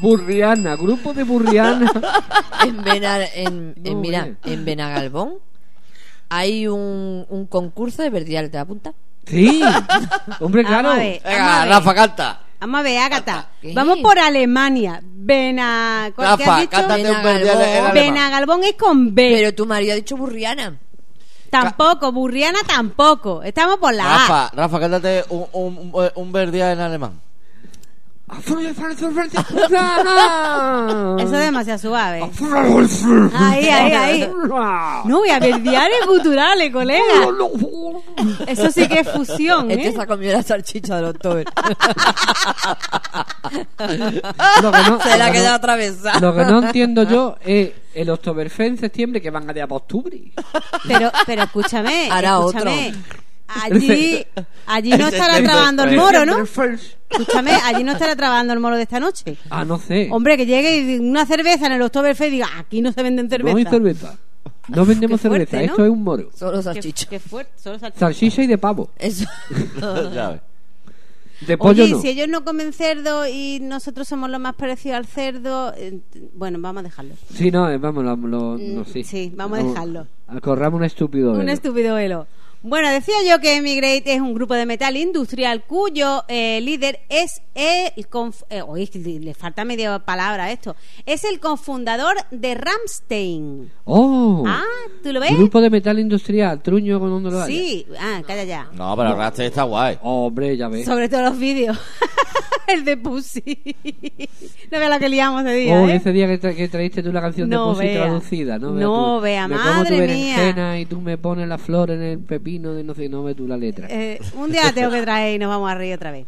[0.00, 1.90] Burriana, grupo de Burriana.
[2.64, 5.34] En, Bena- en, en- mira, en Benagalbón
[6.28, 8.50] hay un, un concurso de verdiales.
[8.50, 8.94] ¿Te apuntas?
[9.26, 9.60] Sí,
[10.40, 10.90] hombre, Vamos claro.
[10.90, 11.68] a ver, vamos a Venga, ver.
[11.68, 12.40] Rafa, canta.
[12.60, 13.48] Vamos a ver, Ágata.
[13.60, 13.72] ¿Qué?
[13.74, 15.00] Vamos por Alemania.
[15.02, 16.10] Bena...
[16.14, 16.70] ¿cuál- ¿Qué has Rafa, dicho?
[16.70, 17.94] cántate un verdial en alemán.
[17.94, 19.30] Benagalbón es con B.
[19.34, 20.76] Pero tu marido ha dicho burriana.
[21.50, 23.42] Tampoco, Burriana tampoco.
[23.42, 24.18] Estamos por la A.
[24.18, 27.20] Rafa, Rafa, cántate un, un, un, un verdial en alemán.
[31.18, 32.30] Eso es demasiado suave.
[33.34, 34.30] Ahí, ahí, ahí.
[35.04, 37.02] No, voy a ver diarios culturales, colega.
[38.46, 39.92] Eso sí que es fusión, Este ¿eh?
[39.92, 41.06] se ha comido la salchicha del
[44.72, 46.20] que no- se la ha lo que quedado no- atravesada.
[46.20, 49.66] Lo que no entiendo yo es el Oktoberfest en septiembre que van a de a
[49.66, 50.18] octubre.
[50.86, 52.94] Pero, pero escúchame, Hará escúchame.
[53.48, 54.24] Allí,
[54.66, 56.38] allí no estará trabajando el moro, ¿no?
[56.42, 59.36] Escúchame, allí no estará trabajando el moro de esta noche.
[59.48, 60.08] Ah, no sé.
[60.12, 63.26] Hombre, que llegue y una cerveza en el Oktoberfest y diga, aquí no se venden
[63.26, 63.56] no cerveza.
[63.56, 64.18] hay cerveza.
[64.68, 65.72] No vendemos fuerte, cerveza, ¿no?
[65.72, 66.30] esto es un moro.
[66.34, 67.06] Solo salchicha.
[67.08, 68.00] qué fuerte, solo salchicha.
[68.00, 68.90] Salchicha y de pavo.
[68.98, 69.24] Eso.
[70.14, 70.40] ya ves.
[71.46, 72.00] De pollo Oye, no.
[72.02, 76.00] si ellos no comen cerdo y nosotros somos lo más parecido al cerdo, eh,
[76.34, 77.14] bueno, vamos a dejarlo.
[77.32, 79.04] Sí, no, eh, vamos, lo, lo- no, Mm, sí.
[79.04, 80.06] sí, vamos a dejarlo.
[80.42, 81.30] Corramos un estúpido.
[81.32, 81.52] Un velo.
[81.52, 82.26] estúpido velo.
[82.62, 87.40] Bueno, decía yo que Emigrate es un grupo de metal industrial cuyo eh, líder es
[87.54, 87.92] el...
[88.10, 88.90] conf- eh, oye,
[89.20, 90.74] le falta media palabra a esto.
[91.06, 93.70] Es el cofundador de Ramstein.
[93.84, 94.42] ¡Oh!
[94.46, 94.64] Ah,
[95.02, 95.32] ¿tú lo ves?
[95.36, 97.46] Grupo de metal industrial, truño con donde lo.
[97.46, 98.68] Sí, ah, calla ya.
[98.72, 99.96] No, pero Rastel está guay.
[100.02, 100.84] Hombre, ya ves.
[100.84, 101.78] Sobre todo los vídeos.
[102.68, 103.58] el de Pussy.
[104.70, 105.96] no veas la que liamos ese día, Oh, ¿eh?
[105.96, 108.02] ese día que, tra- que traíste tú la canción No de Pussy vea.
[108.04, 108.70] traducida, ¿no?
[108.72, 109.22] No tú.
[109.22, 112.94] vea, tu madre berenjena y tú me pones la flor en el pepino de no
[112.94, 113.88] sé, no ve tú la letra.
[113.90, 116.26] Eh, un día tengo que traer y nos vamos a reír otra vez.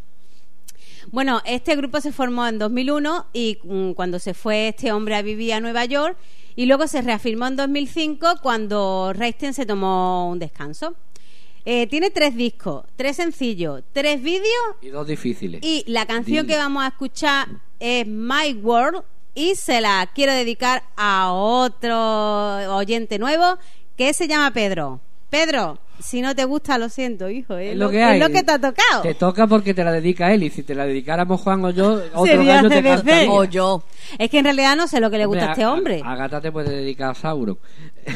[1.13, 5.23] Bueno, este grupo se formó en 2001 y mm, cuando se fue este hombre a
[5.23, 6.17] vivir a Nueva York
[6.57, 10.95] y luego se reafirmó en 2005 cuando Raisten se tomó un descanso.
[11.65, 14.47] Eh, tiene tres discos, tres sencillos, tres vídeos
[14.81, 15.61] Y dos difíciles.
[15.63, 16.55] y la canción Dile.
[16.55, 19.03] que vamos a escuchar es My World
[19.35, 23.59] y se la quiero dedicar a otro oyente nuevo
[23.97, 25.01] que se llama Pedro.
[25.31, 27.57] Pedro, si no te gusta, lo siento, hijo.
[27.57, 28.19] Es, Es lo, lo que es hay.
[28.21, 29.03] lo que te ha tocado.
[29.03, 31.95] Te toca porque te la dedica él y si te la dedicáramos Juan o yo,
[32.15, 33.31] otro Sería gallo te cantaría.
[33.31, 33.85] O yo.
[34.19, 36.03] Es que en realidad no sé lo que le gusta a este hombre.
[36.05, 37.59] A, Gata te puede dedicar a Sauron.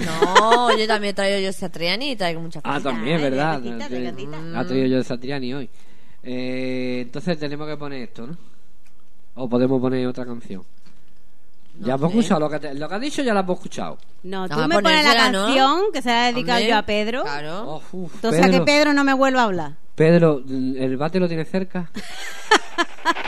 [0.04, 2.92] No, yo también he traído yo Satriani y traigo muchas Ah, cositas.
[2.94, 3.60] también, de ¿verdad?
[3.62, 4.38] gatita, de Te- gatita.
[4.60, 5.70] Ha traído yo de Satriani hoy.
[6.22, 8.36] Eh, entonces tenemos que poner esto, ¿no?
[9.34, 10.62] O podemos poner otra canción.
[11.76, 12.18] No ya hemos sé.
[12.18, 13.98] escuchado lo que, te- lo que has dicho, ya lo hemos escuchado.
[14.22, 15.44] No, tú me pones la ponérsela, ¿no?
[15.46, 17.22] canción que se la he dedicado Hombre, yo a Pedro.
[17.22, 17.62] Claro.
[17.68, 19.72] Oh, uf, Entonces a que Pedro, Pedro no me vuelva a hablar.
[19.94, 21.90] Pedro, ¿el bate lo tiene cerca?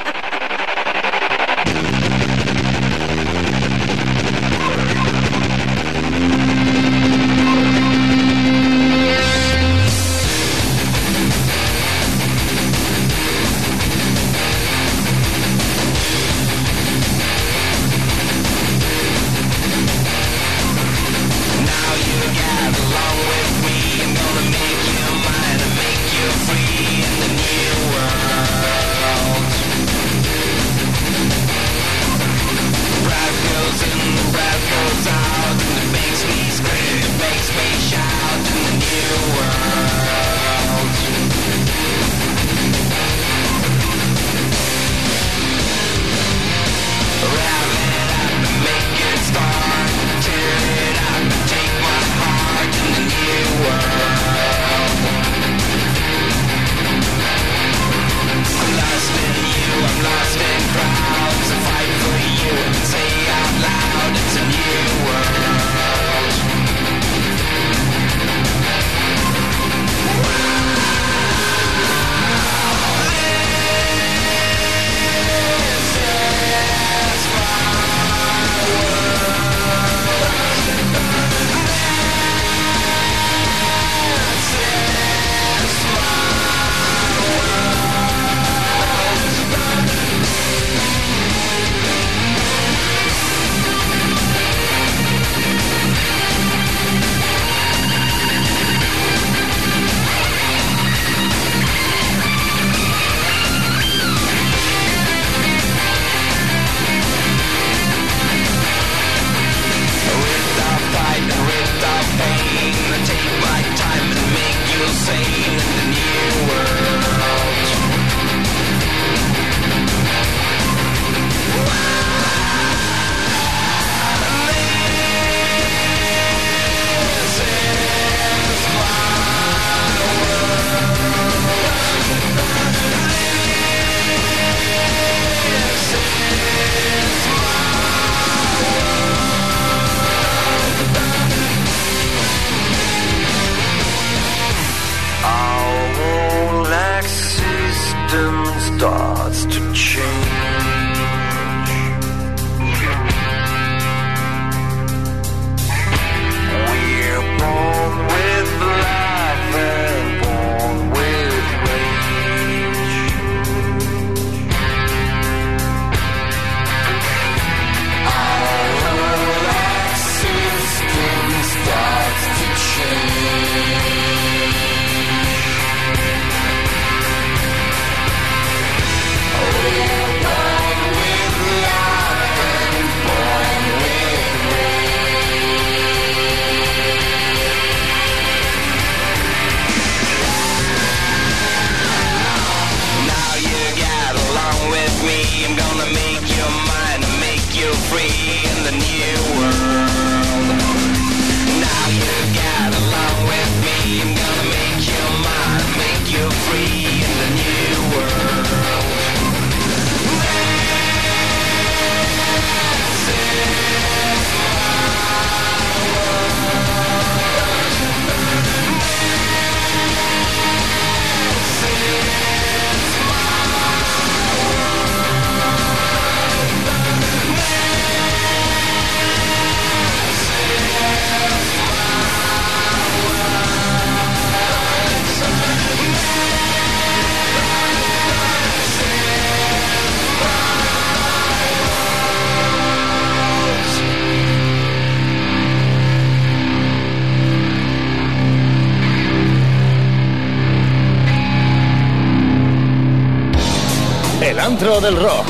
[254.76, 255.26] futuro del rock.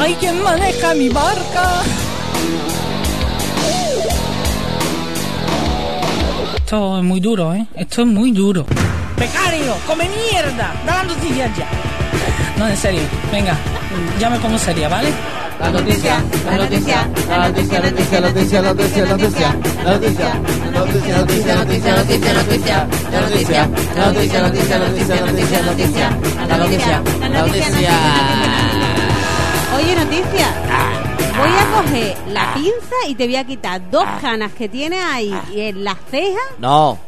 [0.00, 1.82] Hay quien maneja mi barca.
[6.56, 7.66] Esto es muy duro, ¿eh?
[7.74, 8.66] Esto es muy duro.
[9.16, 11.68] Becario, come mierda, da la noticia ya.
[12.56, 13.56] No, en serio, venga,
[14.18, 15.10] ya me pongo seria, ¿vale?
[15.60, 19.16] La noticia, la noticia, la noticia, la noticia, la noticia, la noticia, la noticia, la
[19.16, 19.56] noticia.
[19.84, 26.10] La noticia noticia, noticia, noticia, noticia, noticia, la noticia, la noticia, noticia, noticia, noticia, noticia,
[26.48, 27.92] la noticia, la noticia.
[29.76, 30.46] Oye, noticia.
[31.38, 35.34] Voy a coger la pinza y te voy a quitar dos canas que tienes ahí
[35.54, 36.42] y en las cejas.
[36.58, 36.98] No.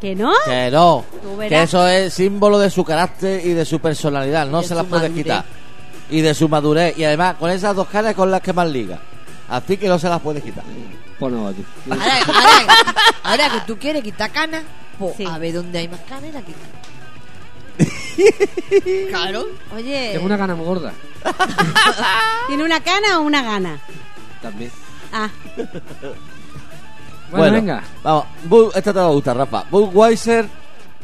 [0.00, 0.32] ¿Que no?
[0.44, 1.04] Que no.
[1.48, 4.46] Que eso es símbolo de su carácter y de su personalidad.
[4.46, 5.44] No se las puedes quitar.
[6.10, 6.96] Y de su madurez.
[6.96, 8.98] Y además, con esas dos canas con las que más liga.
[9.48, 10.64] Así que no se las puedes quitar.
[11.20, 11.48] No.
[11.48, 12.66] Ahora, ahora,
[13.22, 14.62] ahora que tú quieres quitar canas,
[14.98, 16.68] pues a ver dónde hay más canas y la quitas.
[19.10, 19.46] claro.
[19.74, 20.92] Oye, Tengo una gana muy gorda.
[22.48, 23.78] ¿tiene una cana o una gana?
[24.42, 24.70] También.
[25.12, 25.28] Ah,
[27.30, 27.82] Bueno, venga.
[28.02, 29.64] Vamos, Bu- esta te va a gustar, Rafa.
[29.70, 30.46] Budweiser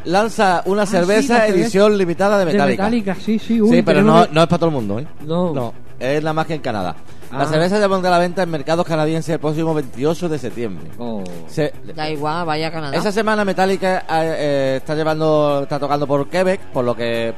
[0.05, 1.63] lanza una Ah, sí, cerveza la cerveza.
[1.65, 2.83] edición limitada de De Metallica.
[2.85, 3.61] Metallica, sí, sí.
[3.61, 5.07] uy, sí, pero tenemos no, que- no es para todo el mundo, ¿eh?
[5.27, 5.75] No.
[5.99, 6.95] es nada más que en Canadá.
[7.33, 7.47] La Ah.
[7.47, 10.91] cerveza se pondrá a la venta en mercados canadienses el próximo 28 de septiembre.
[10.99, 11.25] Oh.
[11.49, 12.97] Se- Da igual, vaya a Canadá.
[12.97, 17.33] esa semana Metallica eh, eh, está llevando, está tocando por Quebec, por lo que...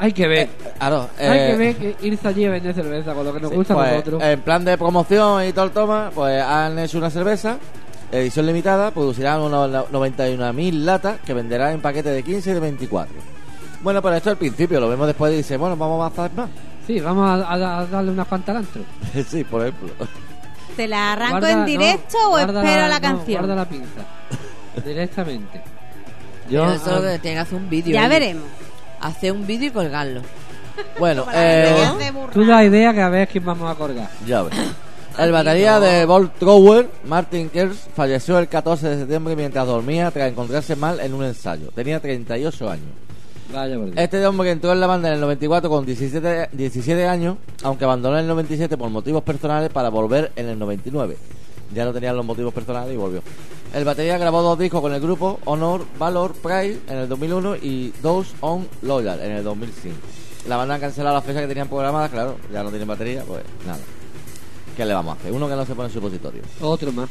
[0.00, 0.48] Hay que ver.
[0.78, 3.50] Claro, Hay eh, que ver que irse allí a vender cerveza con lo que nos
[3.50, 4.22] Sí, gusta a pues, nosotros.
[4.22, 7.58] En plan de promoción y todo el toma, pues han hecho una cerveza,
[8.12, 12.60] edición limitada, producirán unos no- 91.000 latas que venderán en paquetes de 15 y de
[12.60, 13.12] 24.
[13.82, 16.34] Bueno, pero esto es el principio, lo vemos después y dice, bueno, vamos a hacer
[16.36, 16.48] más.
[16.88, 18.82] Sí, vamos a, a- a darle unas cuantas al antro.
[19.28, 19.90] sí, por ejemplo.
[20.74, 23.38] ¿te la arranco Guarda- en no, directo o espero la no, canción?
[23.42, 24.00] guarda la pinza.
[24.84, 25.60] Directamente.
[26.48, 27.92] Yo, Yo, eso es lo ah, que tiene que hacer un vídeo.
[27.94, 28.44] Ya veremos.
[29.00, 30.22] Hacer un vídeo y colgarlo.
[30.98, 32.12] Bueno, la eh.
[32.32, 34.08] Tú da idea que a ver quién vamos a colgar.
[34.24, 34.54] ya ves.
[35.18, 40.30] El batería de Bolt Thrower, Martin Kers, falleció el 14 de septiembre mientras dormía tras
[40.30, 41.70] encontrarse mal en un ensayo.
[41.74, 42.86] Tenía 38 años.
[43.52, 43.96] Vaya por Dios.
[43.96, 47.84] Este hombre que entró en la banda en el 94 con 17, 17 años, aunque
[47.84, 51.16] abandonó en el 97 por motivos personales para volver en el 99.
[51.74, 53.22] Ya no tenían los motivos personales y volvió.
[53.74, 57.90] El batería grabó dos discos con el grupo, Honor, Valor, Pride en el 2001 y
[58.02, 59.96] Those on Loyal en el 2005.
[60.48, 63.42] La banda ha cancelado las fechas que tenían programadas, claro, ya no tienen batería, pues
[63.66, 63.80] nada.
[64.76, 65.32] ¿Qué le vamos a hacer?
[65.32, 66.42] Uno que no se pone en supositorio.
[66.60, 67.10] Otro más.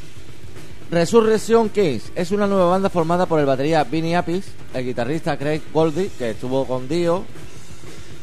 [0.90, 5.60] Resurrection Kings es una nueva banda formada por el batería Vinny Appice, el guitarrista Craig
[5.72, 7.24] Goldie, que estuvo con Dio,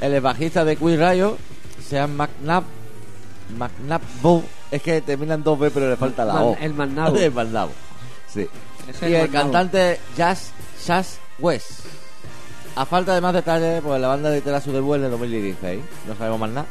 [0.01, 1.37] el bajista de Queen Riot,
[1.87, 2.63] Sean McNabb,
[3.55, 6.57] McNabbo, es que terminan dos B pero le falta la O.
[6.59, 7.15] el Magnabo.
[7.19, 7.71] el Magnabo,
[8.27, 8.47] sí.
[8.87, 10.51] Es y el cantante Jazz,
[10.85, 11.85] Jazz West.
[12.75, 15.79] A falta de más detalles, pues la banda editará su debut en el 2016.
[16.07, 16.67] No sabemos más nada.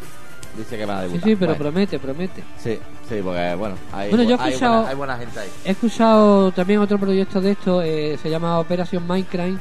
[0.57, 1.29] Dice que van a Sí, debutar.
[1.29, 2.43] sí, pero Bueno, promete, promete.
[2.59, 2.79] sí,
[3.09, 5.49] sí, porque bueno, hay, Bueno, yo he hay escuchado- buena, hay buena gente ahí.
[5.65, 9.59] He escuchado también otro proyecto de esto, eh, se llama Operación Minecraft,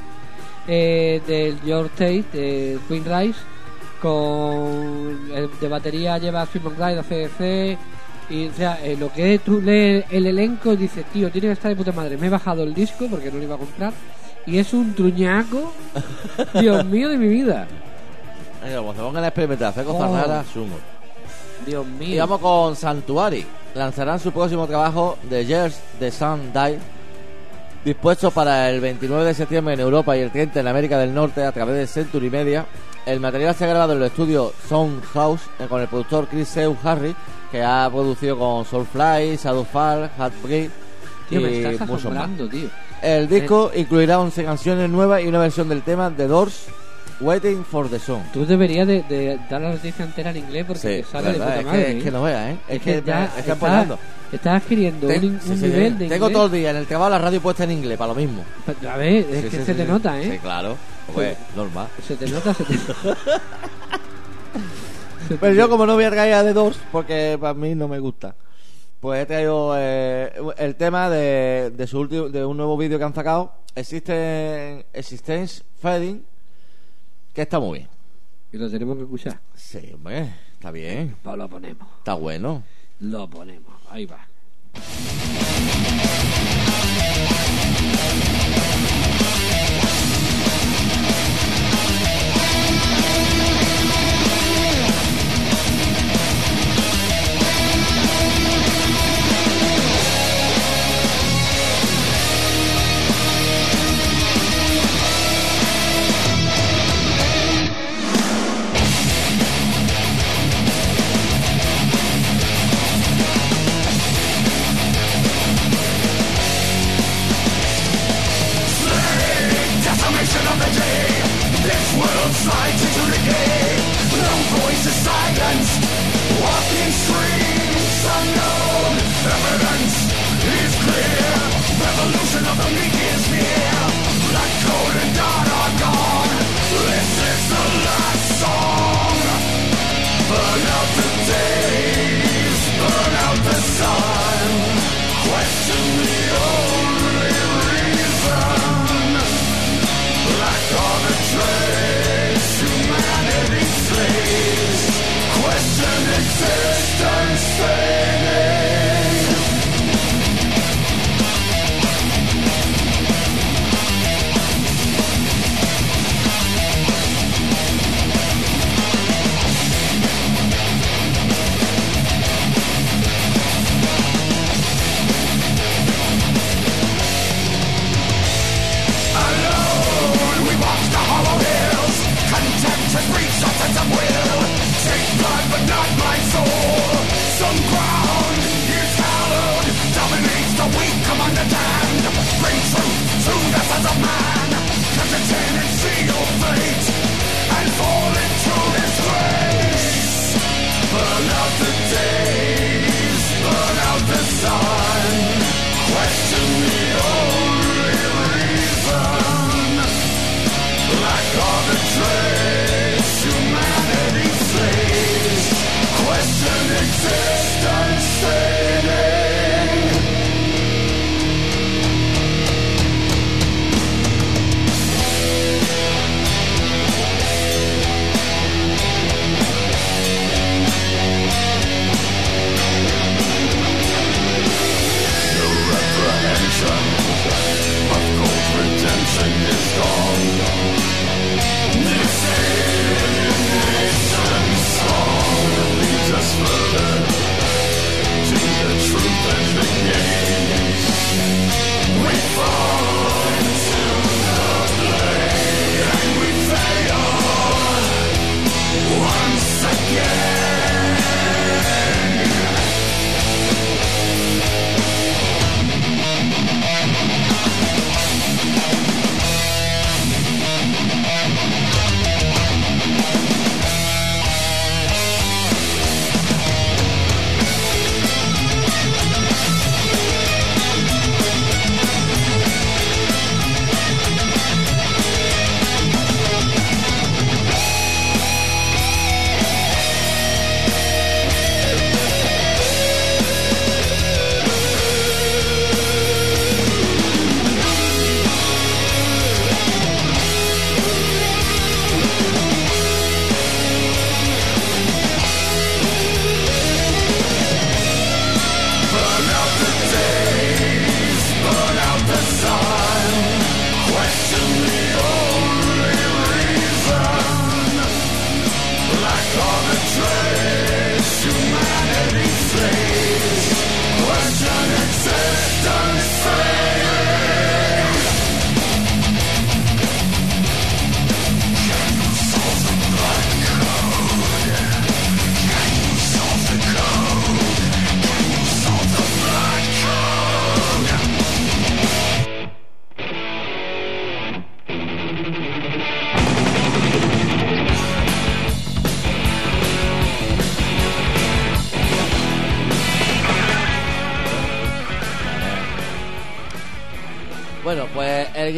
[0.68, 3.40] eh, del George Tate, de Queen Rice,
[4.02, 7.78] con el de batería lleva Simon Ride, CDC,
[8.30, 11.70] y o sea, eh, lo que tú lees el elenco dice, tío, tiene que estar
[11.70, 12.18] de puta madre.
[12.18, 13.94] Me he bajado el disco porque no lo iba a comprar
[14.46, 15.74] y es un truñaco,
[16.60, 17.68] Dios mío de mi vida.
[18.64, 20.16] Venga, pues se pongan a experimentar, hacer cosas Oh.
[20.16, 20.76] raras, sumo.
[21.66, 22.16] Dios mío.
[22.16, 23.46] Y vamos con Santuari.
[23.76, 26.78] Lanzarán su próximo trabajo, The Years the Sun Died,
[27.86, 31.44] dispuesto para el 29 de septiembre en Europa y el 30 en América del Norte
[31.44, 32.66] a través de Century Media.
[33.06, 36.48] El material se ha grabado en el estudio Sound House eh, con el productor Chris
[36.48, 37.14] Seu Harry,
[37.52, 40.72] que ha producido con Soulfly, Shadowfall, Heartbreak
[41.30, 42.30] Tío, me y estás muchos más.
[42.52, 42.70] tío.
[43.02, 46.68] El disco incluirá 11 canciones nuevas y una versión del tema The Doors,
[47.24, 48.22] Waiting for the Song.
[48.34, 51.40] Tú deberías de, de dar la noticia entera en inglés porque Sí, te sale de
[51.40, 51.92] verdad, puta es que- madre.
[51.92, 52.00] es ¿eh?
[52.04, 52.58] que no veas, ¿eh?
[52.68, 54.00] Es que me- ya es que estás-
[54.64, 56.34] adquiriendo Ten- un, un sí, sí, nivel de Tengo inglés.
[56.34, 58.44] todo el día en el trabajo la radio puesta en inglés, para lo mismo.
[58.92, 60.32] A ver, es que se te nota, ¿eh?
[60.32, 60.76] Sí, claro.
[61.14, 61.88] Pues, normal.
[62.08, 62.74] Se te nota, se te
[65.40, 68.00] Pero yo como no voy a traer a The Doors, porque para mí no me
[68.00, 68.36] gusta,
[69.00, 73.04] pues he traído eh, el tema de, de su último, de un nuevo vídeo que
[73.06, 76.24] han sacado, Existen, Existence Fading,
[77.34, 77.90] que está muy bien.
[78.52, 79.40] Y lo tenemos que escuchar.
[79.56, 81.16] Sí, hombre, está bien.
[81.24, 81.88] Pues lo ponemos.
[81.98, 82.64] Está bueno.
[83.00, 83.74] Lo ponemos.
[83.90, 84.28] Ahí va.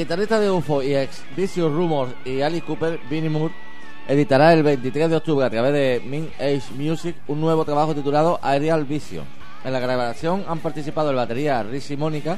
[0.06, 3.52] Guitarrista de UFO y ex Vicious Rumors y Alice Cooper, Vinnie Moore,
[4.08, 8.40] editará el 23 de octubre a través de Min Age Music un nuevo trabajo titulado
[8.44, 9.26] Aerial Vision.
[9.64, 12.38] En la grabación han participado el batería Rizzy Mónica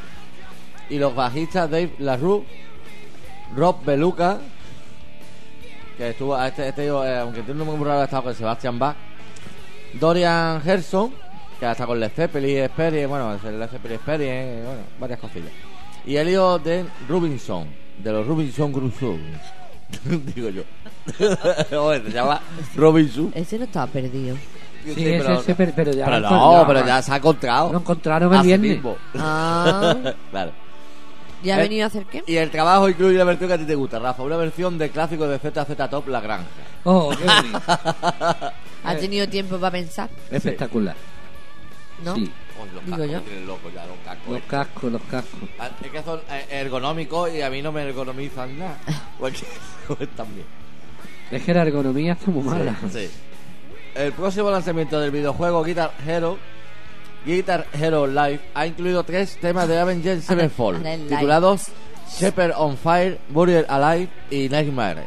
[0.90, 2.46] y los bajistas Dave LaRue,
[3.54, 4.38] Rob Beluca,
[5.98, 8.96] que estuvo, este, este eh, aunque tiene un nombre raro, ha estado con Sebastian Bach,
[10.00, 11.12] Dorian Gerson,
[11.60, 15.67] que ha estado con Led Zeppelin Experience, bueno, el Zeppelin Experience, bueno, varias cosillas.
[16.08, 17.68] Y Elio de Robinson,
[18.02, 19.20] de los Robinson Crusoe,
[20.36, 20.64] digo yo.
[21.18, 22.42] Se llama
[22.76, 23.32] Robinson.
[23.36, 24.36] Ese no estaba perdido.
[24.86, 27.74] Sí, ese- ese, pero- pero ya pero lo no, pero ya se ha encontrado.
[27.74, 28.72] Lo encontraron el viernes.
[28.76, 28.96] mismo.
[29.16, 29.96] Ah.
[30.32, 30.52] claro.
[31.44, 32.24] ¿Ya ha Eh, venido a hacer qué?
[32.26, 34.90] Y el trabajo incluye la versión que a ti te gusta, Rafa, una versión de
[34.90, 36.46] clásico de ZZ Top La Granja.
[36.86, 37.62] Oh, qué bonito.
[38.84, 40.10] ¿Ha tenido tiempo para pensar?
[40.32, 40.96] Espectacular.
[42.04, 42.16] ¿No?
[42.16, 42.32] Sí.
[42.58, 43.22] Con los Digo cascos yo.
[43.22, 44.34] tienen locos ya, los cascos.
[44.34, 45.40] Los cascos, los cascos.
[45.60, 48.78] Ah, Es que son eh, ergonómicos y a mí no me ergonomizan nada.
[49.20, 49.46] Porque
[49.88, 50.46] pues, también.
[51.32, 52.76] Es que la ergonomía está muy mala.
[52.92, 53.10] Sí.
[53.96, 56.38] El próximo lanzamiento del videojuego Guitar Hero,
[57.26, 61.10] Guitar Hero Live, ha incluido tres temas de Avengers Sevenfold, el live.
[61.16, 61.66] titulados
[62.18, 65.06] Shepherd on Fire, Buried Alive y Nightmare.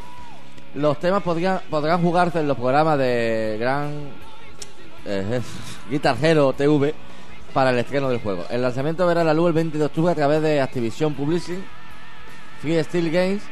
[0.74, 3.92] Los temas podrían, podrán jugarse en los programas de Gran
[5.06, 5.40] eh,
[5.90, 6.94] Guitar Hero TV
[7.50, 8.44] para el estreno del juego.
[8.50, 11.64] El lanzamiento verá la luz el 20 de octubre a través de Activision Publishing,
[12.62, 13.42] Free Steel Games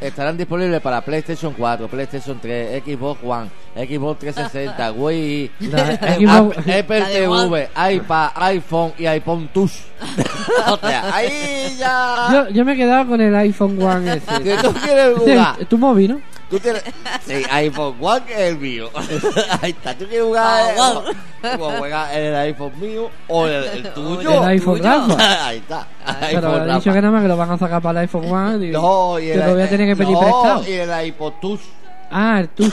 [0.00, 7.68] estarán disponibles para PlayStation 4, PlayStation 3, Xbox One, Xbox 360, Wii, Xbox- Apple TV,
[7.94, 9.72] iPad, iPhone y iPhone Touch.
[10.66, 12.28] o sea, ahí ya.
[12.32, 14.42] Yo, yo me he quedado con el iPhone One ese.
[14.42, 15.56] Que tú quieres jugar.
[15.66, 16.35] Tu móvil, ¿no?
[16.50, 16.82] Tú tienes.
[17.26, 18.88] Sí, iPhone One que es el mío.
[19.62, 19.94] Ahí está.
[19.94, 20.74] Tú quieres jugar.
[20.78, 21.02] Ah,
[21.42, 24.32] eh, o juegar en el iPhone mío o el, el tuyo.
[24.42, 25.46] El iPhone Rafa.
[25.48, 25.86] Ahí está.
[26.20, 26.74] Pero iPhone Rafa.
[26.78, 28.66] dicho que nada más que lo van a sacar para el iPhone One.
[28.66, 30.64] y No, y te el, lo voy a tener que pedir no, prestado.
[30.68, 31.60] y el iPod Touch.
[32.10, 32.72] Ah, el tuyo.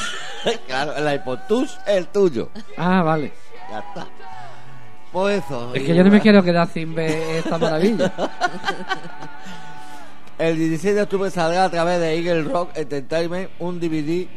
[0.67, 2.49] claro, el iPod Touch es el tuyo.
[2.77, 3.33] Ah, vale.
[3.71, 4.05] Ya está.
[5.11, 5.73] Pues eso.
[5.73, 8.11] Es que yo no me quiero quedar sin ver esta maravilla.
[10.39, 14.27] El 16 de octubre saldrá a través de Eagle Rock Entertainment un DVD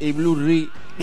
[0.00, 0.68] y Blu-ray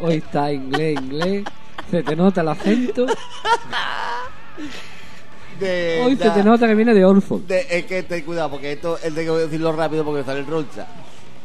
[0.00, 1.44] Hoy está inglés, inglés.
[1.90, 3.06] Se te nota el acento.
[5.60, 6.02] de.
[6.04, 7.42] Hoy se te nota que viene de Orford.
[7.42, 10.24] de- es que ten cuidado porque esto es de que voy a decirlo rápido porque
[10.24, 10.86] sale el roncha.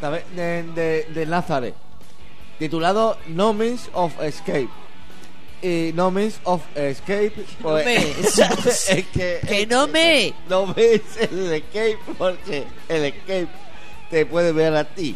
[0.01, 0.23] ¿Sabes?
[0.35, 1.75] De, de, de Nazareth.
[2.57, 4.69] Titulado No Means of Escape.
[5.61, 7.33] Y No Means of Escape.
[7.61, 8.39] pues, means.
[8.89, 9.39] es que.
[9.47, 10.33] Que no me.
[10.47, 13.47] No means el escape porque el escape
[14.09, 15.15] te puede ver a ti.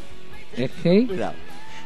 [0.57, 1.33] Es que Cuidado.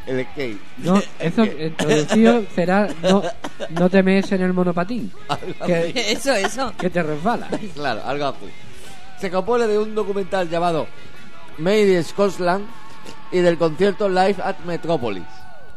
[0.08, 0.58] El escape.
[0.78, 3.22] no, eso introducido será no,
[3.72, 5.12] no te mees en el monopatín.
[5.66, 6.74] Que, Eso, eso.
[6.80, 7.50] que te resbala.
[7.76, 8.46] Claro, algo así.
[9.20, 10.88] Se compone de un documental llamado
[11.58, 12.66] Made in Scotland
[13.32, 15.24] y del concierto Live at Metropolis,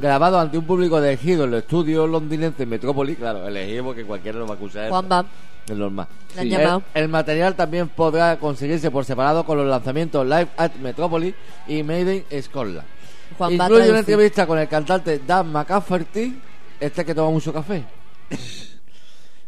[0.00, 4.46] grabado ante un público elegido en los estudios londinenses Metropolis, claro, elegido porque cualquiera lo
[4.46, 4.88] va a acusar.
[4.88, 5.26] Juanma.
[5.68, 6.08] Es normal.
[6.36, 6.82] Han El-.
[6.94, 11.34] El, material también podrá conseguirse por separado con los lanzamientos Live at Metropolis
[11.68, 12.86] y Made in Scotland.
[13.38, 16.40] Juan Incluye una entrevista con el cantante Dan McCafferty,
[16.80, 17.84] este que toma mucho café,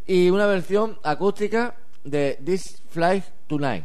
[0.06, 1.74] y una versión acústica
[2.04, 3.84] de This Flight Tonight.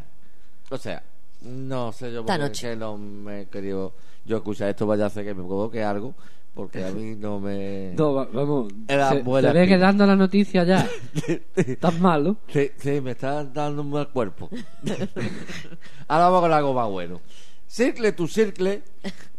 [0.70, 1.02] O sea,
[1.42, 3.94] no sé yo por qué no me he querido
[4.26, 6.14] yo escuchar esto, vaya a hacer que me provoque algo,
[6.58, 7.94] porque a mí no me...
[7.96, 8.74] No, va- vamos.
[8.88, 9.76] Era Se, buena ve pinta.
[9.76, 10.86] que dando la noticia ya.
[11.56, 12.36] Estás malo.
[12.52, 14.50] Sí, sí, me está dando un mal cuerpo.
[16.10, 17.22] Ahora vamos con algo más bueno.
[17.68, 18.82] Circle to Circle,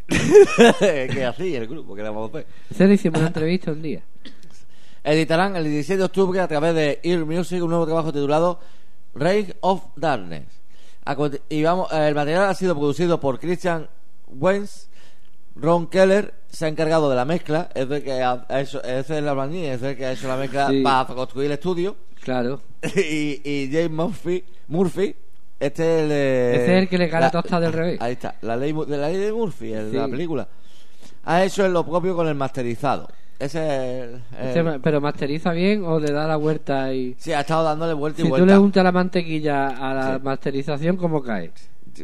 [0.06, 2.46] que así el grupo que a hacer.
[2.74, 4.02] Se le hicimos una entrevista un día.
[5.04, 8.60] Editarán el 16 de octubre a través de Ear Music un nuevo trabajo titulado
[9.14, 10.44] Reign of Darkness.
[11.06, 13.88] A conti- Y vamos, eh, el material ha sido producido por Christian
[14.26, 14.87] Wentz.
[15.60, 19.26] Ron Keller se ha encargado de la mezcla, es el que ha hecho, es el
[19.28, 20.82] es el que ha hecho la mezcla Sí.
[20.82, 21.96] para construir el estudio.
[22.22, 22.60] Claro.
[22.96, 25.14] y, y James Murphy, Murphy,
[25.58, 28.00] este es el de- Ese es el que le la- tostada del revés.
[28.00, 30.48] Ahí está, la ley, de la ley de Murphy, el de la película.
[31.24, 33.08] Ha hecho lo propio con el masterizado.
[33.38, 34.04] Ese
[34.40, 37.14] es el, ma- pero masteriza bien o le da la vuelta y.
[37.18, 38.52] Sí, ha estado dándole vuelta y Si tú vuelta.
[38.54, 40.22] le untas la mantequilla a la Sí.
[40.24, 41.52] masterización, ¿cómo cae?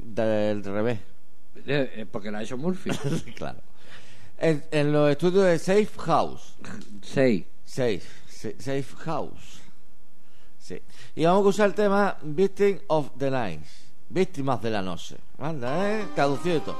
[0.02, 0.98] Del revés.
[1.66, 2.90] Eh, Porque la ha hecho Murphy.
[3.36, 3.60] claro.
[4.38, 6.54] En, en los estudios de Safe House.
[7.02, 7.46] Safe.
[8.28, 9.60] Sa- Safe House.
[10.58, 10.80] Sí.
[11.14, 13.62] Y vamos a usar el tema Victim of the Night.
[14.08, 15.16] Víctimas de la noche.
[15.38, 16.04] Anda, ¿eh?
[16.14, 16.78] Traducido y todo.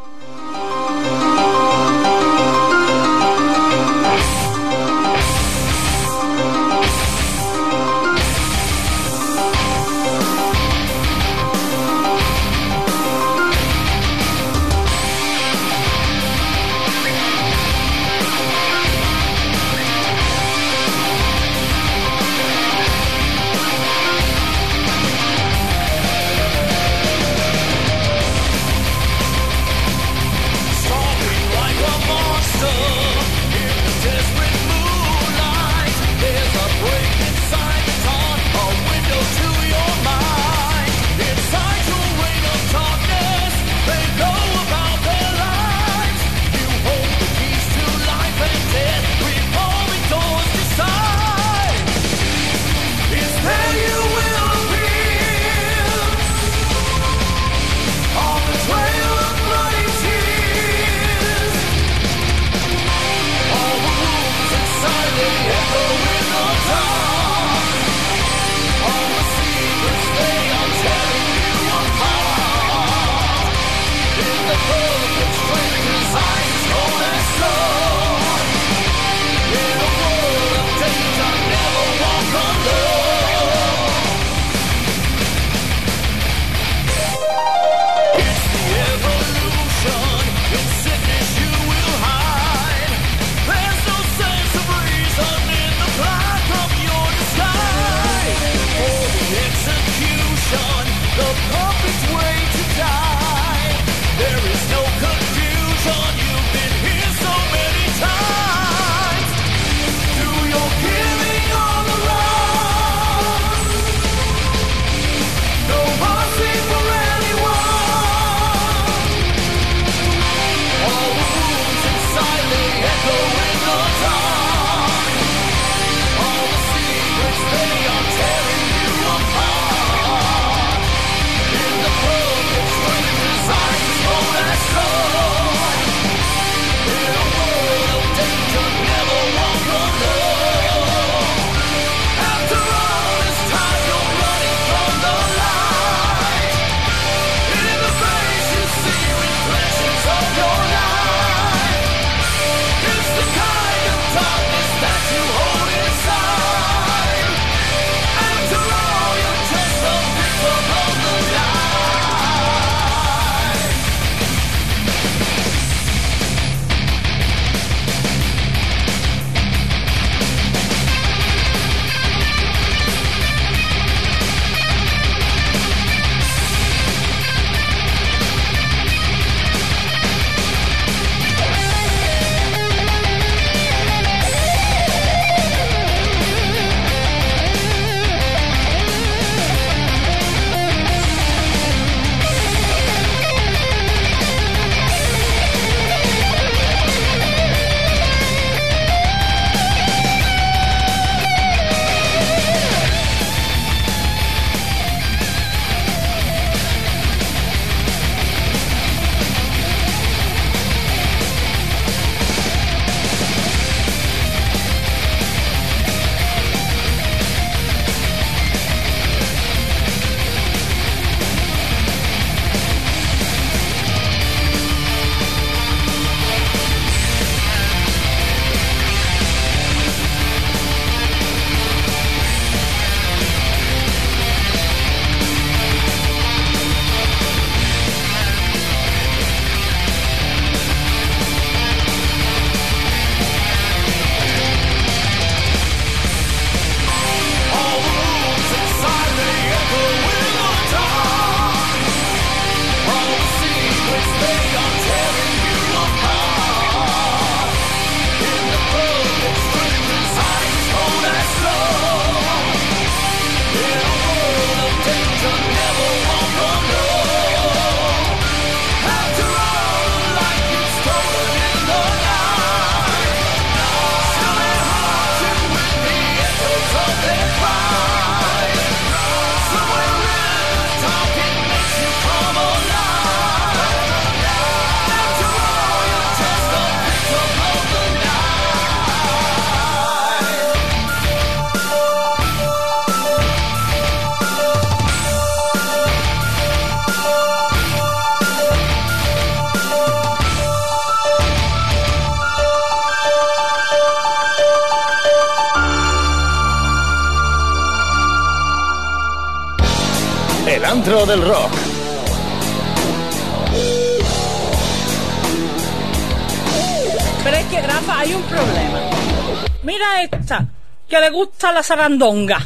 [321.77, 322.39] Sarandonga.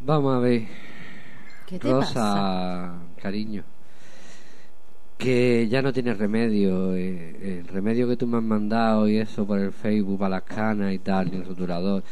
[0.00, 0.62] Vamos a ver.
[1.66, 2.92] ¿Qué te Rosa, pasa?
[3.20, 3.62] cariño.
[5.16, 6.94] Que ya no tiene remedio.
[6.96, 10.42] eh, el remedio que tú me has mandado y eso por el Facebook para las
[10.42, 12.02] canas y tal, ni el rotulador,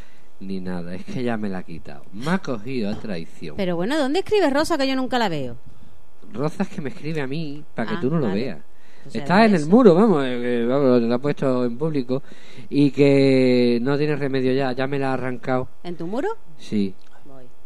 [0.40, 0.94] ni nada.
[0.94, 2.04] Es que ya me la ha quitado.
[2.12, 3.56] Me ha cogido a traición.
[3.56, 5.56] Pero bueno, ¿dónde escribe Rosa que yo nunca la veo?
[6.32, 8.58] Rosa es que me escribe a mí para que Ah, tú no lo veas.
[9.08, 12.22] O sea, Está en el muro, vamos, eh, vamos, lo ha puesto en público
[12.68, 15.68] y que no tiene remedio ya, ya me la ha arrancado.
[15.82, 16.28] ¿En tu muro?
[16.58, 16.94] Sí.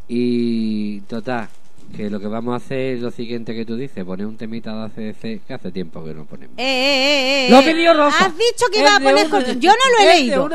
[0.09, 1.49] Y total,
[1.97, 4.73] que lo que vamos a hacer es lo siguiente que tú dices, poner un temita
[4.75, 6.57] de ACDC que hace tiempo que no ponemos.
[6.59, 7.65] Eh, eh, eh, eh, Lo eh.
[7.65, 8.27] pedido Rosa.
[8.27, 9.53] Has dicho que iba a poner corto.
[9.55, 10.49] Yo no lo he leído.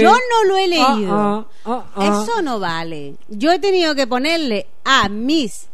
[0.00, 1.14] Yo no lo he leído.
[1.14, 2.22] Ah, ah, ah, ah.
[2.22, 3.14] Eso no vale.
[3.28, 5.68] Yo he tenido que ponerle a mis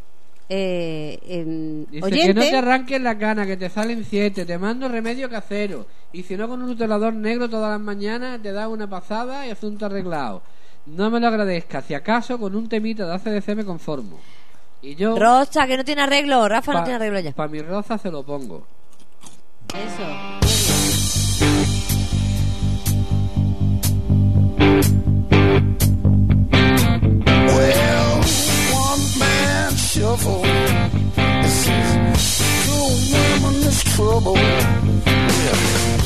[0.49, 2.27] eh, em, Dice oyentes.
[2.27, 5.87] que no te arranques la cana, que te salen siete, te mando remedio casero.
[6.13, 9.51] Y si no con un rotulador negro todas las mañanas, te da una pasada y
[9.51, 10.43] asunto arreglado.
[10.87, 14.21] No me lo agradezcas, si acaso con un temita de ACDC me conformo.
[14.83, 16.47] Y yo, Rosa, que no tiene arreglo.
[16.47, 17.33] Rafa no tiene arreglo ya.
[17.33, 18.67] para mi roza se lo pongo.
[19.75, 20.54] Eso.
[30.17, 30.43] shovel.
[31.43, 34.37] This is cool woman, this trouble.
[34.37, 36.04] Yeah.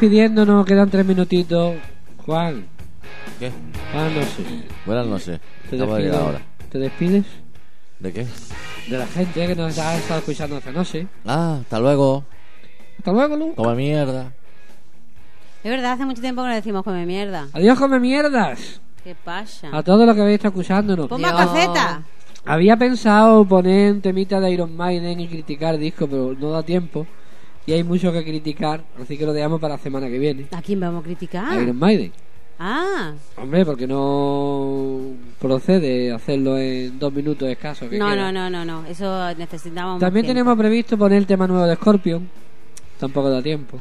[0.00, 1.74] Despidiéndonos, quedan tres minutitos.
[2.26, 2.66] Juan,
[3.38, 3.50] ¿Qué?
[3.92, 4.42] Juan, no sé.
[4.84, 5.40] Buenas noches.
[5.70, 6.04] ¿Te, de despides?
[6.04, 6.40] llegar ahora.
[6.70, 7.24] ¿Te despides?
[8.00, 8.26] ¿De qué?
[8.90, 11.06] De la gente que nos ha estado escuchando esta noche.
[11.24, 12.24] Ah, hasta luego.
[12.98, 13.54] Hasta luego, Lu.
[13.54, 14.32] Come mierda.
[15.64, 17.48] Es verdad, hace mucho tiempo que no decimos come mierda.
[17.54, 18.82] Adiós, come mierdas.
[19.02, 19.70] ¿Qué pasa?
[19.72, 21.08] A todos los que habéis estado escuchándonos.
[21.08, 22.02] Pon más caceta.
[22.44, 27.06] Había pensado poner un temita de Iron Maiden y criticar disco, pero no da tiempo.
[27.66, 30.46] Y hay mucho que criticar, así que lo dejamos para la semana que viene.
[30.52, 31.52] ¿A quién vamos a criticar?
[31.52, 32.12] A Iron Maiden.
[32.58, 35.00] Ah, Hombre, porque no
[35.38, 37.88] procede hacerlo en dos minutos escasos.
[37.90, 38.32] que no, queda.
[38.32, 38.86] no, no, no, no.
[38.86, 39.94] Eso necesitamos.
[39.94, 40.38] más También tiempo.
[40.40, 42.28] tenemos previsto poner el tema nuevo de Scorpion.
[42.98, 43.78] Tampoco da tiempo.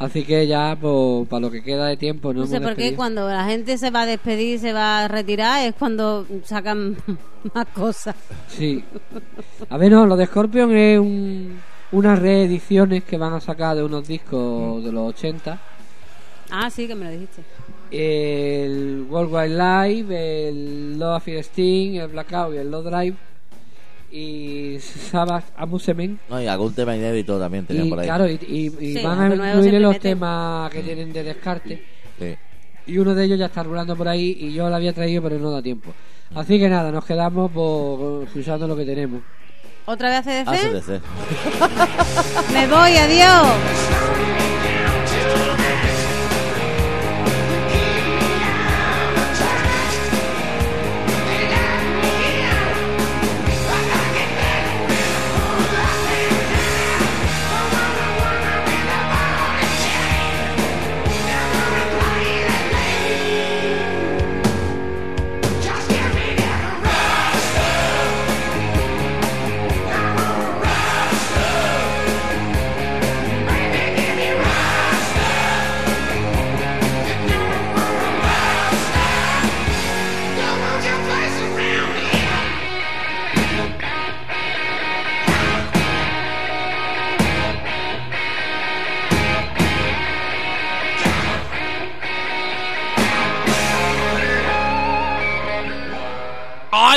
[0.00, 2.94] Así que ya, pues, para lo que queda de tiempo, no No sé por qué
[2.94, 6.96] cuando la gente se va a despedir, se va a retirar, es cuando sacan
[7.54, 8.14] más cosas.
[8.48, 8.82] Sí.
[9.68, 11.60] A ver, no, lo de Scorpion es un,
[11.92, 15.58] unas reediciones que van a sacar de unos discos de los 80.
[16.50, 17.42] Ah, sí, que me lo dijiste.
[17.90, 19.48] El World Wide
[19.94, 23.16] Live, el Love Fear Sting, el Blackout y el Low Drive.
[24.10, 26.18] Y Sabbath Amusement.
[26.30, 28.06] No, y algún tema inédito también tenían Y por ahí.
[28.06, 30.12] claro, y, y- y Sí, van a incluir los meten.
[30.12, 31.82] temas que tienen de descarte.
[32.18, 32.34] Sí.
[32.86, 35.38] Y uno de ellos ya está rulando por ahí y yo lo había traído pero
[35.38, 35.92] no da tiempo.
[36.34, 39.20] Así que nada, nos quedamos por, escuchando lo que tenemos.
[39.88, 40.48] ¿Otra vez ACDC?
[40.48, 41.00] ACDC.
[42.52, 43.46] Me voy, adiós.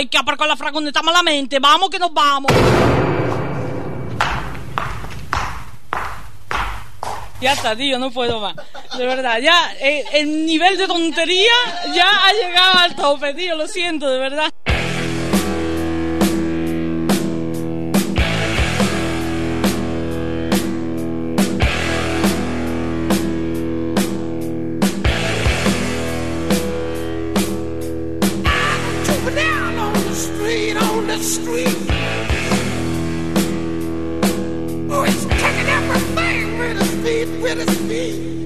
[0.02, 1.60] Ay, que aparcó la fragoneta malamente.
[1.60, 2.52] Vamos que nos vamos.
[7.40, 8.56] Ya está, tío, no puedo más.
[8.98, 11.54] De verdad, ya eh, el nivel de tontería
[11.94, 13.56] ya ha llegado al tope, tío.
[13.56, 14.52] Lo siento, de verdad.
[31.18, 31.68] The street.
[34.90, 35.04] Oh,
[35.42, 35.68] kicking
[36.58, 38.41] with his feet, with his feet.